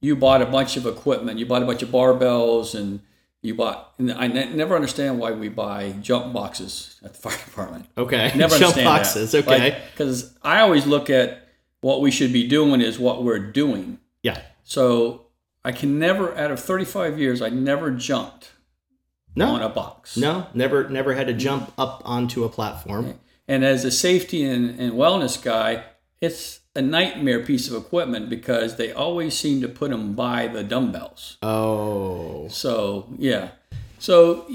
you 0.00 0.14
bought 0.16 0.42
a 0.42 0.46
bunch 0.46 0.76
of 0.76 0.86
equipment, 0.86 1.38
you 1.38 1.46
bought 1.46 1.62
a 1.62 1.66
bunch 1.66 1.82
of 1.82 1.88
barbells, 1.88 2.74
and 2.78 3.00
you 3.42 3.54
bought. 3.54 3.94
And 3.98 4.12
I 4.12 4.26
ne- 4.28 4.52
never 4.54 4.74
understand 4.76 5.18
why 5.18 5.32
we 5.32 5.48
buy 5.48 5.92
jump 6.00 6.32
boxes 6.32 7.00
at 7.02 7.14
the 7.14 7.18
fire 7.18 7.38
department. 7.46 7.86
Okay. 7.96 8.32
Never 8.36 8.58
Jump 8.58 8.76
boxes. 8.76 9.32
that. 9.32 9.48
Okay. 9.48 9.82
Because 9.92 10.34
I 10.42 10.60
always 10.60 10.86
look 10.86 11.10
at 11.10 11.48
what 11.80 12.00
we 12.02 12.10
should 12.10 12.32
be 12.32 12.46
doing 12.46 12.80
is 12.82 12.98
what 12.98 13.24
we're 13.24 13.38
doing. 13.52 13.98
yeah. 14.22 14.42
So 14.62 15.26
I 15.64 15.72
can 15.72 15.98
never, 15.98 16.36
out 16.38 16.50
of 16.52 16.60
35 16.60 17.18
years, 17.18 17.42
I 17.42 17.48
never 17.48 17.90
jumped 17.90 18.52
No. 19.34 19.54
on 19.54 19.62
a 19.62 19.68
box. 19.68 20.16
No, 20.16 20.46
never 20.54 20.88
never 20.88 21.14
had 21.14 21.26
to 21.28 21.32
jump 21.32 21.72
up 21.78 22.02
onto 22.04 22.44
a 22.44 22.48
platform. 22.48 23.20
And 23.46 23.64
as 23.64 23.84
a 23.84 23.90
safety 23.90 24.44
and, 24.44 24.78
and 24.78 24.92
wellness 24.92 25.42
guy, 25.42 25.84
it's 26.20 26.60
a 26.76 26.82
nightmare 26.82 27.44
piece 27.44 27.68
of 27.68 27.74
equipment 27.74 28.28
because 28.28 28.76
they 28.76 28.92
always 28.92 29.36
seem 29.36 29.60
to 29.60 29.68
put 29.68 29.90
them 29.90 30.14
by 30.14 30.46
the 30.46 30.62
dumbbells. 30.62 31.36
Oh. 31.42 32.48
So, 32.48 33.08
yeah. 33.18 33.50
So 33.98 34.46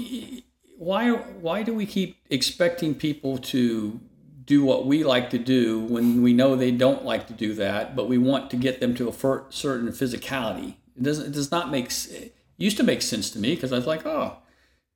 why 0.76 1.10
why 1.10 1.62
do 1.62 1.74
we 1.74 1.86
keep 1.86 2.18
expecting 2.30 2.94
people 2.94 3.38
to 3.38 4.00
do 4.44 4.64
what 4.64 4.86
we 4.86 5.02
like 5.04 5.30
to 5.30 5.38
do 5.38 5.80
when 5.80 6.22
we 6.22 6.32
know 6.32 6.54
they 6.54 6.70
don't 6.70 7.04
like 7.04 7.26
to 7.26 7.32
do 7.32 7.54
that, 7.54 7.96
but 7.96 8.08
we 8.08 8.18
want 8.18 8.50
to 8.50 8.56
get 8.56 8.80
them 8.80 8.94
to 8.94 9.08
a 9.08 9.12
certain 9.50 9.88
physicality? 9.88 10.76
It 10.96 11.02
doesn't. 11.02 11.26
It 11.26 11.32
does 11.32 11.50
not 11.50 11.70
make. 11.70 11.90
It 12.10 12.34
used 12.56 12.76
to 12.78 12.82
make 12.82 13.02
sense 13.02 13.30
to 13.30 13.38
me 13.38 13.54
because 13.54 13.72
I 13.72 13.76
was 13.76 13.86
like, 13.86 14.06
oh, 14.06 14.38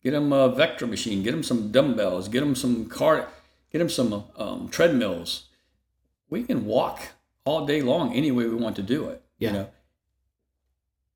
get 0.02 0.12
them 0.12 0.32
a 0.32 0.48
vector 0.48 0.86
machine, 0.86 1.22
get 1.22 1.32
them 1.32 1.42
some 1.42 1.70
dumbbells, 1.70 2.28
get 2.28 2.40
them 2.40 2.54
some 2.54 2.86
car, 2.86 3.28
get 3.72 3.78
them 3.78 3.88
some 3.88 4.24
um, 4.36 4.68
treadmills. 4.68 5.44
We 6.28 6.44
can 6.44 6.64
walk 6.64 7.00
all 7.44 7.66
day 7.66 7.82
long 7.82 8.14
any 8.14 8.30
way 8.30 8.46
we 8.46 8.54
want 8.54 8.76
to 8.76 8.82
do 8.82 9.08
it. 9.08 9.22
Yeah. 9.38 9.48
You 9.48 9.54
know, 9.54 9.68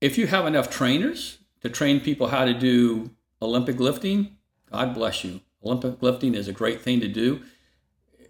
if 0.01 0.19
you 0.19 0.27
have 0.27 0.47
enough 0.47 0.71
trainers 0.71 1.39
to 1.63 1.69
train 1.69 2.01
people 2.01 2.29
how 2.29 2.45
to 2.45 2.53
do 2.55 3.11
Olympic 3.41 3.79
lifting, 3.81 4.37
God 4.71 4.95
bless 4.95 5.25
you. 5.25 5.41
Olympic 5.65 6.03
lifting 6.03 6.35
is 6.35 6.49
a 6.49 6.53
great 6.53 6.83
thing 6.83 7.01
to 7.01 7.09
do. 7.09 7.41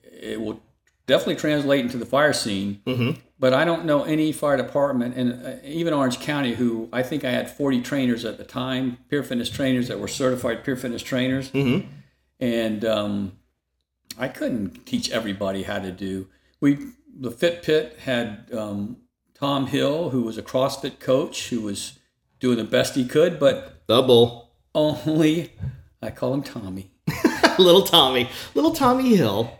It 0.05 0.41
will 0.41 0.61
definitely 1.07 1.37
translate 1.37 1.81
into 1.81 1.97
the 1.97 2.07
fire 2.07 2.33
scene. 2.33 2.81
Mhm. 2.87 3.19
But 3.45 3.53
I 3.53 3.66
don't 3.66 3.84
know 3.84 4.05
any 4.05 4.32
fire 4.32 4.57
department, 4.57 5.16
and 5.18 5.47
uh, 5.47 5.57
even 5.64 5.92
Orange 5.92 6.18
County, 6.18 6.55
who 6.55 6.88
I 6.95 7.03
think 7.03 7.26
I 7.26 7.30
had 7.30 7.51
40 7.51 7.82
trainers 7.82 8.24
at 8.24 8.38
the 8.38 8.45
time, 8.45 8.97
peer 9.11 9.22
fitness 9.22 9.51
trainers 9.51 9.88
that 9.88 10.01
were 10.01 10.09
certified 10.09 10.64
peer 10.64 10.76
fitness 10.76 11.03
trainers. 11.03 11.51
Mhm. 11.51 11.84
And 12.40 12.86
um, 12.86 13.32
I 14.18 14.28
couldn't 14.28 14.86
teach 14.86 15.11
everybody 15.11 15.64
how 15.64 15.78
to 15.78 15.92
do. 15.92 16.26
We 16.62 16.78
the 17.14 17.30
Fit 17.30 17.62
Pit 17.62 17.99
had 18.05 18.49
um, 18.57 18.97
Tom 19.34 19.66
Hill, 19.66 20.09
who 20.09 20.22
was 20.22 20.38
a 20.38 20.42
CrossFit 20.42 20.99
coach, 20.99 21.51
who 21.51 21.61
was 21.61 21.99
doing 22.40 22.57
the 22.57 22.64
best 22.64 22.95
he 22.95 23.05
could, 23.05 23.38
but 23.38 23.86
Double. 23.86 24.53
only 24.74 25.53
I 26.01 26.09
call 26.12 26.32
him 26.32 26.42
Tommy. 26.42 26.92
little 27.59 27.82
Tommy. 27.82 28.30
Little 28.55 28.72
Tommy 28.72 29.14
Hill. 29.16 29.51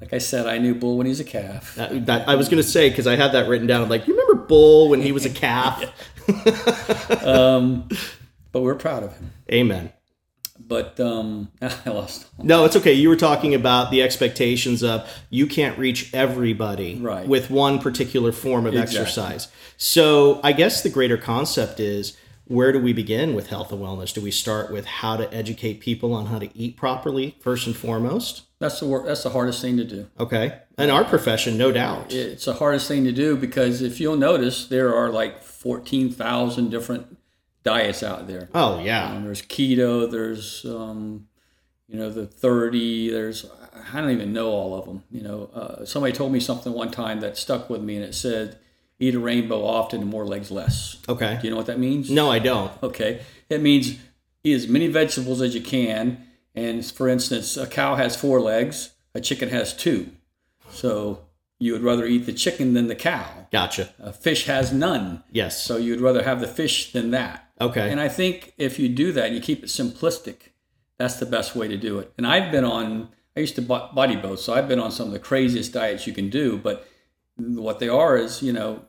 Like 0.00 0.12
I 0.12 0.18
said, 0.18 0.46
I 0.46 0.58
knew 0.58 0.74
Bull 0.74 0.98
when 0.98 1.06
he 1.06 1.10
was 1.10 1.20
a 1.20 1.24
calf. 1.24 1.74
That, 1.76 2.06
that- 2.06 2.28
I 2.28 2.34
was 2.36 2.48
going 2.48 2.62
to 2.62 2.68
say, 2.68 2.90
because 2.90 3.06
I 3.06 3.16
had 3.16 3.32
that 3.32 3.48
written 3.48 3.66
down. 3.66 3.82
I'm 3.82 3.88
like, 3.88 4.06
you 4.06 4.14
remember 4.14 4.44
Bull 4.46 4.88
when 4.90 5.00
he 5.00 5.12
was 5.12 5.24
a 5.24 5.30
calf? 5.30 5.82
Um, 7.24 7.88
but 8.52 8.62
we're 8.62 8.74
proud 8.74 9.02
of 9.02 9.12
him. 9.16 9.30
Amen. 9.52 9.92
But 10.58 10.98
um, 10.98 11.50
I 11.62 11.90
lost. 11.90 12.26
No, 12.42 12.64
it's 12.64 12.74
okay. 12.76 12.92
You 12.92 13.08
were 13.08 13.16
talking 13.16 13.54
about 13.54 13.90
the 13.90 14.02
expectations 14.02 14.82
of 14.82 15.08
you 15.30 15.46
can't 15.46 15.78
reach 15.78 16.12
everybody 16.14 16.96
Right. 16.96 17.26
with 17.28 17.50
one 17.50 17.78
particular 17.78 18.32
form 18.32 18.66
of 18.66 18.74
Exactly. 18.74 18.98
exercise. 18.98 19.48
So 19.76 20.40
I 20.42 20.52
guess 20.52 20.82
the 20.82 20.88
greater 20.90 21.16
concept 21.16 21.78
is 21.78 22.16
where 22.46 22.72
do 22.72 22.80
we 22.80 22.92
begin 22.92 23.34
with 23.34 23.48
health 23.48 23.70
and 23.72 23.80
wellness? 23.80 24.12
Do 24.14 24.20
we 24.20 24.30
start 24.30 24.72
with 24.72 24.84
how 24.86 25.16
to 25.16 25.32
educate 25.32 25.80
people 25.80 26.12
on 26.14 26.26
how 26.26 26.38
to 26.38 26.56
eat 26.58 26.76
properly 26.76 27.36
first 27.40 27.66
and 27.66 27.76
foremost? 27.76 28.42
That's 28.58 28.80
the 28.80 28.86
work. 28.86 29.06
That's 29.06 29.22
the 29.22 29.30
hardest 29.30 29.60
thing 29.60 29.76
to 29.76 29.84
do. 29.84 30.08
Okay. 30.18 30.58
In 30.78 30.90
our 30.90 31.04
profession, 31.04 31.58
no 31.58 31.72
doubt. 31.72 32.12
It's 32.12 32.46
the 32.46 32.54
hardest 32.54 32.88
thing 32.88 33.04
to 33.04 33.12
do 33.12 33.36
because 33.36 33.82
if 33.82 34.00
you'll 34.00 34.16
notice, 34.16 34.66
there 34.66 34.94
are 34.94 35.10
like 35.10 35.42
fourteen 35.42 36.10
thousand 36.10 36.70
different 36.70 37.18
diets 37.62 38.02
out 38.02 38.26
there. 38.26 38.48
Oh, 38.54 38.80
yeah. 38.80 39.10
Um, 39.10 39.24
there's 39.24 39.42
keto. 39.42 40.10
There's 40.10 40.64
um, 40.64 41.28
you 41.86 41.98
know 41.98 42.10
the 42.10 42.26
thirty. 42.26 43.10
There's 43.10 43.44
I 43.92 44.00
don't 44.00 44.10
even 44.10 44.32
know 44.32 44.48
all 44.48 44.74
of 44.78 44.86
them. 44.86 45.04
You 45.10 45.22
know, 45.22 45.50
uh, 45.54 45.84
somebody 45.84 46.12
told 46.14 46.32
me 46.32 46.40
something 46.40 46.72
one 46.72 46.90
time 46.90 47.20
that 47.20 47.36
stuck 47.36 47.68
with 47.68 47.82
me, 47.82 47.96
and 47.96 48.04
it 48.04 48.14
said, 48.14 48.58
"Eat 48.98 49.14
a 49.14 49.18
rainbow 49.18 49.64
often 49.66 50.00
and 50.00 50.10
more 50.10 50.24
legs 50.26 50.50
less." 50.50 50.96
Okay. 51.08 51.36
Do 51.40 51.46
you 51.46 51.50
know 51.50 51.58
what 51.58 51.66
that 51.66 51.78
means? 51.78 52.10
No, 52.10 52.30
I 52.30 52.38
don't. 52.38 52.72
Okay. 52.82 53.20
It 53.50 53.60
means 53.60 53.98
eat 54.44 54.54
as 54.54 54.66
many 54.66 54.88
vegetables 54.88 55.42
as 55.42 55.54
you 55.54 55.60
can. 55.60 56.22
And 56.56 56.84
for 56.84 57.06
instance, 57.08 57.56
a 57.56 57.66
cow 57.66 57.94
has 57.94 58.16
four 58.16 58.40
legs, 58.40 58.94
a 59.14 59.20
chicken 59.20 59.50
has 59.50 59.76
two. 59.76 60.10
So 60.70 61.20
you 61.58 61.72
would 61.72 61.82
rather 61.82 62.06
eat 62.06 62.26
the 62.26 62.32
chicken 62.32 62.74
than 62.74 62.88
the 62.88 62.94
cow. 62.94 63.46
Gotcha. 63.52 63.90
A 63.98 64.12
fish 64.12 64.46
has 64.46 64.72
none. 64.72 65.22
Yes. 65.30 65.62
So 65.62 65.76
you'd 65.76 66.00
rather 66.00 66.24
have 66.24 66.40
the 66.40 66.48
fish 66.48 66.92
than 66.92 67.10
that. 67.12 67.50
Okay. 67.60 67.90
And 67.90 68.00
I 68.00 68.08
think 68.08 68.54
if 68.58 68.78
you 68.78 68.88
do 68.88 69.12
that, 69.12 69.26
and 69.26 69.34
you 69.34 69.40
keep 69.40 69.62
it 69.62 69.66
simplistic, 69.66 70.52
that's 70.98 71.16
the 71.16 71.26
best 71.26 71.54
way 71.54 71.68
to 71.68 71.76
do 71.76 71.98
it. 71.98 72.12
And 72.18 72.26
I've 72.26 72.50
been 72.50 72.64
on, 72.64 73.10
I 73.36 73.40
used 73.40 73.54
to 73.56 73.62
body 73.62 74.16
boat, 74.16 74.40
so 74.40 74.54
I've 74.54 74.68
been 74.68 74.80
on 74.80 74.90
some 74.90 75.06
of 75.06 75.12
the 75.12 75.18
craziest 75.18 75.72
diets 75.72 76.06
you 76.06 76.12
can 76.12 76.30
do. 76.30 76.56
But 76.56 76.86
what 77.36 77.80
they 77.80 77.88
are 77.88 78.16
is, 78.16 78.42
you 78.42 78.52
know, 78.52 78.82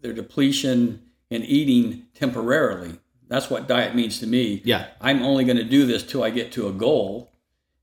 they're 0.00 0.12
depletion 0.12 1.02
and 1.30 1.44
eating 1.44 2.06
temporarily. 2.14 2.98
That's 3.30 3.48
what 3.48 3.68
diet 3.68 3.94
means 3.94 4.18
to 4.18 4.26
me. 4.26 4.60
Yeah. 4.64 4.88
I'm 5.00 5.22
only 5.22 5.44
going 5.44 5.56
to 5.56 5.64
do 5.64 5.86
this 5.86 6.02
till 6.02 6.24
I 6.24 6.30
get 6.30 6.50
to 6.52 6.66
a 6.66 6.72
goal. 6.72 7.30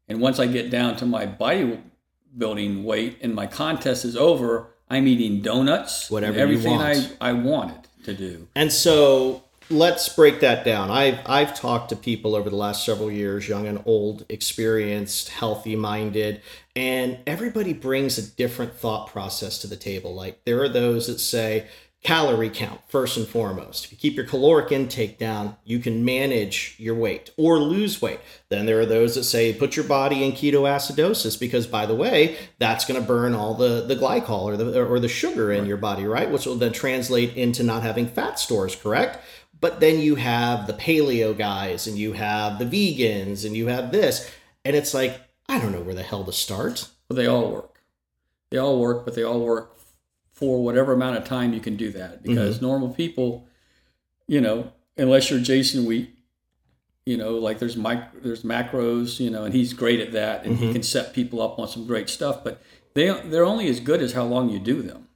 And 0.09 0.19
once 0.19 0.39
I 0.39 0.45
get 0.45 0.69
down 0.69 0.97
to 0.97 1.05
my 1.05 1.25
bodybuilding 1.25 2.83
weight 2.83 3.19
and 3.21 3.33
my 3.33 3.47
contest 3.47 4.03
is 4.03 4.17
over, 4.17 4.67
I'm 4.89 5.07
eating 5.07 5.41
donuts, 5.41 6.11
Whatever 6.11 6.37
everything 6.37 6.77
want. 6.77 7.15
I, 7.21 7.29
I 7.29 7.33
wanted 7.33 7.87
to 8.03 8.13
do. 8.13 8.49
And 8.55 8.73
so 8.73 9.45
let's 9.69 10.09
break 10.09 10.41
that 10.41 10.65
down. 10.65 10.91
I've 10.91 11.19
I've 11.25 11.57
talked 11.57 11.89
to 11.89 11.95
people 11.95 12.35
over 12.35 12.49
the 12.49 12.55
last 12.57 12.85
several 12.85 13.09
years, 13.09 13.47
young 13.47 13.67
and 13.67 13.81
old, 13.85 14.25
experienced, 14.27 15.29
healthy 15.29 15.75
minded, 15.77 16.41
and 16.75 17.19
everybody 17.25 17.71
brings 17.73 18.17
a 18.17 18.21
different 18.21 18.73
thought 18.73 19.07
process 19.07 19.59
to 19.59 19.67
the 19.67 19.77
table. 19.77 20.13
Like 20.13 20.43
there 20.45 20.61
are 20.61 20.69
those 20.69 21.07
that 21.07 21.19
say 21.19 21.67
calorie 22.07 22.49
count 22.49 22.79
first 22.87 23.17
and 23.17 23.27
foremost. 23.27 23.83
If 23.83 23.91
you 23.91 23.97
keep 23.97 24.15
your 24.15 24.25
caloric 24.25 24.71
intake 24.71 25.19
down, 25.19 25.57
you 25.65 25.77
can 25.79 26.05
manage 26.05 26.73
your 26.77 26.95
weight 26.95 27.31
or 27.35 27.59
lose 27.59 28.01
weight. 28.01 28.21
Then 28.47 28.65
there 28.65 28.79
are 28.79 28.85
those 28.85 29.15
that 29.15 29.25
say 29.25 29.53
put 29.53 29.75
your 29.75 29.83
body 29.83 30.23
in 30.23 30.31
ketoacidosis 30.31 31.37
because 31.37 31.67
by 31.67 31.85
the 31.85 31.95
way, 31.95 32.37
that's 32.59 32.85
going 32.85 32.97
to 32.99 33.05
burn 33.05 33.33
all 33.33 33.55
the 33.55 33.81
the 33.81 33.97
glycol 33.97 34.43
or 34.43 34.55
the 34.55 34.87
or 34.87 35.01
the 35.01 35.09
sugar 35.09 35.51
in 35.51 35.65
your 35.65 35.75
body, 35.75 36.05
right? 36.05 36.31
Which 36.31 36.45
will 36.45 36.55
then 36.55 36.71
translate 36.71 37.35
into 37.35 37.61
not 37.61 37.83
having 37.83 38.07
fat 38.07 38.39
stores, 38.39 38.73
correct? 38.73 39.19
But 39.59 39.81
then 39.81 39.99
you 39.99 40.15
have 40.15 40.65
the 40.65 40.73
paleo 40.73 41.37
guys 41.37 41.87
and 41.87 41.97
you 41.97 42.13
have 42.13 42.57
the 42.57 42.65
vegans 42.65 43.43
and 43.43 43.53
you 43.53 43.67
have 43.67 43.91
this 43.91 44.31
and 44.63 44.77
it's 44.77 44.93
like 44.93 45.19
I 45.49 45.59
don't 45.59 45.73
know 45.73 45.81
where 45.81 45.95
the 45.95 46.03
hell 46.03 46.23
to 46.23 46.31
start. 46.31 46.87
But 47.09 47.15
they 47.15 47.27
all 47.27 47.51
work. 47.51 47.81
They 48.49 48.57
all 48.57 48.79
work, 48.79 49.03
but 49.03 49.13
they 49.13 49.23
all 49.23 49.41
work 49.41 49.76
for 50.37 50.63
whatever 50.63 50.93
amount 50.93 51.17
of 51.17 51.25
time 51.25 51.51
you 51.51 51.59
can 51.59 51.75
do 51.75 51.91
that. 51.91 52.21
Because 52.21 52.61
normal 52.61 52.89
people, 52.89 53.47
you 54.27 54.39
know, 54.39 54.71
unless 54.95 55.31
you're 55.31 55.39
Jason 55.39 55.85
Wheat, 55.85 56.13
you 57.07 57.17
know, 57.17 57.35
like 57.35 57.57
there's 57.57 57.75
mic- 57.75 58.21
there's 58.21 58.43
macros, 58.43 59.19
you 59.19 59.31
know, 59.31 59.45
and 59.45 59.53
he's 59.53 59.73
great 59.73 59.99
at 59.99 60.11
that, 60.11 60.45
and 60.45 60.57
he 60.57 60.71
can 60.73 60.83
set 60.83 61.13
people 61.13 61.41
up 61.41 61.57
on 61.57 61.67
some 61.67 61.87
great 61.87 62.07
stuff. 62.07 62.43
But 62.43 62.61
they 62.93 63.09
they're 63.21 63.45
only 63.45 63.67
as 63.67 63.79
good 63.79 63.99
as 64.01 64.13
how 64.13 64.25
long 64.25 64.49
you 64.49 64.59
do 64.59 64.83
them. 64.83 65.07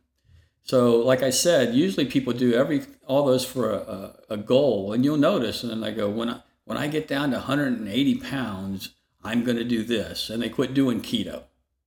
So, 0.64 0.98
like 0.98 1.22
I 1.22 1.30
said, 1.30 1.76
usually 1.76 2.06
people 2.06 2.34
do 2.34 2.54
every 2.56 2.82
all 3.06 3.26
those 3.26 3.46
for 3.46 3.72
a, 3.72 3.78
a, 3.78 4.16
a 4.32 4.38
goal, 4.38 4.92
and 4.92 5.06
you'll 5.06 5.18
notice. 5.18 5.62
And 5.62 5.72
then 5.72 5.84
I 5.84 5.92
go 5.92 6.10
when 6.10 6.30
I 6.30 6.42
when 6.66 6.78
I 6.80 6.88
get 6.88 7.08
down 7.08 7.30
to 7.32 7.38
180 7.38 8.16
pounds, 8.16 8.90
I'm 9.24 9.44
going 9.44 9.58
to 9.58 9.64
do 9.64 9.84
this, 9.84 10.32
and 10.32 10.42
they 10.42 10.50
quit 10.50 10.74
doing 10.74 11.02
keto 11.02 11.44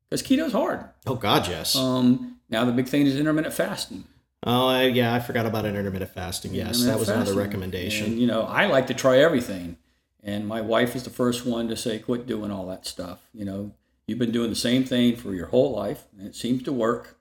because 0.08 0.22
keto's 0.22 0.52
hard. 0.52 0.84
Oh 1.06 1.16
God, 1.16 1.48
yes. 1.48 1.74
Um, 1.74 2.33
now 2.54 2.64
the 2.64 2.72
big 2.72 2.88
thing 2.88 3.06
is 3.06 3.16
intermittent 3.18 3.54
fasting. 3.54 4.04
oh 4.44 4.66
I, 4.68 4.84
yeah, 4.84 5.14
I 5.14 5.20
forgot 5.20 5.44
about 5.46 5.64
intermittent 5.66 6.12
fasting. 6.12 6.54
Yes, 6.54 6.78
that 6.78 6.88
Intermittent 6.88 7.00
was 7.00 7.08
another 7.08 7.34
recommendation. 7.44 8.06
And, 8.12 8.18
you 8.20 8.26
know, 8.26 8.42
I 8.42 8.66
like 8.66 8.86
to 8.88 8.94
try 8.94 9.18
everything, 9.18 9.76
and 10.22 10.46
my 10.46 10.60
wife 10.60 10.96
is 10.96 11.02
the 11.02 11.10
first 11.22 11.44
one 11.44 11.68
to 11.68 11.76
say, 11.76 11.98
"Quit 11.98 12.26
doing 12.26 12.50
all 12.50 12.66
that 12.72 12.86
stuff." 12.86 13.18
You 13.32 13.44
know, 13.44 13.60
you've 14.06 14.18
been 14.18 14.32
doing 14.32 14.50
the 14.50 14.56
same 14.68 14.84
thing 14.84 15.16
for 15.16 15.34
your 15.34 15.48
whole 15.48 15.72
life, 15.72 16.02
and 16.16 16.26
it 16.26 16.34
seems 16.34 16.62
to 16.64 16.72
work. 16.72 17.18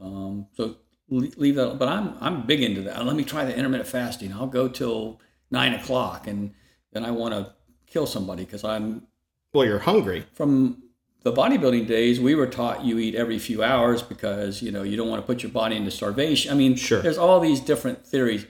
Um, 0.00 0.46
so 0.56 0.76
leave 1.08 1.56
that. 1.56 1.78
But 1.78 1.88
I'm 1.88 2.14
I'm 2.20 2.46
big 2.46 2.60
into 2.62 2.82
that. 2.82 3.04
Let 3.04 3.16
me 3.16 3.24
try 3.24 3.44
the 3.44 3.56
intermittent 3.56 3.88
fasting. 3.88 4.32
I'll 4.32 4.46
go 4.60 4.68
till 4.68 5.20
nine 5.50 5.74
o'clock, 5.74 6.26
and 6.26 6.54
then 6.92 7.04
I 7.04 7.10
want 7.10 7.34
to 7.34 7.52
kill 7.86 8.06
somebody 8.06 8.44
because 8.44 8.64
I'm 8.64 9.06
well, 9.52 9.66
you're 9.66 9.80
hungry. 9.80 10.24
from 10.32 10.82
the 11.22 11.32
bodybuilding 11.32 11.86
days, 11.86 12.20
we 12.20 12.34
were 12.34 12.46
taught 12.46 12.84
you 12.84 12.98
eat 12.98 13.14
every 13.14 13.38
few 13.38 13.62
hours 13.62 14.02
because 14.02 14.62
you 14.62 14.70
know 14.72 14.82
you 14.82 14.96
don't 14.96 15.08
want 15.08 15.22
to 15.22 15.26
put 15.26 15.42
your 15.42 15.52
body 15.52 15.76
into 15.76 15.90
starvation. 15.90 16.50
I 16.50 16.54
mean, 16.54 16.74
Sure. 16.76 17.00
there's 17.00 17.18
all 17.18 17.40
these 17.40 17.60
different 17.60 18.06
theories. 18.06 18.46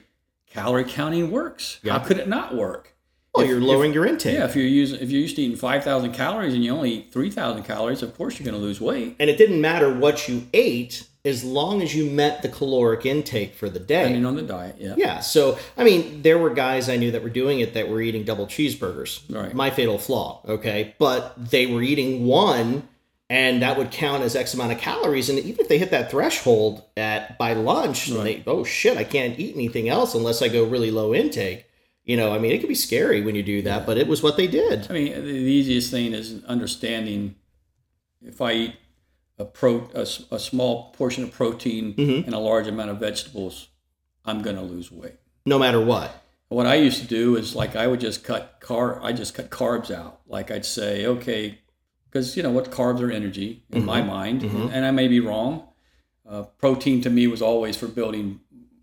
Calorie 0.49 0.83
counting 0.83 1.31
works. 1.31 1.79
Yeah. 1.83 1.93
How 1.93 1.99
could 1.99 2.17
it 2.19 2.27
not 2.27 2.53
work? 2.55 2.95
Well, 3.33 3.43
If- 3.43 3.49
you're 3.49 3.57
if- 3.57 3.63
lowering 3.63 3.93
your 3.93 4.05
intake. 4.05 4.35
Yeah, 4.35 4.45
if 4.45 4.55
you're 4.55 4.65
using 4.65 4.99
if 4.99 5.09
you're 5.09 5.21
used 5.21 5.35
to 5.37 5.41
eating 5.41 5.57
five 5.57 5.83
thousand 5.83 6.13
calories 6.13 6.53
and 6.53 6.63
you 6.63 6.71
only 6.71 6.91
eat 6.91 7.11
three 7.11 7.31
thousand 7.31 7.63
calories, 7.63 8.03
of 8.03 8.15
course 8.15 8.37
you're 8.39 8.45
going 8.45 8.59
to 8.59 8.61
lose 8.61 8.79
weight. 8.79 9.15
And 9.19 9.29
it 9.29 9.37
didn't 9.37 9.61
matter 9.61 9.91
what 9.93 10.27
you 10.27 10.47
ate 10.53 11.03
as 11.25 11.43
long 11.43 11.81
as 11.81 11.95
you 11.95 12.09
met 12.09 12.41
the 12.41 12.49
caloric 12.49 13.05
intake 13.05 13.55
for 13.55 13.69
the 13.69 13.79
day. 13.79 14.03
Depending 14.03 14.25
on 14.25 14.35
the 14.35 14.41
diet, 14.41 14.75
yeah. 14.77 14.95
Yeah. 14.97 15.19
So, 15.21 15.57
I 15.77 15.83
mean, 15.83 16.21
there 16.21 16.37
were 16.37 16.49
guys 16.49 16.89
I 16.89 16.97
knew 16.97 17.11
that 17.11 17.23
were 17.23 17.29
doing 17.29 17.61
it 17.61 17.73
that 17.75 17.87
were 17.87 18.01
eating 18.01 18.23
double 18.23 18.45
cheeseburgers. 18.45 19.21
Right. 19.33 19.53
My 19.53 19.69
fatal 19.69 19.97
flaw. 19.97 20.41
Okay. 20.45 20.95
But 20.99 21.33
they 21.37 21.65
were 21.65 21.81
eating 21.81 22.25
one 22.25 22.89
and 23.29 23.61
that 23.61 23.77
would 23.77 23.89
count 23.89 24.21
as 24.21 24.35
X 24.35 24.53
amount 24.53 24.73
of 24.73 24.77
calories. 24.77 25.29
And 25.29 25.39
even 25.39 25.61
if 25.61 25.69
they 25.69 25.77
hit 25.77 25.91
that 25.91 26.11
threshold 26.11 26.83
at 26.97 27.37
by 27.37 27.53
lunch, 27.53 28.07
and 28.07 28.23
they, 28.23 28.43
oh 28.45 28.63
shit, 28.63 28.97
I 28.97 29.03
can't 29.03 29.39
eat 29.39 29.55
anything 29.55 29.89
else 29.89 30.13
unless 30.13 30.41
I 30.41 30.49
go 30.49 30.65
really 30.65 30.91
low 30.91 31.15
intake. 31.15 31.65
You 32.03 32.17
know, 32.17 32.33
I 32.33 32.37
mean, 32.37 32.51
it 32.51 32.59
could 32.59 32.69
be 32.69 32.75
scary 32.75 33.21
when 33.21 33.33
you 33.33 33.43
do 33.43 33.61
that, 33.61 33.85
but 33.85 33.97
it 33.97 34.07
was 34.07 34.21
what 34.21 34.35
they 34.35 34.45
did. 34.45 34.87
I 34.89 34.93
mean, 34.93 35.13
the 35.13 35.21
the 35.21 35.29
easiest 35.29 35.89
thing 35.89 36.13
is 36.13 36.43
understanding 36.43 37.35
if 38.21 38.41
I 38.41 38.51
eat 38.51 38.75
a 39.39 39.45
pro 39.45 39.89
a, 39.93 40.01
a 40.31 40.39
small 40.39 40.91
portion 40.91 41.23
of 41.23 41.31
protein 41.31 41.93
Mm-hmm. 41.95 42.25
and 42.25 42.33
a 42.35 42.39
large 42.39 42.67
amount 42.67 42.91
of 42.91 42.99
vegetables, 42.99 43.69
I'm 44.25 44.41
going 44.41 44.55
to 44.55 44.61
lose 44.61 44.91
weight. 44.91 45.15
No 45.45 45.57
matter 45.59 45.81
what. 45.81 46.23
What 46.49 46.67
I 46.67 46.75
used 46.75 47.01
to 47.01 47.07
do 47.07 47.35
is 47.35 47.55
like 47.55 47.75
I 47.75 47.87
would 47.87 47.99
just 47.99 48.23
cut 48.23 48.59
car 48.59 49.01
I 49.03 49.11
just 49.11 49.33
cut 49.33 49.49
carbs 49.49 49.89
out. 49.89 50.21
Like 50.27 50.51
I'd 50.51 50.65
say, 50.65 51.05
okay, 51.05 51.59
because 52.05 52.37
you 52.37 52.43
know 52.43 52.51
what 52.51 52.71
carbs 52.71 53.01
are 53.01 53.09
energy 53.11 53.63
in 53.71 53.85
my 53.85 54.01
mind, 54.03 54.43
and 54.43 54.85
I 54.85 54.91
may 54.91 55.07
be 55.07 55.19
wrong. 55.19 55.67
Uh, 56.29 56.43
protein 56.43 57.01
to 57.01 57.09
me 57.09 57.27
was 57.27 57.41
always 57.41 57.75
for 57.75 57.87
building 57.87 58.39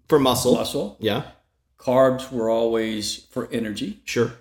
For 0.09 0.18
muscle. 0.18 0.55
muscle. 0.57 0.96
Yeah, 1.01 1.22
Carbs 1.78 2.30
were 2.30 2.51
always 2.51 3.24
for 3.30 3.48
energy. 3.53 4.01
sure. 4.05 4.32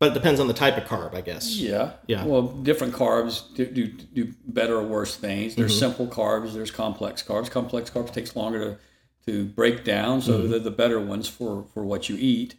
But 0.00 0.12
it 0.12 0.14
depends 0.14 0.38
on 0.38 0.46
the 0.46 0.54
type 0.54 0.76
of 0.76 0.84
carb, 0.84 1.14
I 1.14 1.20
guess. 1.22 1.56
Yeah. 1.56 1.92
Yeah. 2.06 2.24
Well, 2.24 2.42
different 2.42 2.94
carbs 2.94 3.52
do, 3.56 3.66
do, 3.66 3.88
do 3.88 4.32
better 4.46 4.76
or 4.76 4.84
worse 4.84 5.16
things. 5.16 5.56
There's 5.56 5.72
Mm-hmm. 5.72 5.78
simple 5.78 6.06
carbs. 6.06 6.52
There's 6.54 6.70
complex 6.70 7.22
carbs. 7.22 7.50
Complex 7.50 7.90
carbs 7.90 8.12
takes 8.12 8.36
longer 8.36 8.78
to, 9.26 9.30
to 9.32 9.44
break 9.46 9.82
down, 9.84 10.22
so 10.22 10.38
Mm-hmm. 10.38 10.50
they're 10.50 10.58
the 10.60 10.70
better 10.70 11.00
ones 11.00 11.28
for, 11.28 11.64
for 11.74 11.84
what 11.84 12.08
you 12.08 12.16
eat. 12.18 12.54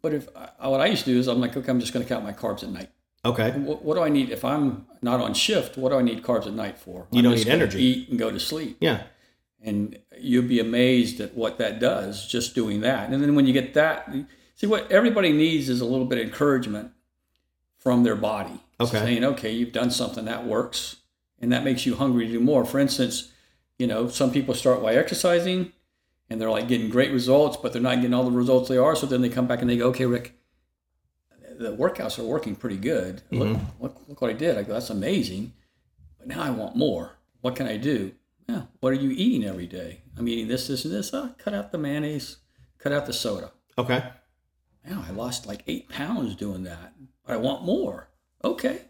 But 0.00 0.14
if 0.14 0.28
I, 0.58 0.68
what 0.68 0.80
I 0.80 0.86
used 0.86 1.04
to 1.04 1.12
do 1.12 1.18
is 1.18 1.28
I'm 1.28 1.40
like, 1.40 1.56
okay, 1.56 1.70
I'm 1.70 1.80
just 1.80 1.92
going 1.92 2.04
to 2.04 2.08
count 2.08 2.24
my 2.24 2.32
carbs 2.32 2.62
at 2.62 2.70
night. 2.70 2.88
Okay. 3.26 3.50
What, 3.52 3.82
what 3.84 3.94
do 3.94 4.02
I 4.02 4.08
need 4.10 4.30
if 4.30 4.44
I'm 4.44 4.86
not 5.02 5.20
on 5.20 5.32
shift? 5.34 5.76
What 5.78 5.90
do 5.90 5.98
I 5.98 6.02
need 6.02 6.22
carbs 6.22 6.46
at 6.46 6.52
night 6.54 6.78
for? 6.78 7.06
You 7.10 7.18
I'm 7.18 7.24
don't 7.24 7.34
need 7.36 7.48
energy. 7.48 7.82
Eat 7.82 8.08
and 8.10 8.18
go 8.18 8.30
to 8.30 8.38
sleep 8.40 8.76
Yeah. 8.80 9.02
and 9.62 9.98
you'll 10.18 10.46
be 10.48 10.60
amazed 10.60 11.20
at 11.20 11.34
what 11.34 11.56
that 11.58 11.78
does 11.80 12.26
just 12.26 12.54
doing 12.54 12.80
that 12.82 13.10
and 13.10 13.22
then 13.22 13.34
when 13.34 13.46
you 13.46 13.52
get 13.54 13.72
that 13.74 14.12
see 14.54 14.66
what 14.66 14.90
everybody 14.90 15.32
needs 15.32 15.68
is 15.68 15.80
a 15.80 15.84
little 15.84 16.06
bit 16.06 16.18
of 16.18 16.26
encouragement 16.26 16.92
from 17.78 18.02
their 18.02 18.16
body 18.16 18.60
Okay. 18.80 18.98
saying 18.98 19.24
okay 19.24 19.52
you've 19.52 19.72
done 19.72 19.90
something 19.90 20.24
that 20.24 20.46
works 20.46 20.96
and 21.40 21.52
that 21.52 21.64
makes 21.64 21.86
you 21.86 21.94
hungry 21.94 22.26
to 22.26 22.32
do 22.32 22.40
more 22.40 22.64
for 22.64 22.78
instance 22.78 23.32
you 23.78 23.86
know 23.86 24.08
some 24.08 24.32
people 24.32 24.54
start 24.54 24.82
by 24.82 24.94
exercising 24.94 25.72
and 26.28 26.40
they're 26.40 26.50
like 26.50 26.68
getting 26.68 26.88
great 26.90 27.12
results 27.12 27.56
but 27.56 27.72
they're 27.72 27.82
not 27.82 27.96
getting 27.96 28.14
all 28.14 28.24
the 28.24 28.30
results 28.30 28.68
they 28.68 28.76
are 28.76 28.96
so 28.96 29.06
then 29.06 29.22
they 29.22 29.28
come 29.28 29.46
back 29.46 29.60
and 29.60 29.70
they 29.70 29.76
go 29.76 29.88
okay 29.88 30.06
rick 30.06 30.34
the 31.56 31.76
workouts 31.76 32.18
are 32.18 32.24
working 32.24 32.56
pretty 32.56 32.76
good 32.76 33.22
look, 33.30 33.48
mm-hmm. 33.48 33.82
look, 33.82 33.96
look 34.08 34.20
what 34.20 34.30
i 34.30 34.34
did 34.34 34.58
i 34.58 34.62
go 34.62 34.72
that's 34.72 34.90
amazing 34.90 35.52
but 36.24 36.34
now 36.34 36.42
I 36.42 36.50
want 36.50 36.74
more. 36.74 37.18
What 37.42 37.54
can 37.54 37.66
I 37.66 37.76
do? 37.76 38.12
Yeah, 38.48 38.62
what 38.80 38.92
are 38.92 38.96
you 38.96 39.10
eating 39.10 39.46
every 39.46 39.66
day? 39.66 40.00
I'm 40.16 40.26
eating 40.26 40.48
this, 40.48 40.68
this, 40.68 40.84
and 40.86 40.94
this. 40.94 41.12
Oh, 41.12 41.34
cut 41.36 41.52
out 41.52 41.70
the 41.70 41.76
mayonnaise, 41.76 42.38
cut 42.78 42.92
out 42.92 43.04
the 43.04 43.12
soda. 43.12 43.52
Okay. 43.76 44.02
Now 44.84 45.04
I 45.06 45.12
lost 45.12 45.46
like 45.46 45.62
eight 45.66 45.88
pounds 45.88 46.36
doing 46.36 46.64
that, 46.64 46.92
but 47.24 47.34
I 47.34 47.36
want 47.36 47.64
more. 47.64 48.08
Okay, 48.42 48.82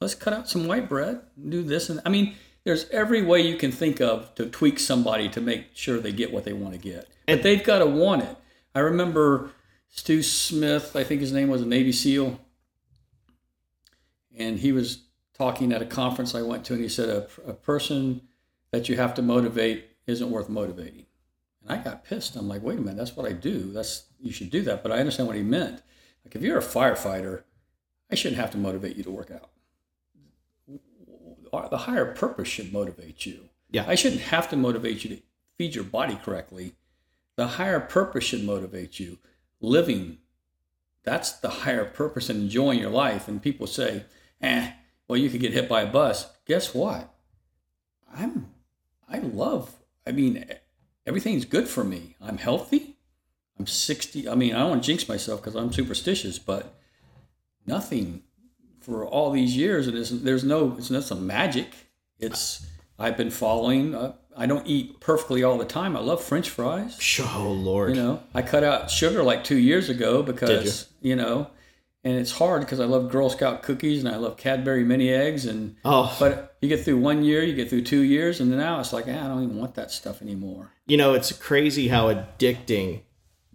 let's 0.00 0.14
cut 0.14 0.32
out 0.32 0.48
some 0.48 0.66
white 0.66 0.88
bread, 0.88 1.22
do 1.48 1.62
this, 1.62 1.90
and 1.90 2.00
I 2.06 2.08
mean, 2.08 2.34
there's 2.64 2.88
every 2.90 3.22
way 3.22 3.40
you 3.40 3.56
can 3.56 3.72
think 3.72 4.00
of 4.00 4.34
to 4.36 4.46
tweak 4.46 4.78
somebody 4.78 5.28
to 5.30 5.40
make 5.40 5.66
sure 5.74 5.98
they 5.98 6.12
get 6.12 6.32
what 6.32 6.44
they 6.44 6.52
want 6.52 6.72
to 6.72 6.78
get. 6.78 7.08
But 7.26 7.42
they've 7.42 7.62
got 7.62 7.80
to 7.80 7.86
want 7.86 8.22
it. 8.22 8.36
I 8.74 8.80
remember 8.80 9.50
Stew 9.88 10.22
Smith, 10.22 10.96
I 10.96 11.04
think 11.04 11.20
his 11.20 11.32
name 11.32 11.48
was 11.48 11.62
a 11.62 11.66
Navy 11.66 11.92
SEAL, 11.92 12.40
and 14.36 14.58
he 14.58 14.72
was 14.72 15.04
talking 15.36 15.72
at 15.72 15.82
a 15.82 15.86
conference 15.86 16.34
I 16.34 16.42
went 16.42 16.64
to, 16.66 16.74
and 16.74 16.82
he 16.82 16.88
said, 16.88 17.08
a, 17.08 17.26
a 17.50 17.54
person 17.54 18.22
that 18.70 18.88
you 18.88 18.96
have 18.96 19.14
to 19.14 19.22
motivate 19.22 19.86
isn't 20.06 20.30
worth 20.30 20.48
motivating. 20.48 21.06
And 21.66 21.78
I 21.78 21.82
got 21.82 22.04
pissed. 22.04 22.36
I'm 22.36 22.48
like, 22.48 22.62
wait 22.62 22.78
a 22.78 22.80
minute, 22.80 22.96
that's 22.96 23.16
what 23.16 23.26
I 23.26 23.32
do. 23.32 23.72
That's 23.72 24.04
you 24.20 24.32
should 24.32 24.50
do 24.50 24.62
that. 24.62 24.82
But 24.82 24.92
I 24.92 24.98
understand 24.98 25.26
what 25.26 25.36
he 25.36 25.42
meant. 25.42 25.82
Like 26.24 26.34
if 26.34 26.42
you're 26.42 26.58
a 26.58 26.62
firefighter, 26.62 27.42
I 28.10 28.14
shouldn't 28.14 28.40
have 28.40 28.50
to 28.52 28.58
motivate 28.58 28.96
you 28.96 29.02
to 29.04 29.10
work 29.10 29.30
out. 29.30 29.50
The 31.70 31.78
higher 31.78 32.12
purpose 32.12 32.48
should 32.48 32.72
motivate 32.72 33.26
you. 33.26 33.48
Yeah. 33.70 33.84
I 33.86 33.94
shouldn't 33.94 34.22
have 34.22 34.48
to 34.50 34.56
motivate 34.56 35.04
you 35.04 35.16
to 35.16 35.22
feed 35.56 35.74
your 35.74 35.84
body 35.84 36.16
correctly. 36.16 36.74
The 37.36 37.46
higher 37.46 37.80
purpose 37.80 38.24
should 38.24 38.44
motivate 38.44 38.98
you. 38.98 39.18
Living, 39.60 40.18
that's 41.04 41.32
the 41.32 41.48
higher 41.48 41.84
purpose 41.84 42.28
and 42.28 42.42
enjoying 42.42 42.80
your 42.80 42.90
life. 42.90 43.28
And 43.28 43.40
people 43.40 43.66
say, 43.66 44.04
eh, 44.40 44.72
well, 45.06 45.18
you 45.18 45.30
could 45.30 45.40
get 45.40 45.52
hit 45.52 45.68
by 45.68 45.82
a 45.82 45.86
bus. 45.86 46.30
Guess 46.46 46.74
what? 46.74 47.14
I'm, 48.12 48.50
I 49.08 49.18
love, 49.18 49.74
I 50.06 50.12
mean, 50.12 50.44
everything's 51.06 51.44
good 51.44 51.68
for 51.68 51.84
me. 51.84 52.16
I'm 52.20 52.38
healthy. 52.38 52.96
I'm 53.58 53.66
60. 53.66 54.28
I 54.28 54.34
mean, 54.34 54.54
I 54.54 54.60
don't 54.60 54.70
want 54.70 54.82
to 54.82 54.86
jinx 54.86 55.08
myself 55.08 55.40
because 55.40 55.54
I'm 55.54 55.72
superstitious, 55.72 56.38
but 56.38 56.74
nothing 57.66 58.22
for 58.80 59.06
all 59.06 59.30
these 59.30 59.56
years. 59.56 59.86
And 59.86 59.96
there's 59.96 60.44
no, 60.44 60.74
it's 60.76 60.90
not 60.90 61.04
some 61.04 61.26
magic. 61.26 61.68
It's, 62.18 62.66
I've 62.98 63.16
been 63.16 63.30
following. 63.30 63.94
Uh, 63.94 64.14
I 64.36 64.46
don't 64.46 64.66
eat 64.66 65.00
perfectly 65.00 65.44
all 65.44 65.58
the 65.58 65.64
time. 65.64 65.96
I 65.96 66.00
love 66.00 66.22
French 66.22 66.50
fries. 66.50 66.98
Oh 67.20 67.52
Lord. 67.52 67.90
You 67.90 68.02
know, 68.02 68.22
I 68.34 68.42
cut 68.42 68.64
out 68.64 68.90
sugar 68.90 69.22
like 69.22 69.44
two 69.44 69.58
years 69.58 69.88
ago 69.88 70.22
because 70.22 70.88
you? 71.00 71.16
know, 71.16 71.48
and 72.04 72.16
it's 72.18 72.32
hard 72.32 72.60
because 72.60 72.80
I 72.80 72.84
love 72.84 73.10
Girl 73.10 73.30
Scout 73.30 73.62
cookies 73.62 74.04
and 74.04 74.14
I 74.14 74.18
love 74.18 74.36
Cadbury 74.36 74.84
mini 74.84 75.10
eggs 75.10 75.46
and. 75.46 75.76
oh, 75.84 76.14
But 76.20 76.56
you 76.60 76.68
get 76.68 76.84
through 76.84 76.98
one 76.98 77.24
year, 77.24 77.42
you 77.42 77.54
get 77.54 77.68
through 77.70 77.82
two 77.82 78.02
years, 78.02 78.40
and 78.40 78.50
then 78.50 78.58
now 78.58 78.80
it's 78.80 78.92
like, 78.92 79.06
ah, 79.08 79.24
I 79.24 79.28
don't 79.28 79.42
even 79.42 79.56
want 79.58 79.74
that 79.74 79.90
stuff 79.90 80.22
anymore. 80.22 80.70
you 80.86 80.96
know, 80.96 81.14
it's 81.14 81.32
crazy 81.32 81.88
how 81.88 82.12
addicting 82.12 83.00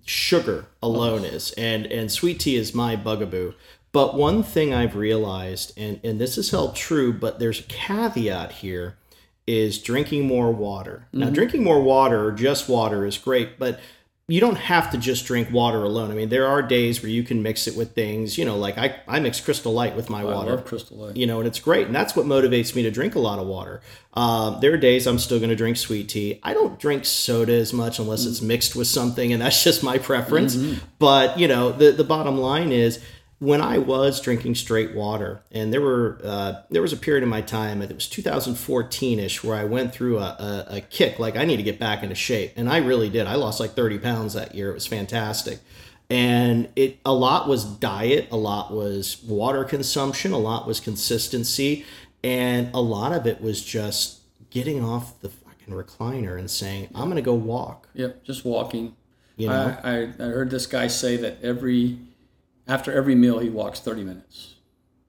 sugar 0.06 0.66
alone 0.82 1.24
is, 1.24 1.52
and 1.52 1.86
and 1.88 2.12
sweet 2.12 2.40
tea 2.40 2.56
is 2.56 2.74
my 2.74 2.96
bugaboo. 2.96 3.54
But 3.92 4.16
one 4.16 4.44
thing 4.44 4.74
I've 4.74 4.96
realized, 4.96 5.74
and 5.78 6.00
and 6.04 6.20
this 6.20 6.38
is 6.38 6.52
held 6.52 6.76
true, 6.76 7.12
but 7.14 7.40
there's 7.40 7.60
a 7.60 7.64
caveat 7.64 8.52
here, 8.54 8.98
is 9.48 9.80
drinking 9.80 10.26
more 10.28 10.52
water. 10.52 11.08
Now, 11.12 11.30
drinking 11.30 11.64
more 11.64 11.82
water 11.82 12.26
or 12.26 12.32
just 12.32 12.70
water 12.70 13.06
is 13.06 13.18
great, 13.18 13.58
but 13.58 13.80
you 14.30 14.40
don't 14.40 14.58
have 14.58 14.92
to 14.92 14.98
just 14.98 15.26
drink 15.26 15.52
water 15.52 15.84
alone. 15.84 16.12
I 16.12 16.14
mean, 16.14 16.30
there 16.30 16.46
are 16.46 16.62
days 16.62 17.02
where 17.02 17.10
you 17.10 17.24
can 17.24 17.42
mix 17.42 17.68
it 17.68 17.76
with 17.76 17.94
things, 17.94 18.38
you 18.38 18.46
know, 18.46 18.58
like 18.58 18.78
I, 18.78 19.02
I 19.08 19.20
mix 19.20 19.42
Crystal 19.42 19.74
Light 19.74 19.96
with 19.96 20.10
my 20.10 20.22
I 20.22 20.26
water 20.26 20.52
love 20.52 20.66
Crystal 20.66 20.98
Light. 20.98 21.18
you 21.18 21.26
know, 21.26 21.40
and 21.40 21.48
it's 21.48 21.60
great. 21.60 21.88
And 21.88 21.96
that's 21.96 22.16
what 22.16 22.28
motivates 22.28 22.76
me 22.76 22.84
to 22.84 22.92
drink 22.92 23.16
a 23.16 23.20
lot 23.20 23.40
of 23.40 23.48
water. 23.48 23.82
Um, 24.14 24.60
there 24.62 24.72
are 24.74 24.78
days 24.78 25.08
I'm 25.08 25.20
still 25.20 25.40
going 25.40 25.50
to 25.50 25.56
drink 25.56 25.78
sweet 25.78 26.10
tea. 26.10 26.40
I 26.44 26.54
don't 26.54 26.80
drink 26.80 27.06
soda 27.06 27.54
as 27.54 27.74
much 27.74 28.00
unless 28.00 28.26
it's 28.26 28.42
mixed 28.42 28.76
with 28.76 28.88
something, 28.88 29.34
and 29.34 29.42
that's 29.42 29.64
just 29.64 29.84
my 29.84 29.98
preference. 29.98 30.56
But, 31.00 31.40
you 31.40 31.48
know, 31.48 31.72
the, 31.72 31.92
the 31.92 32.04
bottom 32.04 32.38
line 32.38 32.72
is 32.72 33.00
when 33.40 33.62
I 33.62 33.78
was 33.78 34.22
drinking 34.22 34.56
straight 34.56 34.94
water, 34.94 35.42
and 35.52 35.74
there 35.74 35.82
were 35.82 36.20
uh, 36.24 36.62
there 36.70 36.82
was 36.82 36.94
a 36.94 36.98
period 36.98 37.24
in 37.24 37.30
my 37.30 37.42
time, 37.42 37.82
it 37.82 37.94
was 37.94 38.08
2014ish, 38.08 39.44
where 39.44 39.56
I 39.56 39.64
went 39.64 39.94
through 39.94 40.20
a, 40.20 40.66
a, 40.70 40.76
a 40.78 40.82
kick, 40.82 41.20
like 41.20 41.36
I 41.36 41.46
need 41.46 41.58
to 41.58 41.64
get 41.64 41.80
back 41.80 42.04
into 42.04 42.16
shape. 42.16 42.54
And 42.56 42.70
I 42.70 42.78
really 42.78 43.10
did. 43.10 43.28
I 43.28 43.36
lost 43.36 43.60
like 43.60 43.72
30 43.72 44.00
pounds 44.00 44.34
that 44.34 44.56
year. 44.56 44.70
It 44.72 44.76
was 44.76 44.88
fantastic 44.88 45.60
and 46.12 46.68
it 46.76 46.98
a 47.06 47.14
lot 47.14 47.48
was 47.48 47.64
diet 47.64 48.28
a 48.32 48.36
lot 48.36 48.74
was 48.74 49.22
water 49.28 49.64
consumption 49.64 50.32
a 50.32 50.38
lot 50.40 50.66
was 50.66 50.80
consistency 50.80 51.86
and 52.24 52.68
a 52.74 52.82
lot 52.82 53.12
of 53.12 53.28
it 53.28 53.40
was 53.40 53.64
just 53.64 54.22
getting 54.50 54.84
off 54.84 55.22
the 55.22 55.30
fucking 55.30 55.72
recliner 55.72 56.36
and 56.40 56.50
saying 56.50 56.90
i'm 56.96 57.10
gonna 57.10 57.22
go 57.22 57.36
walk 57.36 57.80
Yep, 58.00 58.24
just 58.24 58.46
walking. 58.46 58.96
You 59.36 59.50
know? 59.50 59.78
I, 59.84 59.90
I, 59.90 59.98
I 60.04 60.30
heard 60.32 60.50
this 60.50 60.66
guy 60.68 60.88
say 60.88 61.18
that 61.18 61.42
every 61.44 61.98
after 62.70 62.92
every 62.94 63.16
meal 63.16 63.40
he 63.40 63.50
walks 63.50 63.80
30 63.80 64.04
minutes. 64.04 64.56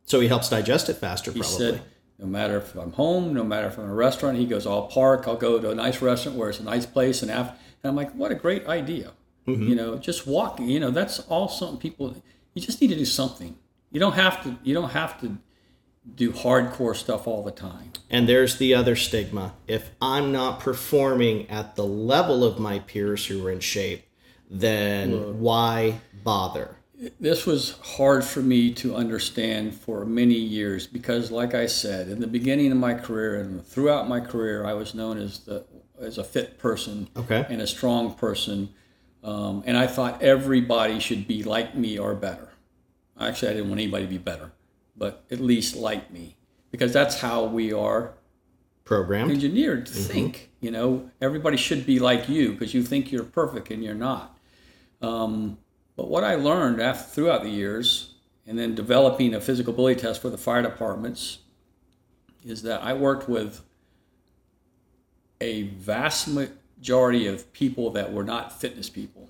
so 0.05 0.19
he 0.21 0.29
helps 0.29 0.49
digest 0.49 0.89
it 0.89 0.95
faster 0.95 1.31
He 1.31 1.41
probably 1.41 1.57
said, 1.57 1.83
no 2.19 2.27
matter 2.27 2.57
if 2.59 2.75
I'm 2.75 2.93
home, 2.93 3.33
no 3.33 3.45
matter 3.45 3.69
if 3.69 3.79
I'm 3.79 3.85
in 3.85 3.91
a 3.91 3.95
restaurant, 3.95 4.37
he 4.37 4.47
goes, 4.47 4.67
I'll 4.67 4.89
park, 4.89 5.29
I'll 5.29 5.37
go 5.37 5.59
to 5.61 5.71
a 5.71 5.75
nice 5.75 6.03
restaurant 6.03 6.37
where 6.37 6.51
it's 6.51 6.61
a 6.61 6.65
nice 6.65 6.85
place. 6.87 7.23
And, 7.23 7.31
after, 7.31 7.57
and 7.83 7.91
I'm 7.91 7.97
like, 7.97 8.13
what 8.13 8.31
a 8.33 8.35
great 8.35 8.67
idea. 8.67 9.13
Mm-hmm. 9.47 9.69
You 9.69 9.75
know, 9.75 9.97
just 9.97 10.27
walking, 10.27 10.69
you 10.69 10.81
know, 10.81 10.91
that's 10.91 11.21
all 11.31 11.49
some 11.49 11.79
people, 11.79 12.15
you 12.55 12.61
just 12.63 12.81
need 12.81 12.89
to 12.89 12.97
do 12.97 13.07
something. 13.07 13.57
You 13.91 14.01
don't 14.01 14.13
have 14.15 14.43
to, 14.45 14.59
you 14.63 14.75
don't 14.75 14.91
have 14.91 15.21
to 15.23 15.39
do 16.15 16.33
hardcore 16.33 16.97
stuff 16.97 17.27
all 17.27 17.43
the 17.43 17.51
time. 17.51 17.93
and 18.11 18.29
there's 18.29 18.57
the 18.57 18.75
other 18.75 18.97
stigma 18.97 19.53
if 19.69 19.91
i'm 20.01 20.33
not 20.33 20.59
performing 20.59 21.49
at 21.51 21.77
the 21.77 21.85
level 21.85 22.43
of 22.43 22.59
my 22.59 22.79
peers 22.81 23.27
who 23.27 23.47
are 23.47 23.51
in 23.51 23.61
shape 23.61 24.03
then 24.51 25.39
why 25.41 26.01
bother 26.25 26.77
this 27.19 27.47
was 27.47 27.79
hard 27.83 28.25
for 28.25 28.41
me 28.41 28.73
to 28.75 28.95
understand 28.95 29.75
for 29.75 30.05
many 30.05 30.35
years 30.35 30.87
because 30.87 31.31
like 31.31 31.55
i 31.55 31.67
said 31.67 32.09
in 32.09 32.21
the 32.21 32.27
beginning 32.27 32.71
of 32.71 32.79
my 32.79 32.95
career 32.95 33.41
and 33.41 33.65
throughout 33.67 34.09
my 34.09 34.21
career 34.21 34.67
i 34.67 34.73
was 34.73 34.95
known 34.95 35.17
as 35.19 35.41
the 35.41 35.65
as 36.01 36.19
a 36.19 36.25
fit 36.25 36.59
person 36.59 37.09
Okay. 37.17 37.47
and 37.49 37.61
a 37.63 37.67
strong 37.67 38.15
person 38.15 38.69
um, 39.25 39.63
and 39.67 39.77
i 39.77 39.87
thought 39.87 40.23
everybody 40.23 40.99
should 40.99 41.27
be 41.27 41.43
like 41.43 41.75
me 41.75 41.99
or 41.99 42.15
better 42.15 42.51
actually 43.19 43.49
i 43.49 43.55
didn't 43.55 43.69
want 43.69 43.81
anybody 43.81 44.05
to 44.05 44.11
be 44.11 44.19
better 44.19 44.53
but 44.97 45.25
at 45.31 45.41
least 45.41 45.77
like 45.77 46.11
me 46.11 46.37
because 46.71 46.93
that's 46.93 47.21
how 47.21 47.45
we 47.45 47.73
are 47.73 48.13
programmed 48.85 49.31
engineered 49.31 49.87
to 49.87 49.93
think. 49.93 50.51
You 50.61 50.71
know, 50.73 51.11
everybody 51.21 51.57
should 51.57 51.87
be 51.87 51.99
like 52.01 52.29
you 52.29 52.53
because 52.53 52.75
you 52.75 52.83
think 52.83 53.11
you're 53.13 53.23
perfect 53.25 53.71
and 53.71 53.83
you're 53.85 53.95
not. 53.95 54.37
Um, 55.01 55.59
but 56.01 56.09
what 56.09 56.25
I 56.25 56.35
learned 56.35 56.81
after, 56.81 57.11
throughout 57.11 57.43
the 57.43 57.51
years, 57.51 58.15
and 58.47 58.59
then 58.59 58.75
developing 58.75 59.35
a 59.35 59.41
physical 59.41 59.75
ability 59.75 60.01
test 60.01 60.23
for 60.23 60.31
the 60.31 60.39
fire 60.39 60.63
departments, 60.63 61.41
is 62.43 62.63
that 62.63 62.83
I 62.83 62.95
worked 62.95 63.29
with 63.29 63.61
a 65.43 65.65
vast 65.65 66.27
majority 66.27 67.27
of 67.27 67.53
people 67.53 67.91
that 67.91 68.15
were 68.15 68.25
not 68.25 68.59
fitness 68.59 68.89
people 68.89 69.29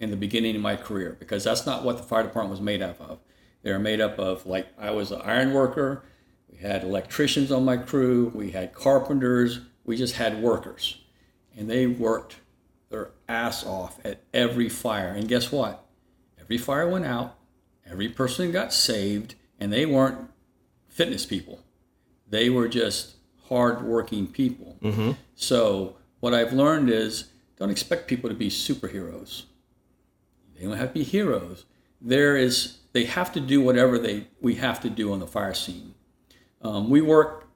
in 0.00 0.10
the 0.10 0.16
beginning 0.16 0.56
of 0.56 0.60
my 0.60 0.74
career 0.74 1.16
because 1.20 1.44
that's 1.44 1.66
not 1.66 1.84
what 1.84 1.98
the 1.98 2.02
fire 2.02 2.24
department 2.24 2.50
was 2.50 2.60
made 2.60 2.82
up 2.82 3.00
of. 3.00 3.20
They 3.62 3.70
were 3.70 3.78
made 3.78 4.00
up 4.00 4.18
of 4.18 4.44
like 4.44 4.66
I 4.76 4.90
was 4.90 5.12
an 5.12 5.20
iron 5.20 5.52
worker, 5.52 6.02
we 6.50 6.58
had 6.58 6.82
electricians 6.82 7.52
on 7.52 7.64
my 7.64 7.76
crew, 7.76 8.32
we 8.34 8.50
had 8.50 8.74
carpenters, 8.74 9.60
we 9.84 9.96
just 9.96 10.16
had 10.16 10.42
workers. 10.42 10.98
And 11.56 11.70
they 11.70 11.86
worked 11.86 12.38
their 12.90 13.12
ass 13.28 13.64
off 13.64 14.04
at 14.04 14.20
every 14.34 14.68
fire. 14.68 15.10
And 15.10 15.28
guess 15.28 15.52
what? 15.52 15.84
Every 16.48 16.56
fire 16.56 16.88
went 16.88 17.04
out, 17.04 17.36
every 17.86 18.08
person 18.08 18.50
got 18.52 18.72
saved, 18.72 19.34
and 19.60 19.70
they 19.70 19.84
weren't 19.84 20.30
fitness 20.88 21.26
people. 21.26 21.60
They 22.26 22.48
were 22.48 22.68
just 22.68 23.16
hardworking 23.50 24.28
people. 24.28 24.78
Mm-hmm. 24.82 25.10
So 25.34 25.96
what 26.20 26.32
I've 26.32 26.54
learned 26.54 26.88
is 26.88 27.26
don't 27.58 27.68
expect 27.68 28.08
people 28.08 28.30
to 28.30 28.34
be 28.34 28.48
superheroes. 28.48 29.42
They 30.56 30.64
don't 30.64 30.78
have 30.78 30.88
to 30.88 30.94
be 30.94 31.02
heroes. 31.04 31.66
There 32.00 32.34
is 32.34 32.78
they 32.94 33.04
have 33.04 33.30
to 33.34 33.40
do 33.40 33.60
whatever 33.60 33.98
they 33.98 34.28
we 34.40 34.54
have 34.54 34.80
to 34.80 34.88
do 34.88 35.12
on 35.12 35.18
the 35.20 35.26
fire 35.26 35.52
scene. 35.52 35.94
Um, 36.62 36.88
we 36.88 37.02
work 37.02 37.46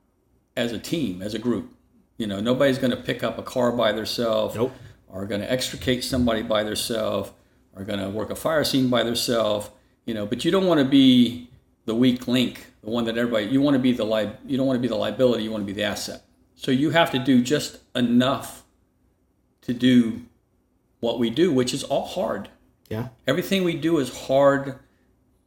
as 0.54 0.72
a 0.72 0.78
team, 0.78 1.22
as 1.22 1.32
a 1.32 1.38
group. 1.38 1.72
You 2.18 2.26
know, 2.26 2.40
nobody's 2.40 2.76
going 2.78 2.90
to 2.90 2.96
pick 2.98 3.22
up 3.24 3.38
a 3.38 3.42
car 3.42 3.72
by 3.72 3.92
themselves, 3.92 4.54
Nope. 4.54 4.72
or 5.08 5.24
going 5.24 5.40
to 5.40 5.50
extricate 5.50 6.04
somebody 6.04 6.42
by 6.42 6.62
themselves, 6.62 7.32
or 7.74 7.84
going 7.84 8.00
to 8.00 8.08
work 8.08 8.30
a 8.30 8.34
fire 8.34 8.64
scene 8.64 8.88
by 8.88 9.02
themselves. 9.02 9.70
You 10.04 10.14
know, 10.14 10.26
but 10.26 10.44
you 10.44 10.50
don't 10.50 10.66
want 10.66 10.78
to 10.80 10.84
be 10.84 11.50
the 11.84 11.94
weak 11.94 12.26
link, 12.26 12.66
the 12.82 12.90
one 12.90 13.04
that 13.04 13.16
everybody. 13.16 13.46
You 13.46 13.60
want 13.60 13.74
to 13.74 13.78
be 13.80 13.92
the 13.92 14.04
li- 14.04 14.32
You 14.46 14.56
don't 14.56 14.66
want 14.66 14.76
to 14.76 14.82
be 14.82 14.88
the 14.88 14.96
liability. 14.96 15.44
You 15.44 15.50
want 15.50 15.62
to 15.62 15.66
be 15.66 15.72
the 15.72 15.84
asset. 15.84 16.22
So 16.54 16.70
you 16.70 16.90
have 16.90 17.10
to 17.12 17.18
do 17.18 17.42
just 17.42 17.78
enough 17.94 18.64
to 19.62 19.72
do 19.72 20.22
what 21.00 21.18
we 21.18 21.30
do, 21.30 21.52
which 21.52 21.74
is 21.74 21.82
all 21.84 22.06
hard. 22.06 22.48
Yeah. 22.88 23.08
Everything 23.26 23.64
we 23.64 23.74
do 23.74 23.98
is 23.98 24.26
hard, 24.26 24.78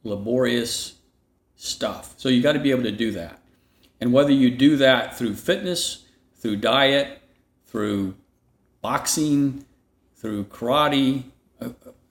laborious 0.04 0.94
stuff. 1.56 2.14
So 2.16 2.28
you 2.28 2.42
got 2.42 2.52
to 2.52 2.58
be 2.58 2.70
able 2.70 2.82
to 2.82 2.92
do 2.92 3.12
that. 3.12 3.40
And 4.00 4.12
whether 4.12 4.32
you 4.32 4.50
do 4.50 4.76
that 4.76 5.16
through 5.16 5.34
fitness, 5.36 6.04
through 6.34 6.56
diet, 6.56 7.22
through 7.66 8.14
boxing, 8.82 9.64
through 10.16 10.44
karate, 10.44 11.24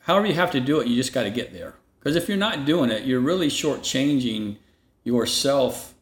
however 0.05 0.25
you 0.25 0.33
have 0.33 0.51
to 0.51 0.59
do 0.59 0.79
it, 0.79 0.87
you 0.87 0.95
just 0.95 1.13
got 1.13 1.23
to 1.23 1.29
get 1.29 1.53
there. 1.53 1.75
Because 1.99 2.15
if 2.15 2.27
you're 2.27 2.37
not 2.37 2.65
doing 2.65 2.89
it, 2.91 3.05
you're 3.05 3.19
really 3.19 3.47
shortchanging 3.47 4.57
yourself 5.03 5.93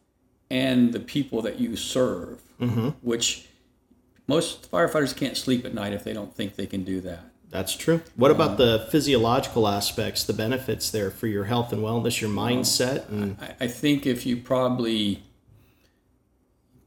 and 0.50 0.92
the 0.92 1.00
people 1.00 1.42
that 1.42 1.58
you 1.58 1.76
serve, 1.76 2.40
Mm-hmm. 2.60 2.90
which 3.02 3.48
most 4.28 4.70
firefighters 4.70 5.14
can't 5.14 5.36
sleep 5.36 5.64
at 5.64 5.74
night 5.74 5.92
if 5.92 6.04
they 6.04 6.12
don't 6.12 6.32
think 6.34 6.54
they 6.54 6.66
can 6.66 6.84
do 6.84 7.00
that. 7.00 7.24
That's 7.50 7.76
true. 7.76 8.00
What 8.16 8.30
about 8.30 8.58
the 8.58 8.86
physiological 8.90 9.66
aspects, 9.68 10.24
the 10.24 10.32
benefits 10.32 10.90
there 10.90 11.10
for 11.10 11.26
your 11.26 11.44
health 11.44 11.72
and 11.72 11.82
wellness, 11.82 12.20
your 12.20 12.30
mindset, 12.30 13.08
and 13.08 13.36
I, 13.40 13.64
I 13.64 13.66
think 13.68 14.06
if 14.06 14.24
you 14.26 14.36
probably 14.36 15.22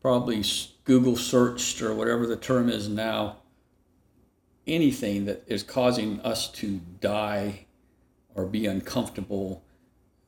probably 0.02 0.44
Google 0.86 1.16
searched 1.16 1.82
or 1.82 1.94
whatever 1.94 2.26
the 2.26 2.38
term 2.38 2.70
is 2.70 2.88
now, 2.88 3.38
anything 4.68 5.26
that 5.26 5.44
is 5.48 5.64
causing 5.64 6.20
us 6.22 6.50
to 6.54 6.82
die 7.00 7.66
or 8.36 8.46
be 8.46 8.66
uncomfortable, 8.66 9.64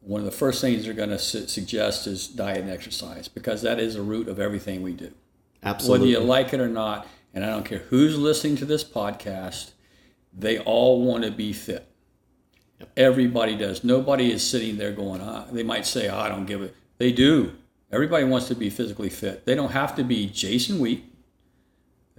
one 0.01 0.19
of 0.21 0.25
the 0.25 0.31
first 0.31 0.61
things 0.61 0.85
they're 0.85 0.93
going 0.93 1.09
to 1.09 1.19
su- 1.19 1.47
suggest 1.47 2.07
is 2.07 2.27
diet 2.27 2.61
and 2.61 2.69
exercise 2.69 3.27
because 3.27 3.61
that 3.61 3.79
is 3.79 3.95
the 3.95 4.01
root 4.01 4.27
of 4.27 4.39
everything 4.39 4.81
we 4.81 4.93
do 4.93 5.11
absolutely 5.63 6.09
whether 6.09 6.21
you 6.21 6.27
like 6.27 6.53
it 6.53 6.59
or 6.59 6.69
not, 6.69 7.07
and 7.33 7.43
I 7.43 7.49
don't 7.49 7.65
care 7.65 7.79
who's 7.79 8.17
listening 8.17 8.55
to 8.57 8.65
this 8.65 8.83
podcast, 8.83 9.71
they 10.33 10.59
all 10.59 11.03
want 11.03 11.23
to 11.23 11.31
be 11.31 11.53
fit. 11.53 11.85
Everybody 12.95 13.55
does. 13.55 13.83
Nobody 13.83 14.31
is 14.31 14.47
sitting 14.47 14.77
there 14.77 14.91
going, 14.91 15.21
ah, 15.21 15.45
they 15.51 15.63
might 15.63 15.85
say, 15.85 16.07
oh, 16.07 16.17
I 16.17 16.29
don't 16.29 16.45
give 16.45 16.61
it. 16.61 16.75
They 16.97 17.11
do. 17.11 17.53
Everybody 17.91 18.23
wants 18.23 18.47
to 18.47 18.55
be 18.55 18.69
physically 18.69 19.09
fit. 19.09 19.45
They 19.45 19.55
don't 19.55 19.71
have 19.71 19.95
to 19.95 20.03
be 20.03 20.27
Jason 20.27 20.79
Wheat. 20.79 21.05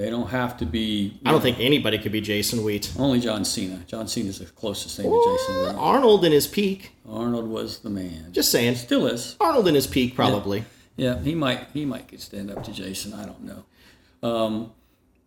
They 0.00 0.08
don't 0.08 0.30
have 0.30 0.56
to 0.56 0.64
be. 0.64 1.20
I 1.26 1.30
don't 1.30 1.42
think 1.42 1.60
anybody 1.60 1.98
could 1.98 2.10
be 2.10 2.22
Jason 2.22 2.64
Wheat. 2.64 2.90
Only 2.98 3.20
John 3.20 3.44
Cena. 3.44 3.84
John 3.86 4.08
Cena 4.08 4.30
is 4.30 4.38
the 4.38 4.46
closest 4.46 4.96
thing 4.96 5.04
to 5.04 5.36
Jason 5.38 5.60
Wheat. 5.60 5.74
Arnold 5.78 6.24
in 6.24 6.32
his 6.32 6.46
peak. 6.46 6.92
Arnold 7.06 7.46
was 7.46 7.80
the 7.80 7.90
man. 7.90 8.32
Just 8.32 8.50
saying. 8.50 8.76
Still 8.76 9.06
is. 9.06 9.36
Arnold 9.38 9.68
in 9.68 9.74
his 9.74 9.86
peak, 9.86 10.14
probably. 10.14 10.64
Yeah, 10.96 11.18
he 11.18 11.34
might 11.34 11.68
he 11.74 11.84
might 11.84 12.08
could 12.08 12.22
stand 12.22 12.50
up 12.50 12.64
to 12.64 12.72
Jason. 12.72 13.12
I 13.12 13.26
don't 13.26 13.42
know, 13.42 14.26
um, 14.26 14.72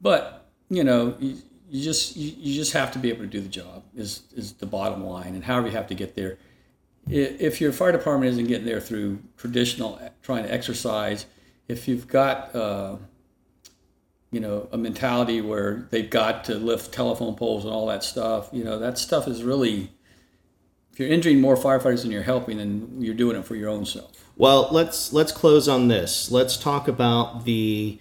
but 0.01 0.47
you 0.71 0.83
know, 0.83 1.17
you, 1.19 1.37
you 1.69 1.83
just 1.83 2.17
you, 2.17 2.33
you 2.35 2.55
just 2.55 2.73
have 2.73 2.91
to 2.93 2.99
be 2.99 3.09
able 3.09 3.21
to 3.21 3.27
do 3.27 3.41
the 3.41 3.49
job. 3.49 3.83
Is 3.95 4.23
is 4.35 4.53
the 4.53 4.65
bottom 4.65 5.05
line, 5.05 5.35
and 5.35 5.43
however 5.43 5.67
you 5.67 5.73
have 5.73 5.87
to 5.87 5.95
get 5.95 6.15
there. 6.15 6.39
If 7.07 7.61
your 7.61 7.73
fire 7.73 7.91
department 7.91 8.31
isn't 8.31 8.47
getting 8.47 8.65
there 8.65 8.81
through 8.81 9.19
traditional 9.37 9.99
trying 10.23 10.45
to 10.45 10.51
exercise, 10.51 11.27
if 11.67 11.87
you've 11.87 12.07
got 12.07 12.55
uh, 12.55 12.95
you 14.33 14.39
know 14.39 14.67
a 14.71 14.77
mentality 14.77 15.39
where 15.39 15.87
they've 15.91 16.09
got 16.09 16.43
to 16.45 16.55
lift 16.55 16.91
telephone 16.91 17.35
poles 17.35 17.63
and 17.63 17.73
all 17.73 17.87
that 17.87 18.03
stuff, 18.03 18.49
you 18.51 18.63
know 18.63 18.79
that 18.79 18.97
stuff 18.97 19.27
is 19.27 19.43
really. 19.43 19.91
If 20.91 20.99
you're 20.99 21.09
injuring 21.09 21.41
more 21.41 21.57
firefighters 21.57 22.03
than 22.03 22.11
you're 22.11 22.21
helping, 22.21 22.57
then 22.57 22.97
you're 22.99 23.15
doing 23.15 23.35
it 23.35 23.45
for 23.45 23.55
your 23.55 23.67
own 23.67 23.83
self. 23.83 24.11
Well, 24.35 24.67
let's 24.71 25.11
let's 25.11 25.31
close 25.31 25.67
on 25.67 25.87
this. 25.87 26.29
Let's 26.29 26.55
talk 26.55 26.87
about 26.87 27.45
the 27.45 27.99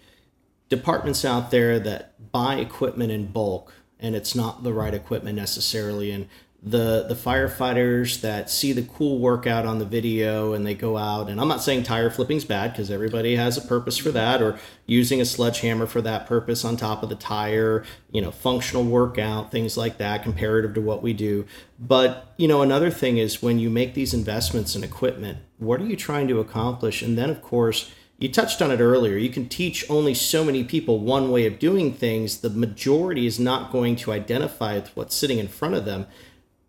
departments 0.68 1.24
out 1.24 1.50
there 1.50 1.78
that 1.78 2.32
buy 2.32 2.56
equipment 2.56 3.12
in 3.12 3.26
bulk 3.26 3.74
and 4.00 4.16
it's 4.16 4.34
not 4.34 4.62
the 4.62 4.72
right 4.72 4.94
equipment 4.94 5.36
necessarily 5.36 6.10
and 6.10 6.28
the 6.64 7.06
the 7.08 7.14
firefighters 7.14 8.20
that 8.20 8.48
see 8.48 8.72
the 8.72 8.82
cool 8.82 9.18
workout 9.18 9.66
on 9.66 9.80
the 9.80 9.84
video 9.84 10.52
and 10.52 10.64
they 10.64 10.74
go 10.74 10.96
out 10.96 11.28
and 11.28 11.40
I'm 11.40 11.48
not 11.48 11.60
saying 11.60 11.82
tire 11.82 12.08
flipping's 12.08 12.44
bad 12.44 12.70
because 12.70 12.88
everybody 12.88 13.34
has 13.34 13.58
a 13.58 13.66
purpose 13.66 13.98
for 13.98 14.12
that 14.12 14.40
or 14.40 14.60
using 14.86 15.20
a 15.20 15.24
sledgehammer 15.24 15.86
for 15.86 16.00
that 16.02 16.28
purpose 16.28 16.64
on 16.64 16.76
top 16.76 17.02
of 17.02 17.08
the 17.08 17.16
tire, 17.16 17.84
you 18.12 18.20
know, 18.20 18.30
functional 18.30 18.84
workout, 18.84 19.50
things 19.50 19.76
like 19.76 19.98
that 19.98 20.22
comparative 20.22 20.74
to 20.74 20.80
what 20.80 21.02
we 21.02 21.12
do. 21.12 21.44
But, 21.80 22.32
you 22.36 22.46
know, 22.46 22.62
another 22.62 22.90
thing 22.90 23.18
is 23.18 23.42
when 23.42 23.58
you 23.58 23.68
make 23.68 23.94
these 23.94 24.14
investments 24.14 24.76
in 24.76 24.84
equipment, 24.84 25.38
what 25.58 25.80
are 25.80 25.86
you 25.86 25.96
trying 25.96 26.28
to 26.28 26.38
accomplish? 26.38 27.02
And 27.02 27.18
then 27.18 27.28
of 27.28 27.42
course, 27.42 27.90
you 28.18 28.28
touched 28.28 28.62
on 28.62 28.70
it 28.70 28.78
earlier. 28.78 29.16
You 29.16 29.30
can 29.30 29.48
teach 29.48 29.84
only 29.90 30.14
so 30.14 30.44
many 30.44 30.62
people 30.62 31.00
one 31.00 31.32
way 31.32 31.44
of 31.44 31.58
doing 31.58 31.92
things. 31.92 32.38
The 32.38 32.50
majority 32.50 33.26
is 33.26 33.40
not 33.40 33.72
going 33.72 33.96
to 33.96 34.12
identify 34.12 34.76
with 34.76 34.96
what's 34.96 35.16
sitting 35.16 35.40
in 35.40 35.48
front 35.48 35.74
of 35.74 35.84
them. 35.86 36.06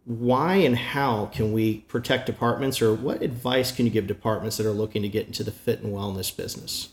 Why 0.05 0.55
and 0.55 0.77
how 0.77 1.27
can 1.27 1.53
we 1.53 1.79
protect 1.81 2.25
departments, 2.25 2.81
or 2.81 2.93
what 2.93 3.21
advice 3.21 3.71
can 3.71 3.85
you 3.85 3.91
give 3.91 4.05
departments 4.05 4.57
that 4.57 4.65
are 4.65 4.71
looking 4.71 5.01
to 5.01 5.09
get 5.09 5.27
into 5.27 5.43
the 5.43 5.51
fit 5.51 5.79
and 5.79 5.93
wellness 5.93 6.35
business? 6.35 6.89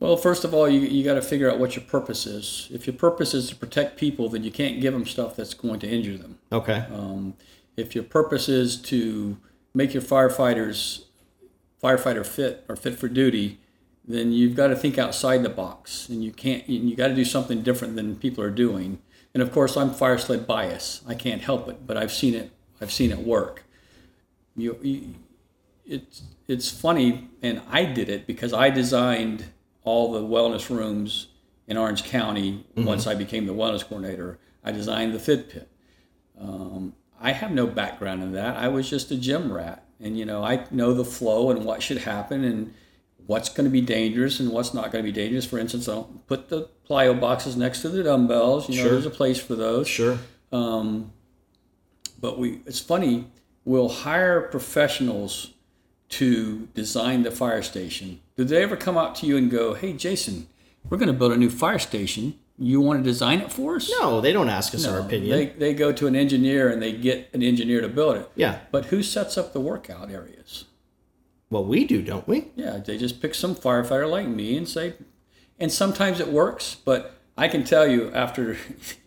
Well, 0.00 0.16
first 0.18 0.44
of 0.44 0.52
all, 0.52 0.68
you, 0.68 0.80
you 0.80 1.02
got 1.02 1.14
to 1.14 1.22
figure 1.22 1.50
out 1.50 1.58
what 1.58 1.76
your 1.76 1.84
purpose 1.84 2.26
is. 2.26 2.68
If 2.70 2.86
your 2.86 2.94
purpose 2.94 3.32
is 3.32 3.48
to 3.48 3.56
protect 3.56 3.98
people, 3.98 4.28
then 4.28 4.44
you 4.44 4.50
can't 4.50 4.80
give 4.80 4.92
them 4.92 5.06
stuff 5.06 5.36
that's 5.36 5.54
going 5.54 5.80
to 5.80 5.88
injure 5.88 6.18
them. 6.18 6.38
Okay. 6.52 6.84
Um, 6.92 7.34
if 7.76 7.94
your 7.94 8.04
purpose 8.04 8.48
is 8.48 8.76
to 8.82 9.38
make 9.72 9.94
your 9.94 10.02
firefighters 10.02 11.04
firefighter 11.82 12.26
fit 12.26 12.64
or 12.68 12.76
fit 12.76 12.98
for 12.98 13.08
duty, 13.08 13.60
then 14.06 14.32
you've 14.32 14.54
got 14.54 14.66
to 14.66 14.76
think 14.76 14.98
outside 14.98 15.42
the 15.42 15.48
box, 15.48 16.08
and 16.10 16.22
you 16.22 16.32
can't. 16.32 16.68
You, 16.68 16.80
you 16.80 16.96
got 16.96 17.08
to 17.08 17.14
do 17.14 17.24
something 17.24 17.62
different 17.62 17.96
than 17.96 18.16
people 18.16 18.44
are 18.44 18.50
doing. 18.50 18.98
And 19.34 19.42
of 19.42 19.52
course, 19.52 19.76
I'm 19.76 19.92
fire 19.92 20.16
sled 20.16 20.46
bias. 20.46 21.02
I 21.06 21.14
can't 21.14 21.42
help 21.42 21.68
it, 21.68 21.86
but 21.86 21.96
I've 21.96 22.12
seen 22.12 22.34
it. 22.34 22.52
I've 22.80 22.92
seen 22.92 23.10
it 23.10 23.18
work. 23.18 23.64
You, 24.56 24.78
you 24.80 25.14
it's 25.84 26.22
it's 26.46 26.70
funny, 26.70 27.28
and 27.42 27.60
I 27.70 27.84
did 27.84 28.08
it 28.08 28.26
because 28.26 28.52
I 28.52 28.70
designed 28.70 29.46
all 29.82 30.12
the 30.12 30.20
wellness 30.20 30.70
rooms 30.70 31.28
in 31.66 31.76
Orange 31.76 32.04
County. 32.04 32.64
Once 32.76 33.06
I 33.06 33.14
became 33.14 33.46
the 33.46 33.54
wellness 33.54 33.84
coordinator, 33.84 34.38
I 34.62 34.70
designed 34.70 35.14
the 35.14 35.18
Fit 35.18 35.50
Pit. 35.50 35.68
Um, 36.38 36.94
I 37.20 37.32
have 37.32 37.50
no 37.50 37.66
background 37.66 38.22
in 38.22 38.32
that. 38.32 38.56
I 38.56 38.68
was 38.68 38.88
just 38.88 39.10
a 39.10 39.16
gym 39.16 39.52
rat, 39.52 39.84
and 40.00 40.16
you 40.18 40.24
know 40.24 40.44
I 40.44 40.66
know 40.70 40.94
the 40.94 41.04
flow 41.04 41.50
and 41.50 41.64
what 41.64 41.82
should 41.82 41.98
happen 41.98 42.44
and 42.44 42.74
what's 43.26 43.48
going 43.48 43.64
to 43.64 43.70
be 43.70 43.80
dangerous 43.80 44.38
and 44.40 44.50
what's 44.50 44.74
not 44.74 44.92
going 44.92 45.04
to 45.04 45.10
be 45.10 45.12
dangerous. 45.12 45.44
For 45.46 45.58
instance, 45.58 45.88
I 45.88 45.94
don't 45.94 46.26
put 46.26 46.48
the 46.48 46.68
plyo 46.88 47.18
boxes 47.18 47.56
next 47.56 47.82
to 47.82 47.88
the 47.88 48.02
dumbbells. 48.02 48.68
You 48.68 48.76
know, 48.76 48.82
Sure. 48.82 48.92
there's 48.92 49.06
a 49.06 49.10
place 49.10 49.38
for 49.40 49.54
those. 49.54 49.88
Sure. 49.88 50.18
Um, 50.52 51.12
but 52.20 52.38
we, 52.38 52.60
it's 52.66 52.80
funny, 52.80 53.26
we'll 53.64 53.88
hire 53.88 54.42
professionals 54.42 55.52
to 56.10 56.68
design 56.74 57.22
the 57.22 57.30
fire 57.30 57.62
station. 57.62 58.20
Did 58.36 58.48
they 58.48 58.62
ever 58.62 58.76
come 58.76 58.96
out 58.96 59.14
to 59.16 59.26
you 59.26 59.36
and 59.36 59.50
go, 59.50 59.74
hey, 59.74 59.92
Jason, 59.94 60.46
we're 60.88 60.98
going 60.98 61.08
to 61.08 61.12
build 61.18 61.32
a 61.32 61.36
new 61.36 61.50
fire 61.50 61.78
station. 61.78 62.34
You 62.58 62.80
want 62.80 63.00
to 63.02 63.10
design 63.10 63.40
it 63.40 63.50
for 63.50 63.76
us? 63.76 63.90
No, 64.00 64.20
they 64.20 64.32
don't 64.32 64.48
ask 64.48 64.74
us 64.74 64.84
No, 64.84 64.92
our 64.92 65.00
opinion. 65.00 65.30
They, 65.36 65.46
they 65.46 65.74
go 65.74 65.92
to 65.92 66.06
an 66.06 66.14
engineer 66.14 66.68
and 66.70 66.80
they 66.80 66.92
get 66.92 67.30
an 67.32 67.42
engineer 67.42 67.80
to 67.80 67.88
build 67.88 68.16
it. 68.16 68.30
yeah. 68.36 68.60
But 68.70 68.86
who 68.86 69.02
sets 69.02 69.36
up 69.36 69.52
the 69.52 69.60
workout 69.60 70.10
areas? 70.10 70.66
Well, 71.54 71.64
we 71.64 71.84
do, 71.84 72.02
don't 72.02 72.26
we? 72.26 72.48
Yeah, 72.56 72.78
they 72.78 72.98
just 72.98 73.22
pick 73.22 73.32
some 73.32 73.54
firefighter 73.54 74.10
like 74.10 74.26
me 74.26 74.56
and 74.56 74.68
say, 74.68 74.94
and 75.56 75.70
sometimes 75.70 76.18
it 76.18 76.26
works, 76.26 76.74
but 76.84 77.14
I 77.38 77.46
can 77.46 77.62
tell 77.62 77.86
you 77.86 78.10
after 78.12 78.56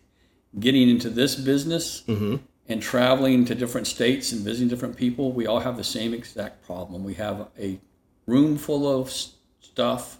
getting 0.58 0.88
into 0.88 1.10
this 1.10 1.34
business 1.34 2.04
mm-hmm. 2.08 2.36
and 2.66 2.80
traveling 2.80 3.44
to 3.44 3.54
different 3.54 3.86
states 3.86 4.32
and 4.32 4.40
visiting 4.40 4.68
different 4.68 4.96
people, 4.96 5.30
we 5.30 5.46
all 5.46 5.60
have 5.60 5.76
the 5.76 5.84
same 5.84 6.14
exact 6.14 6.64
problem. 6.64 7.04
We 7.04 7.12
have 7.16 7.48
a 7.58 7.78
room 8.24 8.56
full 8.56 8.98
of 8.98 9.10
stuff 9.10 10.16